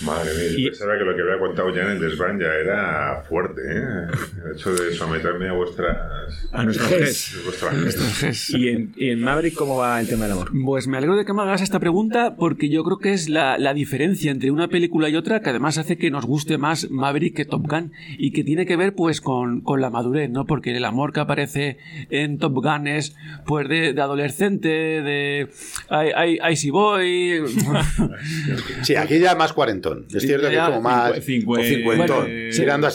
[0.03, 2.47] Madre mía, yo Y- pensaba que lo que había contado ya en el desván ya
[2.53, 3.83] era fuerte, ¿eh?
[4.45, 5.97] El hecho de someterme a vuestras...
[6.53, 10.51] A vuestras ¿Y en, y en Maverick cómo va el tema del amor?
[10.65, 13.59] Pues me alegro de que me hagas esta pregunta porque yo creo que es la,
[13.59, 17.37] la diferencia entre una película y otra que además hace que nos guste más Maverick
[17.37, 20.45] que Top Gun y que tiene que ver pues con, con la madurez, ¿no?
[20.47, 21.79] Porque el amor que aparece
[22.11, 23.15] en Top Gun es
[23.47, 25.49] pues de, de adolescente, de
[25.89, 26.11] ay,
[26.41, 27.43] ay, Icy Boy.
[28.83, 29.94] Sí, aquí ya más cuarentón.
[30.15, 31.13] Es cierto que como más.
[31.25, 31.85] cincuentón.
[31.85, 32.91] bueno, tirando a.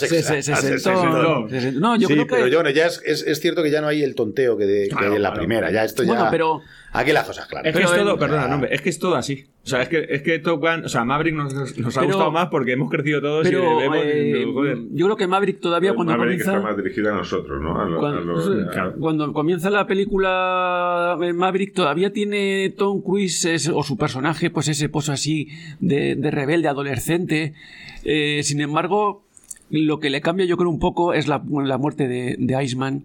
[1.73, 3.87] No, yo sí, creo que pero bueno, ya es, es, es cierto que ya no
[3.87, 4.97] hay el tonteo que, de, la
[5.29, 5.35] claro.
[5.35, 5.71] primera.
[5.71, 6.31] Ya esto Bueno, ya.
[6.31, 7.67] pero- Aquí las cosas claras.
[7.67, 9.45] Es que Pero es todo, en- perdona, no, hombre, es que es todo así.
[9.63, 12.13] O sea, es que, es que Top Gun, o sea, Maverick nos, nos ha Pero-
[12.13, 13.97] gustado más porque hemos crecido todos y pero le vemos.
[14.01, 14.77] eh, joder.
[14.93, 17.79] yo creo que Maverick todavía cuando Maverick comienza está más dirigida a nosotros, ¿no?
[17.79, 18.51] A lo- a Cuando, lo- sí,
[18.99, 24.89] cuando comienza la película eh, Maverick todavía tiene Tom Cruise o su personaje pues ese
[24.89, 25.49] pozo así
[25.79, 27.53] de, de rebelde adolescente
[28.05, 29.23] Eh, sin embargo
[29.69, 33.03] lo que le cambia yo creo un poco es la, la muerte de, de Iceman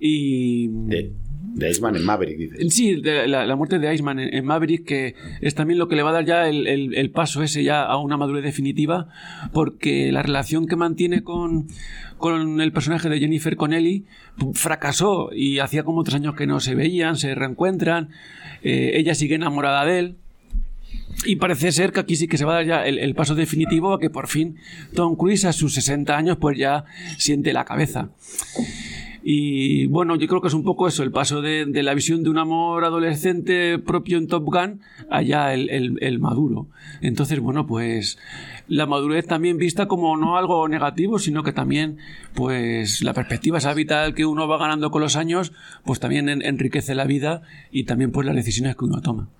[0.00, 1.12] y De,
[1.54, 2.70] de Iceman en Maverick, dice.
[2.70, 5.96] Sí, de la, la muerte de Iceman en, en Maverick, que es también lo que
[5.96, 9.08] le va a dar ya el, el- el paso ese ya a una madurez definitiva,
[9.52, 11.68] porque la relación que mantiene con,
[12.18, 14.04] con el personaje de Jennifer Connelly
[14.54, 18.10] fracasó y hacía como tres años que no se veían, se reencuentran,
[18.62, 20.16] eh, ella sigue enamorada de él.
[21.26, 23.34] Y parece ser que aquí sí que se va a dar ya el, el paso
[23.34, 24.56] definitivo a que por fin
[24.94, 26.84] Tom Cruise a sus 60 años pues ya
[27.16, 28.10] siente la cabeza.
[29.26, 32.22] Y bueno, yo creo que es un poco eso, el paso de, de la visión
[32.22, 36.68] de un amor adolescente propio en Top Gun allá el, el- maduro.
[37.00, 38.18] Entonces, bueno, pues
[38.68, 41.96] la madurez también vista como no algo negativo, sino que también,
[42.34, 45.52] pues la perspectiva esa vital que uno va ganando con los años,
[45.86, 47.40] pues también en- enriquece la vida
[47.72, 49.30] y también pues las decisiones que uno toma.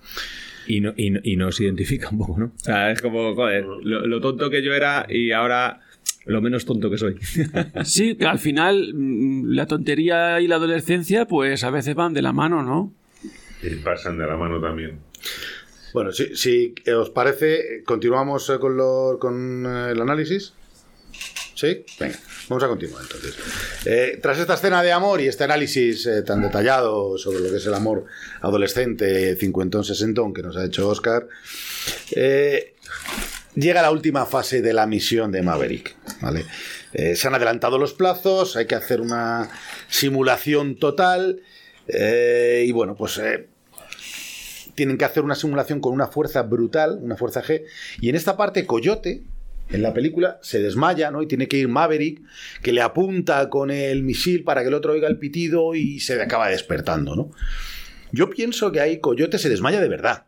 [0.67, 2.47] Y, no, y, no- y nos identifica un poco, ¿no?
[2.47, 5.81] O sea, es como, joder, lo tonto que yo era y ahora
[6.27, 7.17] lo menos tonto que soy.
[7.85, 12.23] Sí, que al final mm, la tontería y la adolescencia, pues a veces van de
[12.23, 12.93] la mano, ¿no?
[13.63, 14.99] Y pasan de la mano también.
[15.93, 20.53] Bueno, si, si os parece, continuamos eh, con, lo- con eh, el análisis.
[21.55, 21.85] ¿Sí?
[22.01, 22.19] Venga,
[22.49, 23.37] vamos a continuar entonces.
[23.87, 27.59] Eh, tras esta escena de amor y este análisis eh, tan detallado sobre lo que
[27.59, 28.07] es el amor
[28.41, 31.29] adolescente, cincuentón, sesentón que nos ha hecho Oscar,
[32.11, 32.75] eh,
[33.55, 35.97] llega la última fase de la misión de Maverick.
[36.21, 36.45] ¿vale?
[36.93, 39.51] Eh, se han adelantado los plazos, hay que hacer una
[39.89, 41.41] simulación total.
[41.87, 43.49] eh, y bueno, pues eh,
[44.75, 47.65] tienen que hacer una simulación con una fuerza brutal, una fuerza G.
[48.01, 49.23] Y en esta parte, Coyote,
[49.71, 51.23] en la película, se desmaya, ¿no?
[51.23, 52.21] Y tiene que ir Maverick,
[52.63, 56.21] que le apunta con el misil para que el otro oiga el pitido y se
[56.21, 57.31] acaba despertando, ¿no?
[58.13, 60.27] Yo pienso que ahí Coyote se desmaya de verdad.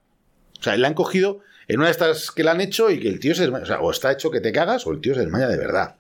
[0.59, 3.09] O sea, le han cogido en una de estas que le han hecho y que
[3.09, 3.65] el tío se desmaya.
[3.65, 5.97] O sea, o está hecho que te cagas o el tío se desmaya de verdad.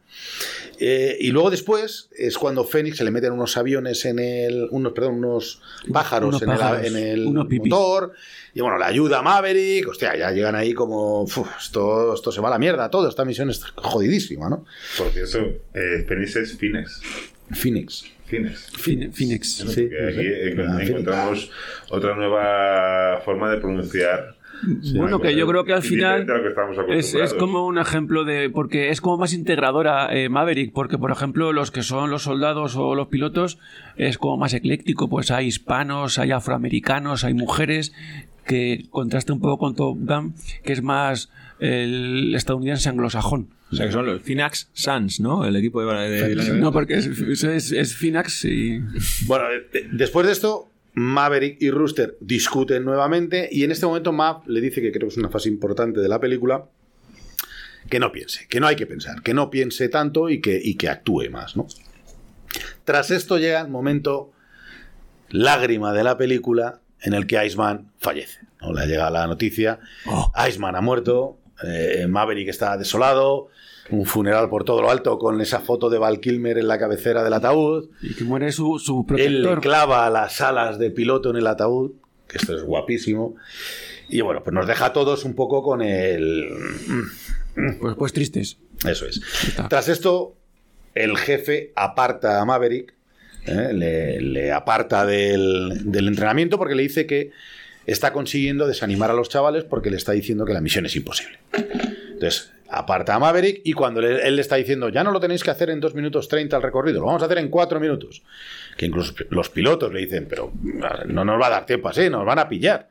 [0.78, 4.68] Eh, y luego después es cuando Fénix se le meten unos aviones en el.
[4.70, 5.62] unos, perdón, unos
[5.92, 8.12] pájaros, Unos en, el- en el, unos motor.
[8.54, 9.88] Y bueno, la ayuda a Maverick.
[9.88, 11.22] Hostia, ya llegan ahí como.
[11.22, 13.08] "Uf, esto, esto se va a la mierda todo.
[13.08, 14.66] Esta misión es jodidísima, ¿no?
[14.98, 15.38] Por cierto,
[15.74, 17.00] eh, Phoenix es Fines.
[17.52, 18.04] Phoenix.
[18.26, 18.66] Fines.
[18.76, 19.48] Fin- Phoenix.
[19.56, 19.90] Sí, aquí sí.
[19.90, 21.50] encont- Ah, encontramos
[21.90, 24.35] otra nueva forma de pronunciar.
[24.98, 26.26] Bueno, que yo creo que al final
[26.86, 28.50] que es, es como un ejemplo de.
[28.50, 32.76] Porque es como más integradora eh, Maverick, porque por ejemplo, los que son los soldados
[32.76, 33.58] o los pilotos
[33.96, 35.08] es como más ecléctico.
[35.08, 37.92] Pues hay hispanos, hay afroamericanos, hay mujeres,
[38.46, 40.34] que contrasta un poco con Top Gun,
[40.64, 43.48] que es más el estadounidense anglosajón.
[43.72, 45.44] O sea, que son los Finax Suns, ¿no?
[45.44, 46.08] El equipo de...
[46.08, 48.80] de- de- No, porque es, es, es Finax y.
[49.26, 49.44] Bueno,
[49.92, 54.80] después de esto, Maverick y Rooster discuten nuevamente y en este momento Mav le dice
[54.80, 56.64] que creo que es una fase importante de la película
[57.90, 60.76] que no piense, que no hay que pensar, que no piense tanto y que, y
[60.76, 61.66] que actúe más, ¿no?
[62.84, 64.32] Tras esto llega el momento
[65.28, 68.40] lágrima de la película en el que Iceman fallece.
[68.62, 68.72] ¿no?
[68.72, 69.78] Le llega la noticia,
[70.48, 73.48] Iceman ha muerto, eh, Maverick está desolado,
[73.90, 77.22] un funeral por todo lo alto con esa foto de Val Kilmer en la cabecera
[77.22, 77.88] del ataúd.
[78.02, 79.60] y que muere su, su Él le protector.
[79.60, 81.92] clava las alas de piloto en el ataúd,
[82.28, 83.36] que esto es guapísimo.
[84.08, 86.48] Y bueno, pues nos deja a todos un poco con el...
[87.80, 88.58] Pues, pues tristes.
[88.86, 89.20] Eso es.
[89.48, 89.68] está.
[89.68, 90.36] Tras esto,
[90.94, 92.94] el jefe aparta a Maverick,
[93.46, 93.72] ¿eh?
[93.72, 97.30] le, le aparta del, del entrenamiento porque le dice que
[97.86, 101.38] está consiguiendo desanimar a los chavales porque le está diciendo que la misión es imposible.
[102.12, 105.50] Entonces, aparta a Maverick y cuando él le está diciendo, ya no lo tenéis que
[105.50, 108.22] hacer en 2 minutos 30 el recorrido, lo vamos a hacer en 4 minutos.
[108.76, 110.52] Que incluso los pilotos le dicen, pero
[111.06, 112.88] no nos va a dar tiempo así, nos van a pillar.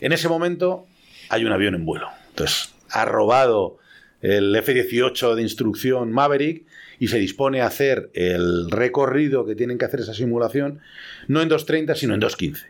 [0.00, 0.86] En ese momento
[1.28, 2.08] hay un avión en vuelo.
[2.30, 3.78] Entonces, ha robado
[4.20, 6.64] el F-18 de instrucción Maverick
[6.98, 10.80] y se dispone a hacer el recorrido que tienen que hacer esa simulación,
[11.28, 12.66] no en 2.30, sino en 2.15.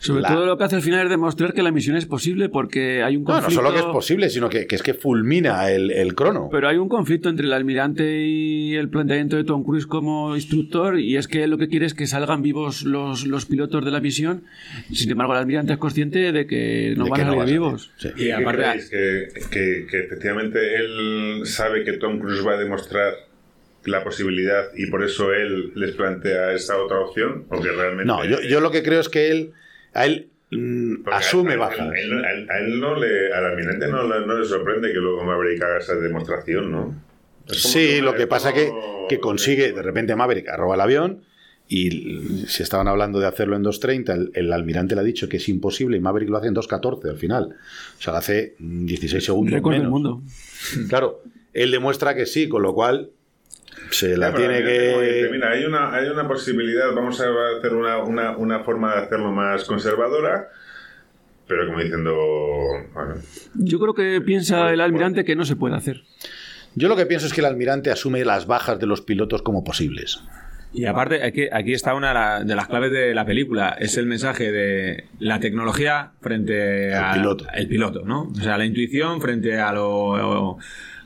[0.00, 2.48] Sobre La- todo lo que hace al final es demostrar que la misión es posible
[2.48, 3.62] porque hay un No, no conflicto.
[3.62, 6.48] solo que es posible, sino que, que es que fulmina el, el crono.
[6.50, 10.98] Pero hay un conflicto entre el almirante y el planteamiento de Tom Cruise como instructor
[11.00, 13.90] y es que él lo que quiere es que salgan vivos los, los pilotos de
[13.90, 14.44] la misión.
[14.92, 17.42] Sin embargo, el almirante es consciente de que no De van que a salir va
[17.42, 17.54] a salir.
[17.60, 17.90] vivos.
[17.96, 18.08] Sí.
[18.16, 23.12] ¿Y aparte que, que, que efectivamente él sabe que Tom Cruise va a demostrar
[23.84, 27.46] la posibilidad y por eso él les plantea esa otra opción?
[27.48, 28.04] ¿O que realmente.?
[28.04, 29.52] No, yo, yo lo que creo es que él,
[29.94, 31.80] a él mm, asume bajas.
[31.80, 34.92] A él, a él- a él no le, al almirante no, le- no le sorprende
[34.92, 36.94] que luego Maverick haga esa demostración, ¿no?
[37.48, 40.80] Es Sí, que- lo que pasa que, como- que consigue, de repente Maverick arroba el
[40.82, 41.22] avión
[41.70, 45.36] y si estaban hablando de hacerlo en 2.30, el, el almirante le ha dicho que
[45.36, 47.56] es imposible y Maverick lo hace en 2.14 al final.
[47.98, 49.88] O sea, lo hace mm, 16 segundos menos.
[49.90, 50.22] mundo.
[50.88, 53.10] Claro, él demuestra que sí, con lo cual
[53.90, 55.28] se la tiene que...
[55.32, 57.24] Mira, hay una, hay una posibilidad, vamos a
[57.58, 60.48] hacer una, una, una forma de hacerlo más conservadora,
[61.46, 62.14] pero como diciendo,
[62.94, 63.14] bueno,
[63.54, 66.02] Yo creo que piensa el almirante que no se puede hacer.
[66.74, 69.64] Yo lo que pienso es que el almirante asume las bajas de los pilotos como
[69.64, 70.20] posibles.
[70.74, 73.74] Y aparte, aquí, aquí está una de la- de las claves de la película.
[73.80, 77.46] Es el mensaje de la tecnología frente Al al piloto.
[77.54, 78.24] el piloto, ¿no?
[78.30, 80.58] O sea, la intuición frente a lo,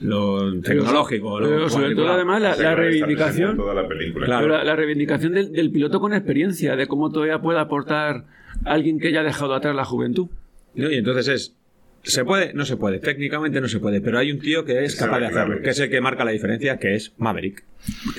[0.02, 1.40] lo tecnológico.
[1.40, 3.56] lo Pero sobre todo, además, la, reivindicación.
[3.56, 4.26] toda la película.
[4.26, 4.48] Claro.
[4.48, 8.24] La, la reivindicación del, del piloto con experiencia, de cómo todavía puede aportar
[8.64, 10.28] alguien que haya dejado atrás la juventud.
[10.74, 10.90] ¿no?
[10.90, 11.56] Y entonces es.
[12.02, 12.52] ¿Se puede?
[12.52, 12.98] No se puede.
[12.98, 14.00] Técnicamente no se puede.
[14.00, 16.32] Pero hay un tío que es capaz de hacerlo, que es el que marca la
[16.32, 17.64] diferencia, que es Maverick.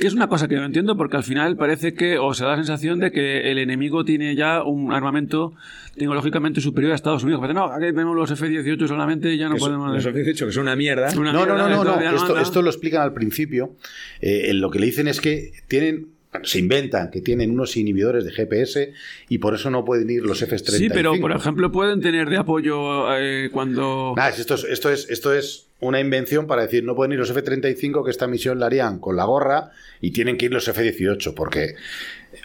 [0.02, 2.56] Es una cosa que no entiendo porque al final parece que, o se da la
[2.58, 5.54] sensación de que el enemigo tiene ya un armamento
[5.96, 7.40] tecnológicamente superior a Estados Unidos.
[7.40, 10.06] Parece, no, aquí tenemos los F-18 solamente y ya no podemos...
[10.06, 11.10] he dicho, que es una mierda.
[11.18, 13.76] Una No, no, no, no, Esto, lo explican al principio.
[14.22, 16.08] Eh, en lo que le dicen es que tienen,
[16.44, 18.94] se inventan que tienen unos inhibidores de GPS
[19.30, 20.72] y por eso no pueden ir los F-35.
[20.78, 24.14] Sí, pero por ejemplo pueden tener de apoyo eh, cuando...
[24.38, 28.04] Esto, es, esto, es, esto es una invención para decir no pueden ir los F-35
[28.06, 31.76] que esta misión la harían con la gorra y tienen que ir los F-18 porque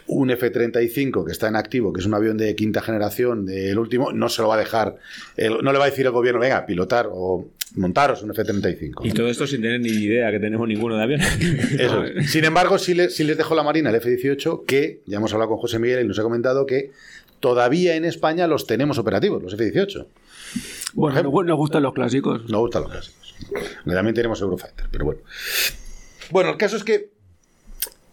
[0.07, 4.11] un F-35 que está en activo, que es un avión de quinta generación del último,
[4.11, 4.97] no se lo va a dejar,
[5.35, 9.01] el- no le va a decir el gobierno, venga, pilotar o montaros un F-35.
[9.05, 11.21] Y todo esto sin tener ni idea que tenemos ninguno de avión.
[11.79, 12.31] Eso es.
[12.31, 15.49] Sin embargo, sí, le- sí les dejó la Marina el F-18, que ya hemos hablado
[15.51, 16.91] con José Miguel y nos ha comentado que
[17.39, 20.05] todavía en España los tenemos operativos, los F-18.
[20.93, 22.49] Bueno, nos, nos gustan los clásicos.
[22.49, 23.35] No gustan los clásicos.
[23.85, 25.21] También tenemos Eurofighter, pero bueno.
[26.31, 27.09] Bueno, el caso es que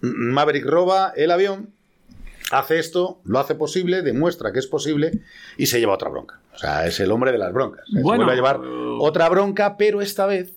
[0.01, 1.71] Maverick roba el avión,
[2.51, 5.21] hace esto, lo hace posible, demuestra que es posible
[5.57, 6.41] y se lleva otra bronca.
[6.55, 7.85] O sea, es el hombre de las broncas.
[7.93, 8.61] Se vuelve a llevar
[9.01, 10.53] otra bronca, pero esta vez,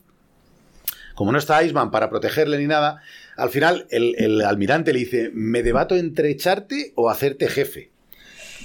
[1.16, 3.02] como no está Iceman para protegerle ni nada,
[3.36, 7.92] al final el, el almirante le dice, me debato entre echarte o hacerte jefe.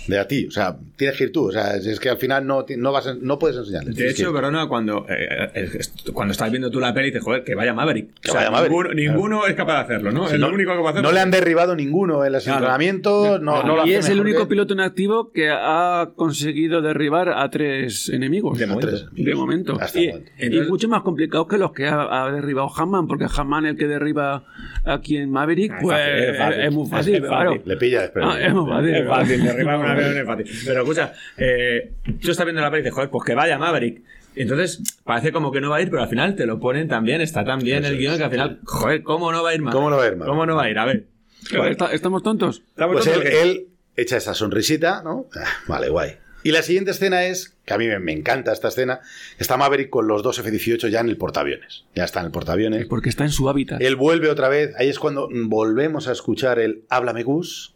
[0.07, 2.47] De a ti, o sea, tienes que ir tú, o sea, es que al final
[2.47, 3.93] no, no, vas a- no puedes enseñarle.
[3.93, 4.35] De hecho, ir.
[4.35, 5.69] perdona, cuando, eh, eh,
[6.13, 8.21] cuando estás viendo tú la peli, dices, joder, que vaya Maverick.
[8.21, 9.47] Que vaya Maverick, Ninguno, claro.
[9.51, 10.27] es capaz de hacerlo, ¿no?
[10.27, 11.03] Es no, lo único que va a hacer.
[11.03, 12.59] no le han derribado ninguno en los Claro.
[12.59, 13.41] entrenamientos.
[13.41, 17.31] No, no lo y es el único que- piloto en activo que ha conseguido derribar
[17.31, 18.59] a tres enemigos.
[18.59, 18.87] De momento.
[18.89, 19.07] tres.
[19.13, 19.77] De momento.
[19.81, 20.31] Hasta Y, momento.
[20.39, 23.87] y mucho más complicados que los que ha, ha derribado Hammond, porque Hammond, el que
[23.87, 24.45] derriba
[24.85, 26.61] aquí en Maverick, Ah, es pues fácil, es fácil.
[26.65, 27.63] es muy fácil, Es claro.
[27.65, 28.25] Le pilla después.
[28.29, 28.95] Ah, es muy fácil.
[28.95, 30.47] Es fácil, derribar es fácil.
[30.67, 31.93] Pero escucha, eh,
[32.23, 34.03] tú estás viendo la peli y dices, joder, pues que vaya Maverick.
[34.37, 37.21] Entonces, parece como que no va a ir, pero al final te lo ponen también,
[37.21, 38.01] está tan bien Eso el es.
[38.01, 39.77] guion que al final, joder, ¿cómo no va a ir Maverick?
[39.79, 40.29] ¿Cómo no va a ir Maverick?
[40.29, 40.79] ¿Cómo no va a ir?
[40.79, 41.05] A ver.
[41.71, 42.63] Está- ¿Estamos tontos?
[42.71, 43.67] Estamos Pues él, tontos que- él
[43.97, 45.27] echa esa sonrisita, ¿no?
[45.37, 46.13] Ah, vale, guay.
[46.43, 49.01] Y la siguiente escena es, que a mí me, me encanta esta escena,
[49.39, 51.85] está Maverick con los dos F-18 ya en el portaaviones.
[51.95, 52.87] Ya está en el portaaviones.
[52.87, 53.81] Porque está en su hábitat.
[53.81, 57.74] Él vuelve otra vez, ahí es cuando volvemos a escuchar el háblame Gus,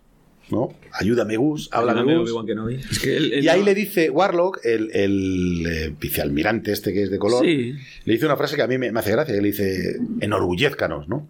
[0.51, 0.73] ¿no?
[0.93, 2.31] Ayúdame Gus, háblame Ayúdame, Gus.
[2.31, 2.75] Obi-Wan Kenobi.
[2.77, 6.93] Es que él- él Y ahí no- le dice Warlock, el, el eh, vicealmirante este
[6.93, 7.75] que es de color, Sí.
[8.05, 11.09] le dice una frase que a mí me, me hace gracia, que le dice, enorgullezcanos,
[11.09, 11.29] ¿no?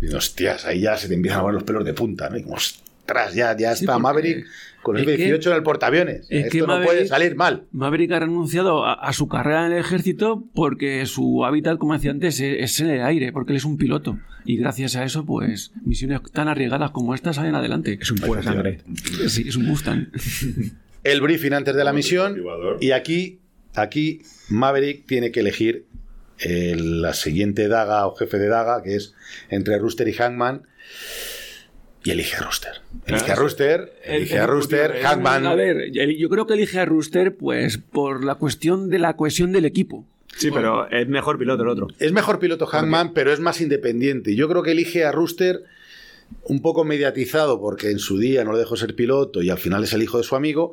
[0.00, 2.38] Y dice, hostias, ahí ya se te empiezan a mover los pelos de punta, ¿no?
[2.38, 4.46] Y como, ostras, ya, ya Sí, está Maverick
[4.82, 6.20] con el es que- F-18 en el portaaviones.
[6.30, 7.64] es Esto que no puede salir mal.
[7.72, 12.12] Maverick ha renunciado a, a su carrera en el ejército porque su hábitat, como decía
[12.12, 14.18] antes, es, es en el aire, porque él es un piloto.
[14.44, 17.98] Y gracias a eso, pues, misiones tan arriesgadas como estas salen adelante.
[18.00, 18.80] Es un pura sangre.
[19.28, 20.08] Sí, es un Mustang.
[21.02, 22.36] El briefing antes de la misión
[22.80, 23.40] y aquí
[23.74, 25.86] aquí Maverick tiene que elegir
[26.38, 29.14] eh, la siguiente daga o jefe de daga, que es
[29.48, 30.62] entre Rooster y Hangman,
[32.02, 32.80] y elige a Rooster.
[33.06, 35.46] Elige a Rooster, elige a Rooster, Hangman.
[35.46, 39.52] A ver, yo creo que elige a Rooster pues por la cuestión de la cohesión
[39.52, 40.06] del equipo.
[40.36, 41.88] Sí, pero es mejor piloto el otro.
[41.98, 44.34] Es mejor piloto Hangman, pero es más independiente.
[44.34, 45.64] Yo creo que elige a Rooster
[46.44, 49.84] un poco mediatizado porque en su día no le dejó ser piloto y al final
[49.84, 50.72] es el hijo de su amigo,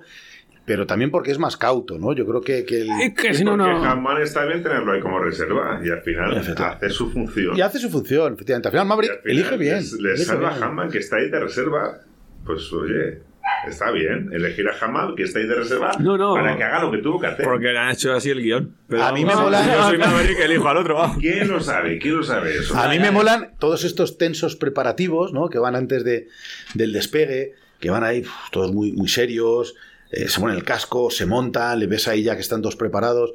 [0.67, 2.13] pero también porque es más cauto, ¿no?
[2.13, 3.83] Yo creo que, que el- Es que si no, Porque no.
[3.83, 7.57] Hammond está bien tenerlo ahí como reserva y al final hace su función.
[7.57, 8.67] y hace su función, efectivamente.
[8.67, 9.77] Al final Maverick al final elige bien.
[9.77, 11.99] Elige salva a Hammond que está ahí de reserva.
[12.45, 13.19] Pues oye,
[13.65, 14.29] está bien.
[14.33, 16.33] Elegir a Hammond que está ahí de reserva No, no.
[16.33, 17.45] para que haga lo que tuvo que hacer.
[17.45, 18.75] Porque le han hecho así el guion.
[18.89, 20.97] Pero A mí me mola- Yo soy Maverick, elijo al otro.
[21.19, 21.97] ¿Quién lo sabe?
[21.97, 22.75] ¿Quién lo sabe eso?
[22.77, 25.47] A mí me molan todos estos tensos preparativos, ¿no?
[25.49, 26.27] Que van antes de,
[26.73, 29.75] del despegue, que van ahí uf, todos muy, muy serios,
[30.11, 33.33] eh, se ponen el casco, se montan, le ves ahí ya que están todos preparados.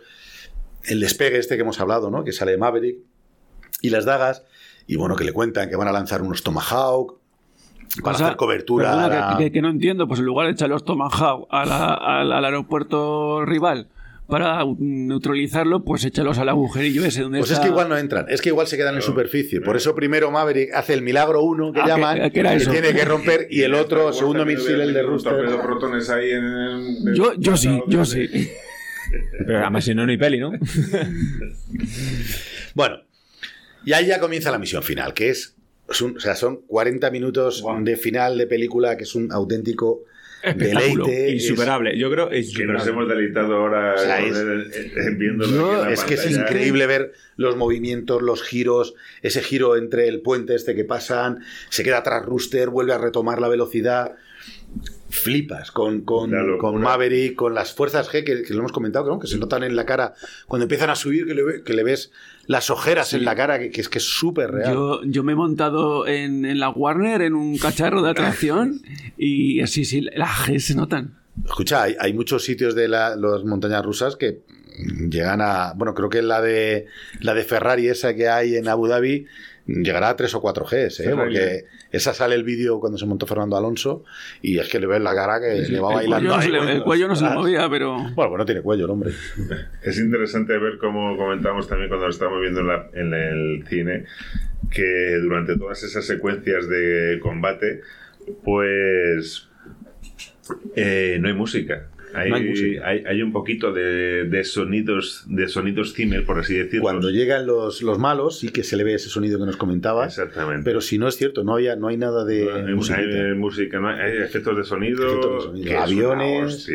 [0.84, 2.24] El despegue este que hemos hablado, ¿no?
[2.24, 2.96] Que sale de Maverick.
[3.82, 4.44] Y las dagas,
[4.86, 7.18] y bueno, que le cuentan que van a lanzar unos Tomahawk
[8.02, 8.94] para Pasa- hacer cobertura.
[9.08, 13.44] la- que, que- que no entiendo, pues en lugar de echar los Tomahawk al aeropuerto
[13.44, 13.88] rival
[14.28, 18.26] para neutralizarlo, pues échalos al agujerillo ese donde Pues es está- que igual no entran,
[18.28, 19.60] es que igual se quedan en superficie.
[19.60, 22.70] Por eso primero Maverick hace el milagro uno que Ah, que- llaman, que era eso.
[22.70, 25.34] tiene que romper, y el otro, segundo misil, el de Rooster.
[25.62, 28.28] protones ahí en el- Yo, yo sí, yo sí.
[29.46, 30.52] Pero además si no, ni peli, ¿no?
[32.74, 32.96] Bueno,
[33.84, 35.56] y ahí ya comienza la misión final, que es,
[35.90, 40.04] es un- o sea, son 40 minutos de final de película, que es un auténtico.
[40.56, 41.28] Deleite.
[41.36, 41.96] es- Insuperable.
[41.98, 44.70] Yo creo Que nos hemos deleitado ahora O sea, es- el-
[45.82, 50.54] la es que es increíble ver los movimientos, los giros, ese giro entre el puente
[50.54, 54.16] este que pasan, se queda atrás Rooster, vuelve a retomar la velocidad.
[55.12, 59.18] Flipas con, con, con Maverick, con las fuerzas G que, que lo hemos comentado, ¿no?
[59.18, 60.14] que se notan en la cara
[60.46, 62.10] cuando empiezan a subir, que le, ve- que le ves
[62.46, 64.72] las ojeras en la cara, que, que es que es súper real.
[64.72, 68.80] Yo, yo me he montado en, en la Warner en un cacharro de atracción
[69.18, 71.18] y así, sí, las G se notan.
[71.44, 74.40] Escucha, hay, hay muchos sitios de la- las montañas rusas que
[75.10, 75.74] llegan a.
[75.76, 76.86] Bueno, creo que la de
[77.20, 79.26] la de Ferrari, esa que hay en Abu Dhabi,
[79.82, 81.12] llegará a 3 o 4 Gs, ¿eh?
[81.14, 84.04] Porque esa sale el vídeo cuando se montó Fernando Alonso
[84.42, 86.28] y es que le ves la cara que le va bailando.
[86.30, 86.66] cuello, no se ahí.
[86.66, 87.96] le, el cuello no se le movía, pero...
[87.96, 89.12] Bueno, pues no tiene cuello el hombre.
[89.82, 94.04] Es interesante ver cómo comentamos también cuando lo estábamos viendo en, la- en el cine,
[94.70, 97.80] que durante todas esas secuencias de combate,
[98.44, 99.48] pues
[100.76, 101.88] eh, no hay música.
[102.14, 102.30] Hay,
[102.84, 106.82] hay hay- un poquito de, de sonidos de sonidos Zimmer, por así decirlo.
[106.82, 110.18] Cuando llegan los, los malos, sí que se le ve ese sonido que nos comentabas.
[110.18, 110.62] Exactamente.
[110.64, 112.98] Pero si no es cierto, no, había, no hay nada de No música.
[112.98, 115.80] hay música, no hay, efectos de sonido, Efectos de sonido.
[116.12, 116.68] Aviones.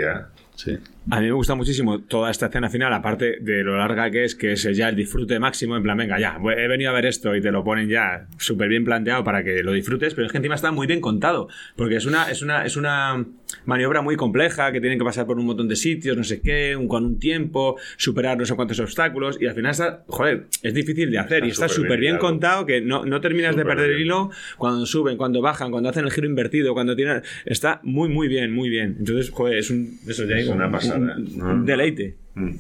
[0.56, 0.72] Sí.
[1.10, 4.36] A mí me gusta muchísimo toda esta escena final, aparte de lo larga que es,
[4.36, 7.34] que es ya el disfrute máximo, en plan, venga, ya, he venido a ver esto
[7.34, 10.40] y te lo ponen ya súper bien planteado para que lo disfrutes, pero es que
[10.40, 11.48] encima está muy bien contado,
[11.78, 13.26] porque es una, es una, es una
[13.66, 16.76] maniobra muy compleja, que tienen que pasar por un montón de sitios, no sé qué,
[16.76, 20.74] un- con un tiempo, superar no sé cuántos obstáculos, y al final está, joder, es
[20.74, 23.92] difícil de hacer, Está y está súper bien contado, que no, no terminas de perder
[23.92, 27.22] el hilo cuando suben, cuando bajan, cuando hacen el giro invertido, cuando tienen...
[27.46, 28.98] Está muy, muy bien, muy bien.
[29.00, 29.98] Entonces, joder, es un...
[30.06, 30.97] Eso ya Es una un- pasada.
[30.98, 31.64] Un- no.
[31.64, 32.18] deleite.
[32.36, 32.52] Mm.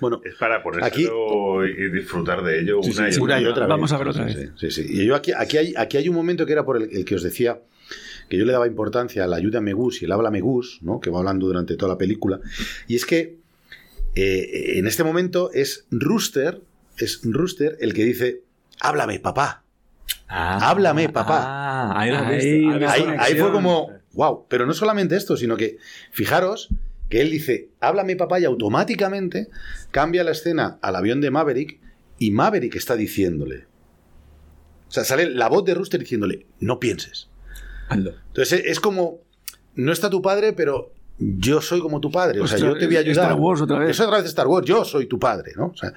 [0.00, 3.44] Bueno, Es para ponérselo Aquí- y disfrutar de ello Sí, una, sí, y una y
[3.46, 3.68] otra vez.
[3.70, 4.50] Vamos a ver otra vez.
[4.56, 4.86] Sí, sí.
[4.88, 7.14] Y yo aquí, aquí, hay, aquí hay un momento que era por el, el que
[7.16, 7.60] os decía
[8.28, 11.00] que yo le daba importancia a la ayuda Gus y el habla Gus, ¿no?
[11.00, 12.40] que va hablando durante toda la película.
[12.86, 13.38] Y es que
[14.14, 16.60] eh, en este momento es Rooster,
[16.96, 18.42] es Rooster el que dice,
[18.80, 19.64] háblame, papá.
[20.28, 21.40] Háblame, papá.
[21.44, 22.10] Ah, ahí
[22.86, 24.46] Ahí, ahí fue como, wow.
[24.48, 25.78] Pero no solamente esto, sino que,
[26.12, 26.68] fijaros,
[27.10, 29.48] que él dice, háblame papá, y automáticamente
[29.90, 31.78] cambia la escena al avión de Maverick,
[32.18, 33.66] y Maverick está diciéndole.
[34.88, 37.28] O sea, sale la voz de Rooster diciéndole, no pienses.
[37.88, 38.14] Hazlo.
[38.28, 39.20] Entonces es como,
[39.74, 42.40] no está tu padre, pero yo soy como tu padre.
[42.40, 43.26] O sea, Ostras, yo te voy a ayudar.
[43.26, 43.90] Star Wars otra vez.
[43.90, 45.66] Es otra vez Star Wars, yo soy tu padre, ¿no?
[45.66, 45.92] O sea,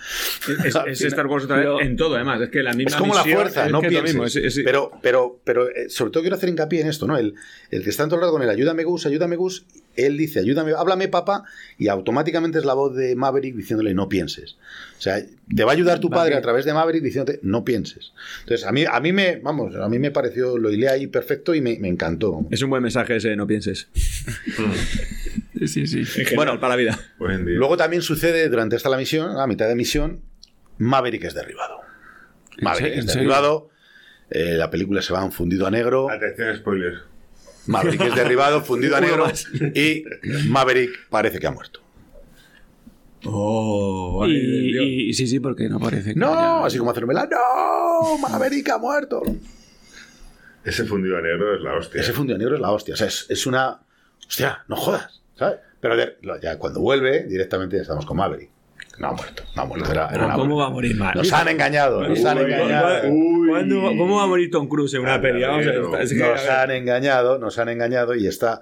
[0.88, 2.41] Es, Star Wars otra vez Pero- en todo, además.
[2.41, 4.03] Es que la misma es como la fuerza, es no pienses.
[4.03, 7.18] mismo, es- es- Pero, pero, pero eh, sobre todo quiero hacer hincapié en esto, ¿no?
[7.18, 7.35] El,
[7.72, 9.65] el que está en todo el rato con el ayúdame Gus, ayúdame Gus,
[9.95, 11.44] él dice ayúdame, háblame papá,
[11.78, 14.57] y automáticamente es la voz de Maverick diciéndole no pienses.
[14.98, 15.24] O sea,
[15.56, 18.14] te va a ayudar tu padre a través de Maverick diciéndote no pienses.
[18.41, 21.53] Entonces, a mí, a mí me, vamos, a mí me pareció, lo hilé ahí perfecto
[21.53, 22.45] y me, me encantó.
[22.52, 23.88] es un buen mensaje ese, no pienses.
[25.68, 26.99] Sí, sí, general, Bueno, para la vida.
[27.18, 27.56] Buen día.
[27.57, 30.22] Luego también sucede durante esta la misión, a mitad de misión,
[30.78, 31.80] Maverick es derribado.
[32.61, 33.70] Maverick ¿En es derribado,
[34.30, 36.10] eh, la película se va a un fundido a negro.
[36.10, 37.12] Atención, spoiler.
[37.68, 39.26] Maverick es derribado, fundido a negro
[39.73, 40.03] y
[40.48, 41.80] Maverick parece que ha muerto.
[43.26, 47.27] Oh, Y, y- sí, sí, porque no parece que No, haya- así como hacer novela.
[47.31, 48.18] ¡No!
[48.18, 49.22] Maverick ha muerto.
[50.65, 52.02] Ese fundido a negro es la hostia.
[52.02, 52.94] Ese fundido negro es la hostia.
[52.95, 53.80] O sea, es, es una.
[54.27, 55.22] Hostia, no jodas.
[55.35, 55.60] ¿Sabes?
[55.80, 55.95] Pero
[56.41, 58.49] ya cuando vuelve, directamente ya estamos con Maverick.
[58.99, 59.91] No ha muerto, no ha muerto.
[59.91, 61.14] Era, era una ¿Cómo va a morir mal?
[61.15, 63.02] Nos han engañado, nos han engañado.
[63.49, 65.41] ¿Cuándo- ¿Cómo va a morir Tom Cruise en una peli?
[65.41, 68.61] Vamos a ver, Nos han engañado, nos han engañado y está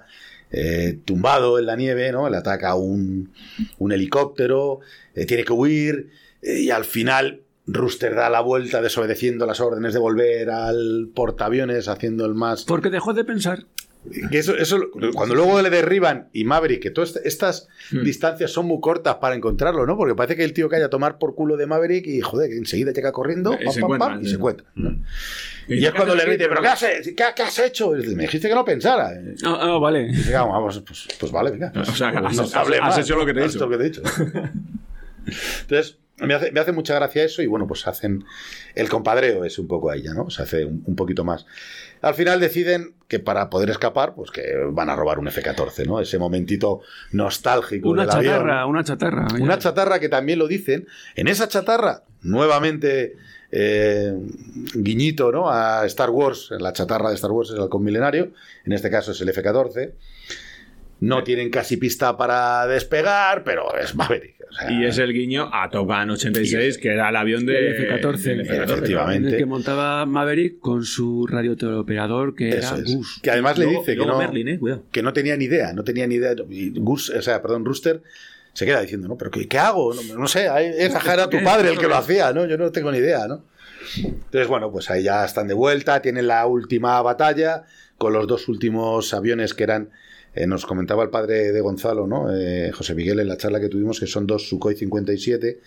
[0.50, 2.28] eh, tumbado en la nieve, ¿no?
[2.30, 3.32] Le ataca un,
[3.78, 4.80] un helicóptero,
[5.14, 6.10] eh, tiene que huir
[6.42, 11.88] eh, y al final Rooster da la vuelta desobedeciendo las órdenes de volver al portaaviones,
[11.88, 12.64] haciendo el más...
[12.64, 13.64] Porque dejó de pensar.
[14.32, 14.78] Eso, eso,
[15.14, 18.02] cuando luego le derriban y Maverick, que todas estas Hmm.
[18.02, 19.96] distancias son muy cortas para encontrarlo, ¿no?
[19.96, 22.50] Porque parece que el tío que haya a tomar por culo de Maverick y joder,
[22.50, 24.66] que enseguida llega corriendo Y pam, se pam, y se encuentra.
[24.74, 24.90] ¿no?
[25.68, 27.96] ¿Y Y, es cuando le grite, ¿pero qué has, ¿qué, qué has hecho?
[27.96, 29.12] Y dice, Me dijiste que no pensara.
[29.14, 30.06] Y Ah, ah, vale.
[30.08, 31.72] dice, "Vamos, vamos, pues, pues vale, venga.
[31.76, 33.68] O sea, Pues has- no has más, hecho lo que te he has dicho.
[33.68, 34.02] que te he dicho.
[35.62, 38.24] Entonces, me hace, me hace mucha gracia eso y bueno, pues hacen
[38.74, 40.30] el compadreo es un poco ahí ya, ¿no?
[40.30, 41.46] Se hace un, un poquito más.
[42.02, 46.00] Al final deciden que para poder escapar, pues que van a robar un F-14, ¿no?
[46.00, 46.80] Ese momentito
[47.12, 48.34] nostálgico Una del avión.
[48.34, 49.26] chatarra, una chatarra.
[49.40, 50.86] Una chatarra que también lo dicen.
[51.14, 53.16] En esa chatarra, nuevamente,
[53.50, 54.14] eh,
[54.74, 55.50] guiñito ¿no?
[55.50, 56.50] a Star Wars.
[56.58, 58.32] La chatarra de Star Wars es el halcón milenario.
[58.64, 59.92] En este caso es el F-14.
[61.02, 64.36] No tienen casi pista para despegar, pero es Maverick.
[64.48, 67.58] o sea, Y es el guiño a Top Gun 86, que era el avión de
[67.58, 68.16] El F-14.
[68.18, 69.28] del F-14, Efectivamente.
[69.28, 72.94] En el que montaba Maverick con su radioteleoperador que era Eso es.
[72.94, 73.20] Gus.
[73.22, 74.60] Que además le dice que no, Merlin, eh,
[74.90, 76.34] que no tenía ni idea, no tenía ni idea.
[76.48, 78.02] Y Gus, o sea, perdón, Rooster
[78.52, 79.16] se queda diciendo, ¿no?
[79.16, 79.94] ¿Pero qué, qué hago?
[79.94, 80.46] No, no sé,
[80.78, 82.46] es era tu padre el que lo hacía, ¿no?
[82.46, 83.44] Yo no tengo ni idea, ¿no?
[83.96, 87.64] Entonces, bueno, pues ahí ya están de vuelta, tienen la última batalla
[87.98, 89.90] con los dos últimos aviones que eran,
[90.34, 92.34] eh, nos comentaba el padre de Gonzalo, ¿no?
[92.34, 95.60] Eh, José Miguel en la charla que tuvimos, que son dos Sukhoi 57,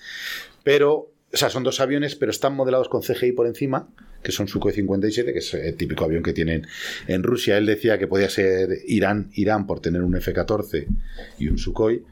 [0.64, 3.88] pero, o sea, son dos aviones, pero están modelados con CGI por encima,
[4.24, 6.68] que son Sukhoi 57, que es el típico avión que tienen
[7.08, 7.58] en Rusia.
[7.58, 10.88] Él decía que podía ser Irán, Irán por tener un F-14
[11.38, 12.04] y un Sukhoi.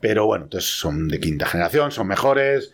[0.00, 2.72] Pero bueno, entonces son de quinta generación, son mejores.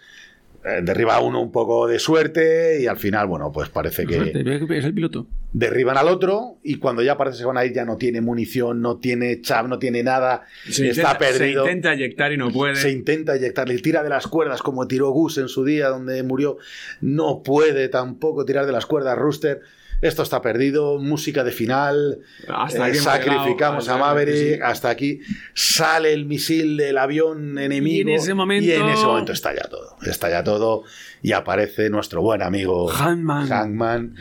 [0.66, 4.84] Eh, derriba uno un poco de suerte y al final, bueno, pues parece que Es
[4.84, 5.26] el piloto.
[5.52, 8.20] derriban al otro y cuando ya parece que se van a ir ya no tiene
[8.20, 11.64] munición, no tiene chav, no tiene nada, Se está intenta, perdido.
[11.64, 12.74] Se intenta eyectar y no puede.
[12.76, 16.22] Se intenta eyectar, le tira de las cuerdas como tiró Gus en su día donde
[16.24, 16.58] murió.
[17.00, 19.60] No puede tampoco tirar de las cuerdas Rooster.
[20.02, 22.18] Esto está perdido, música de final,
[22.48, 24.60] Hasta eh, sacrificamos llegado, a Maverick, sí.
[24.62, 25.20] hasta aquí
[25.54, 29.62] sale el misil del avión enemigo Y en ese momento- y en ese momento estalla
[29.70, 30.82] todo, estalla todo
[31.22, 33.48] y aparece nuestro buen amigo Hangman.
[33.48, 34.14] Hangman,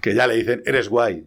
[0.00, 1.24] que ya le dicen, eres guay,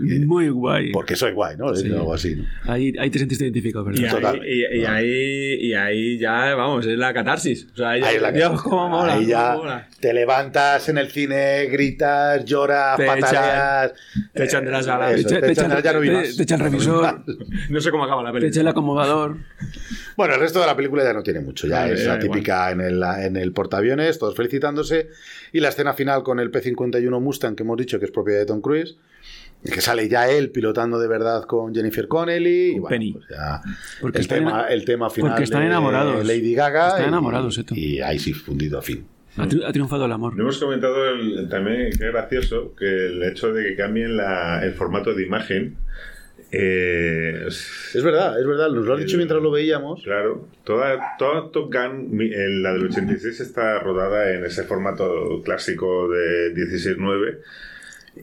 [0.00, 0.92] Muy guay.
[0.92, 1.74] porque soy guay, ¿no?
[1.74, 1.86] Sí.
[1.92, 2.44] algo así, ¿no?
[2.72, 4.16] Ahí, ahí te sentiste identificado, Y ¿verdad?
[4.16, 4.40] Total.
[4.40, 7.66] ahí, y, y ahí, y ahí ya, vamos, es la catarsis.
[7.72, 9.14] O sea, ahí, Ahí es la Dios, cómo mola.
[9.14, 9.88] Ahí ya cómo mola.
[10.00, 13.92] te levantas en el cine, gritas, lloras, Te pataleas.
[14.32, 15.12] te echan de la sala.
[15.12, 17.24] Eso, Te te te echan de la- echa- ya no te- te echa el revisor.
[17.70, 18.46] No sé cómo acaba la Te peli.
[18.48, 19.36] echa el acomodador.
[20.16, 21.66] Bueno, el resto de la película ya no tiene mucho.
[21.66, 25.08] Ya Vale, es la típica en el, en el portaaviones, todos felicitándose.
[25.52, 28.46] Y la escena final con el P-51 Mustang, que hemos dicho que es propiedad de
[28.46, 28.96] Tom Cruise.
[29.64, 32.70] Que sale ya él pilotando de verdad con Jennifer Connelly.
[32.76, 33.12] Y bueno, Penny.
[33.12, 33.60] pues ya
[34.00, 35.30] Porque el, están tema, ena- el tema final.
[35.32, 36.24] porque están de enamorados.
[36.26, 36.88] Lady Gaga.
[36.88, 37.74] Están y- enamorados, Eto.
[37.74, 39.04] Y ahí sí, fundido a fin.
[39.36, 40.34] Ha, tri- ha triunfado el amor.
[40.36, 44.64] No hemos comentado el- también que es gracioso que el hecho de que cambien la-
[44.64, 45.76] el formato de imagen.
[46.50, 48.70] eh, es- verdad, es verdad.
[48.70, 50.02] Nos lo has dicho El- mientras lo veíamos.
[50.02, 56.08] Claro, toda, toda Top Gun, en la del 86 está rodada en ese formato clásico
[56.08, 57.40] de 16.9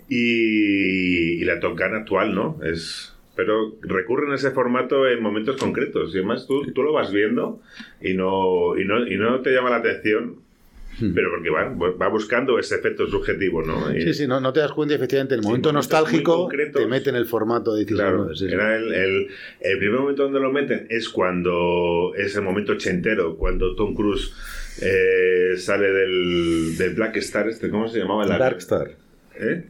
[0.09, 2.59] y, y la Top actual, ¿no?
[2.63, 7.11] Es, pero recurren a ese formato en momentos concretos y además tú, tú lo vas
[7.11, 7.61] viendo
[8.01, 10.37] y no, y, no, y no te llama la atención,
[11.13, 13.91] pero porque va, va buscando ese efecto subjetivo, ¿no?
[13.91, 17.09] Sí, sí, no, no te das cuenta y efectivamente en el momento nostálgico te mete
[17.09, 18.45] en el formato de 16 Claro, sí.
[18.45, 19.27] era el, el-
[19.59, 24.31] el primer momento donde lo meten es cuando es el momento ochentero, cuando Tom Cruise
[24.81, 28.23] eh, sale del, del Black Star, este, ¿cómo se llamaba?
[28.23, 28.91] El Dark Star.
[29.37, 29.65] ¿Eh?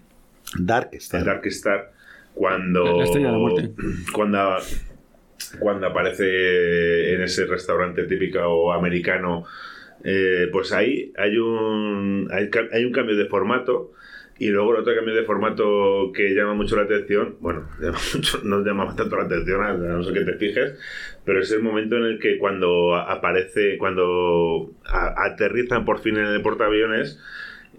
[0.59, 1.21] Dark Star.
[1.21, 1.91] El Dark Star,
[2.33, 3.71] cuando, La estrella de la muerte.
[4.13, 4.57] cuando,
[5.59, 9.45] cuando aparece en ese restaurante típico americano,
[10.03, 13.91] eh, pues ahí hay un, hay, hay un cambio de formato.
[14.37, 18.41] Y luego el otro cambio de formato que llama mucho la atención, bueno, llama mucho-
[18.43, 20.77] no llama tanto la atención, a no ser que te fijes,
[21.23, 26.25] pero es el momento en el que cuando aparece, cuando a- aterrizan por fin en
[26.25, 27.17] el portaaviones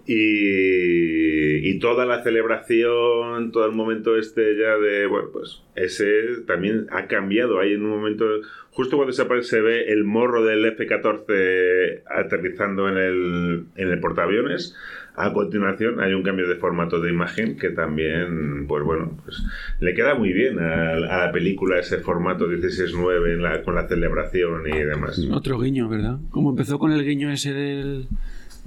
[0.07, 6.87] y, y toda la celebración, todo el momento este ya de, bueno, pues ese también
[6.91, 7.59] ha cambiado.
[7.59, 8.25] Hay en un momento,
[8.71, 13.99] justo cuando se, aparece, se ve el morro del F-14 aterrizando en el, en el
[13.99, 14.75] portaaviones,
[15.15, 19.43] a continuación hay un cambio de formato de imagen que también, pues bueno, pues
[19.79, 23.87] le queda muy bien a, a la película ese formato 16.9 en la- con la
[23.87, 25.19] celebración y demás.
[25.31, 26.17] Otro guiño, ¿verdad?
[26.29, 28.05] Como empezó con el guiño ese del,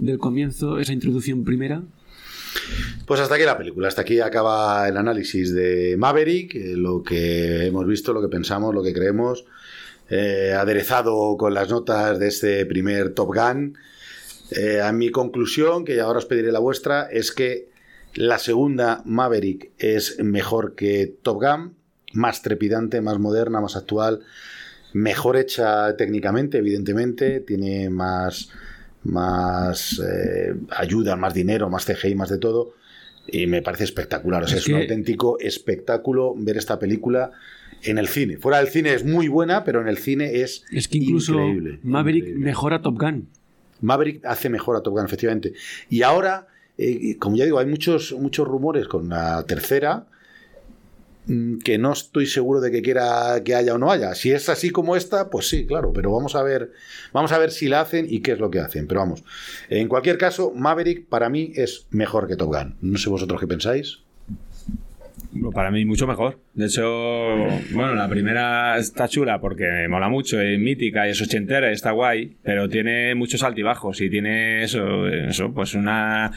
[0.01, 1.83] del comienzo, esa introducción primera.
[3.07, 7.67] Pues hasta aquí la película, hasta aquí acaba el análisis de Maverick, eh, lo que
[7.67, 9.45] hemos visto, lo que pensamos, lo que creemos,
[10.09, 13.77] eh, aderezado con las notas de este primer Top Gun.
[14.51, 17.69] Eh, a mi conclusión, que ahora os pediré la vuestra, es que
[18.15, 21.75] la segunda Maverick es mejor que Top Gun,
[22.13, 24.21] más trepidante, más moderna, más actual,
[24.93, 28.51] mejor hecha técnicamente, evidentemente, tiene más,
[29.05, 32.75] más eh, ayuda, más dinero, más CGI, más de todo.
[33.27, 34.43] Y me parece espectacular.
[34.43, 37.33] O sea, Es es, un auténtico espectáculo ver esta película
[37.83, 38.37] en el cine.
[38.39, 41.81] Fuera del cine es muy buena, pero en el cine es, Es que incluso increíble.
[41.83, 42.45] Maverick increíble.
[42.45, 43.29] mejora Top Gun.
[43.81, 45.53] Maverick hace mejor a Top Gun, efectivamente.
[45.89, 50.07] Y ahora, eh, como ya digo, hay muchos, muchos rumores con la tercera
[51.63, 54.15] que no estoy seguro de que quiera que haya o no haya.
[54.15, 56.73] Si es así como esta, pues sí, claro, pero vamos a ver,
[57.13, 58.87] vamos a ver si la hacen y qué es lo que hacen.
[58.87, 59.25] Pero vamos,
[59.69, 62.77] en cualquier caso, Maverick para mí es mejor que Top Gun.
[62.81, 64.01] No sé vosotros qué pensáis.
[65.53, 66.41] Para mí mucho mejor.
[66.55, 67.35] De hecho,
[67.73, 72.37] bueno, la primera está chula porque mola mucho, es mítica y es ochentera, está guay,
[72.43, 76.33] pero tiene muchos altibajos y tiene eso, eso pues una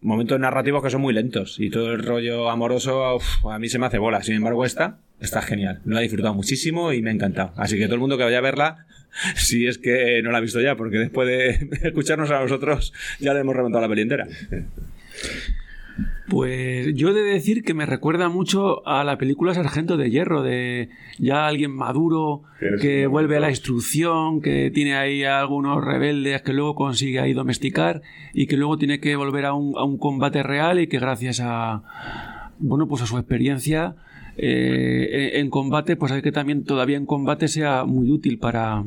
[0.00, 3.18] momentos narrativos que son muy lentos y todo el rollo amoroso
[3.50, 4.22] a mí se me hace bola.
[4.22, 5.80] Sin embargo, esta está genial.
[5.84, 7.52] Lo he disfrutado muchísimo y me ha encantado.
[7.56, 8.86] Así que todo el mundo que vaya a verla,
[9.36, 13.34] si es que no la ha visto ya, porque después de escucharnos a nosotros ya
[13.34, 14.26] le hemos reventado la peli entera.
[16.28, 20.42] Pues yo he de decir que me recuerda mucho a la película Sargento de Hierro,
[20.42, 20.88] de
[21.18, 22.42] ya alguien maduro
[22.80, 27.34] que vuelve a la instrucción, que tiene ahí a algunos rebeldes que luego consigue ahí
[27.34, 28.00] domesticar
[28.32, 31.40] y que luego tiene que volver a un, a un combate real y que gracias
[31.44, 33.94] a bueno pues a su experiencia
[34.38, 38.82] eh, en, en combate, pues hay que también todavía en combate sea muy útil para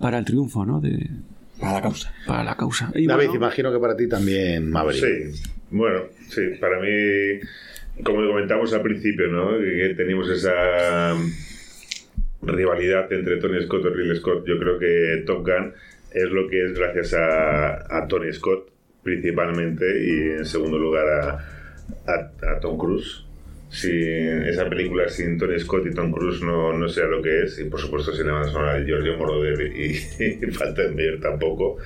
[0.00, 0.80] para el triunfo, ¿no?
[0.80, 1.08] De,
[1.60, 2.12] Para la causa.
[2.26, 2.90] para la causa.
[2.94, 5.04] Y David, bueno, imagino que para ti también Maverick.
[5.34, 7.40] Sí, bueno, sí, para mí,
[8.04, 9.58] como comentamos al principio, ¿no?
[9.58, 11.14] Que teníamos esa
[12.42, 14.44] rivalidad entre Tony Scott y Ridley Scott.
[14.46, 15.72] Yo creo que Top Gun
[16.12, 18.70] es lo que es gracias a, Tony Scott
[19.02, 23.24] principalmente y en segundo lugar a, a- Tom Cruise.
[23.70, 27.58] Si esa película sin Tony Scott y Tom Cruise no, no sea lo que es,
[27.58, 29.90] y por supuesto sin la banda sonora Giorgio Moroder y,
[30.42, 31.76] y Falkenberg tampoco,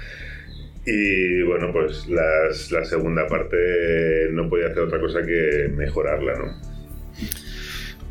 [0.87, 3.57] y bueno, pues las- la segunda parte
[4.33, 6.73] no podía hacer otra cosa que mejorarla, ¿no?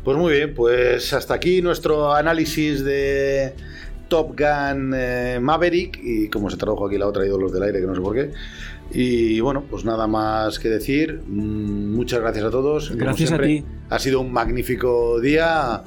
[0.04, 3.52] Pues muy bien, pues hasta aquí nuestro análisis de
[4.08, 7.86] Top Gun eh, Maverick y como se tradujo aquí la otra ídolos del aire que
[7.86, 8.30] no sé por qué.
[8.94, 11.20] Y bueno, pues nada más que decir.
[11.26, 12.88] Mm, Muchas gracias a todos.
[12.90, 13.64] Como Gracias a siempre, ti.
[13.90, 15.82] Ha sido un magnífico día.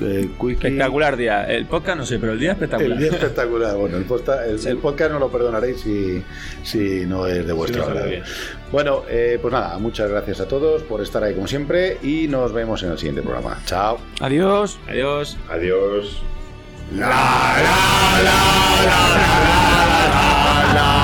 [0.00, 1.44] Eh, Quickie- Espectacular día.
[1.44, 2.92] El podcast no sé, pero el día espectacular.
[2.92, 3.76] El día espectacular.
[3.76, 6.22] Bueno, el, posta- el- el podcast no lo perdonaréis si,
[6.62, 8.10] si no es de vuestro agrado.
[8.70, 12.52] Bueno, eh, pues nada, muchas gracias a todos por estar ahí como siempre y nos
[12.52, 13.58] vemos en el siguiente programa.
[13.66, 13.98] Chao.
[14.20, 14.78] Adiós.
[14.88, 15.36] Adiós.
[15.50, 16.22] Adiós.
[16.94, 18.32] La, la, la,
[18.84, 21.01] la, la.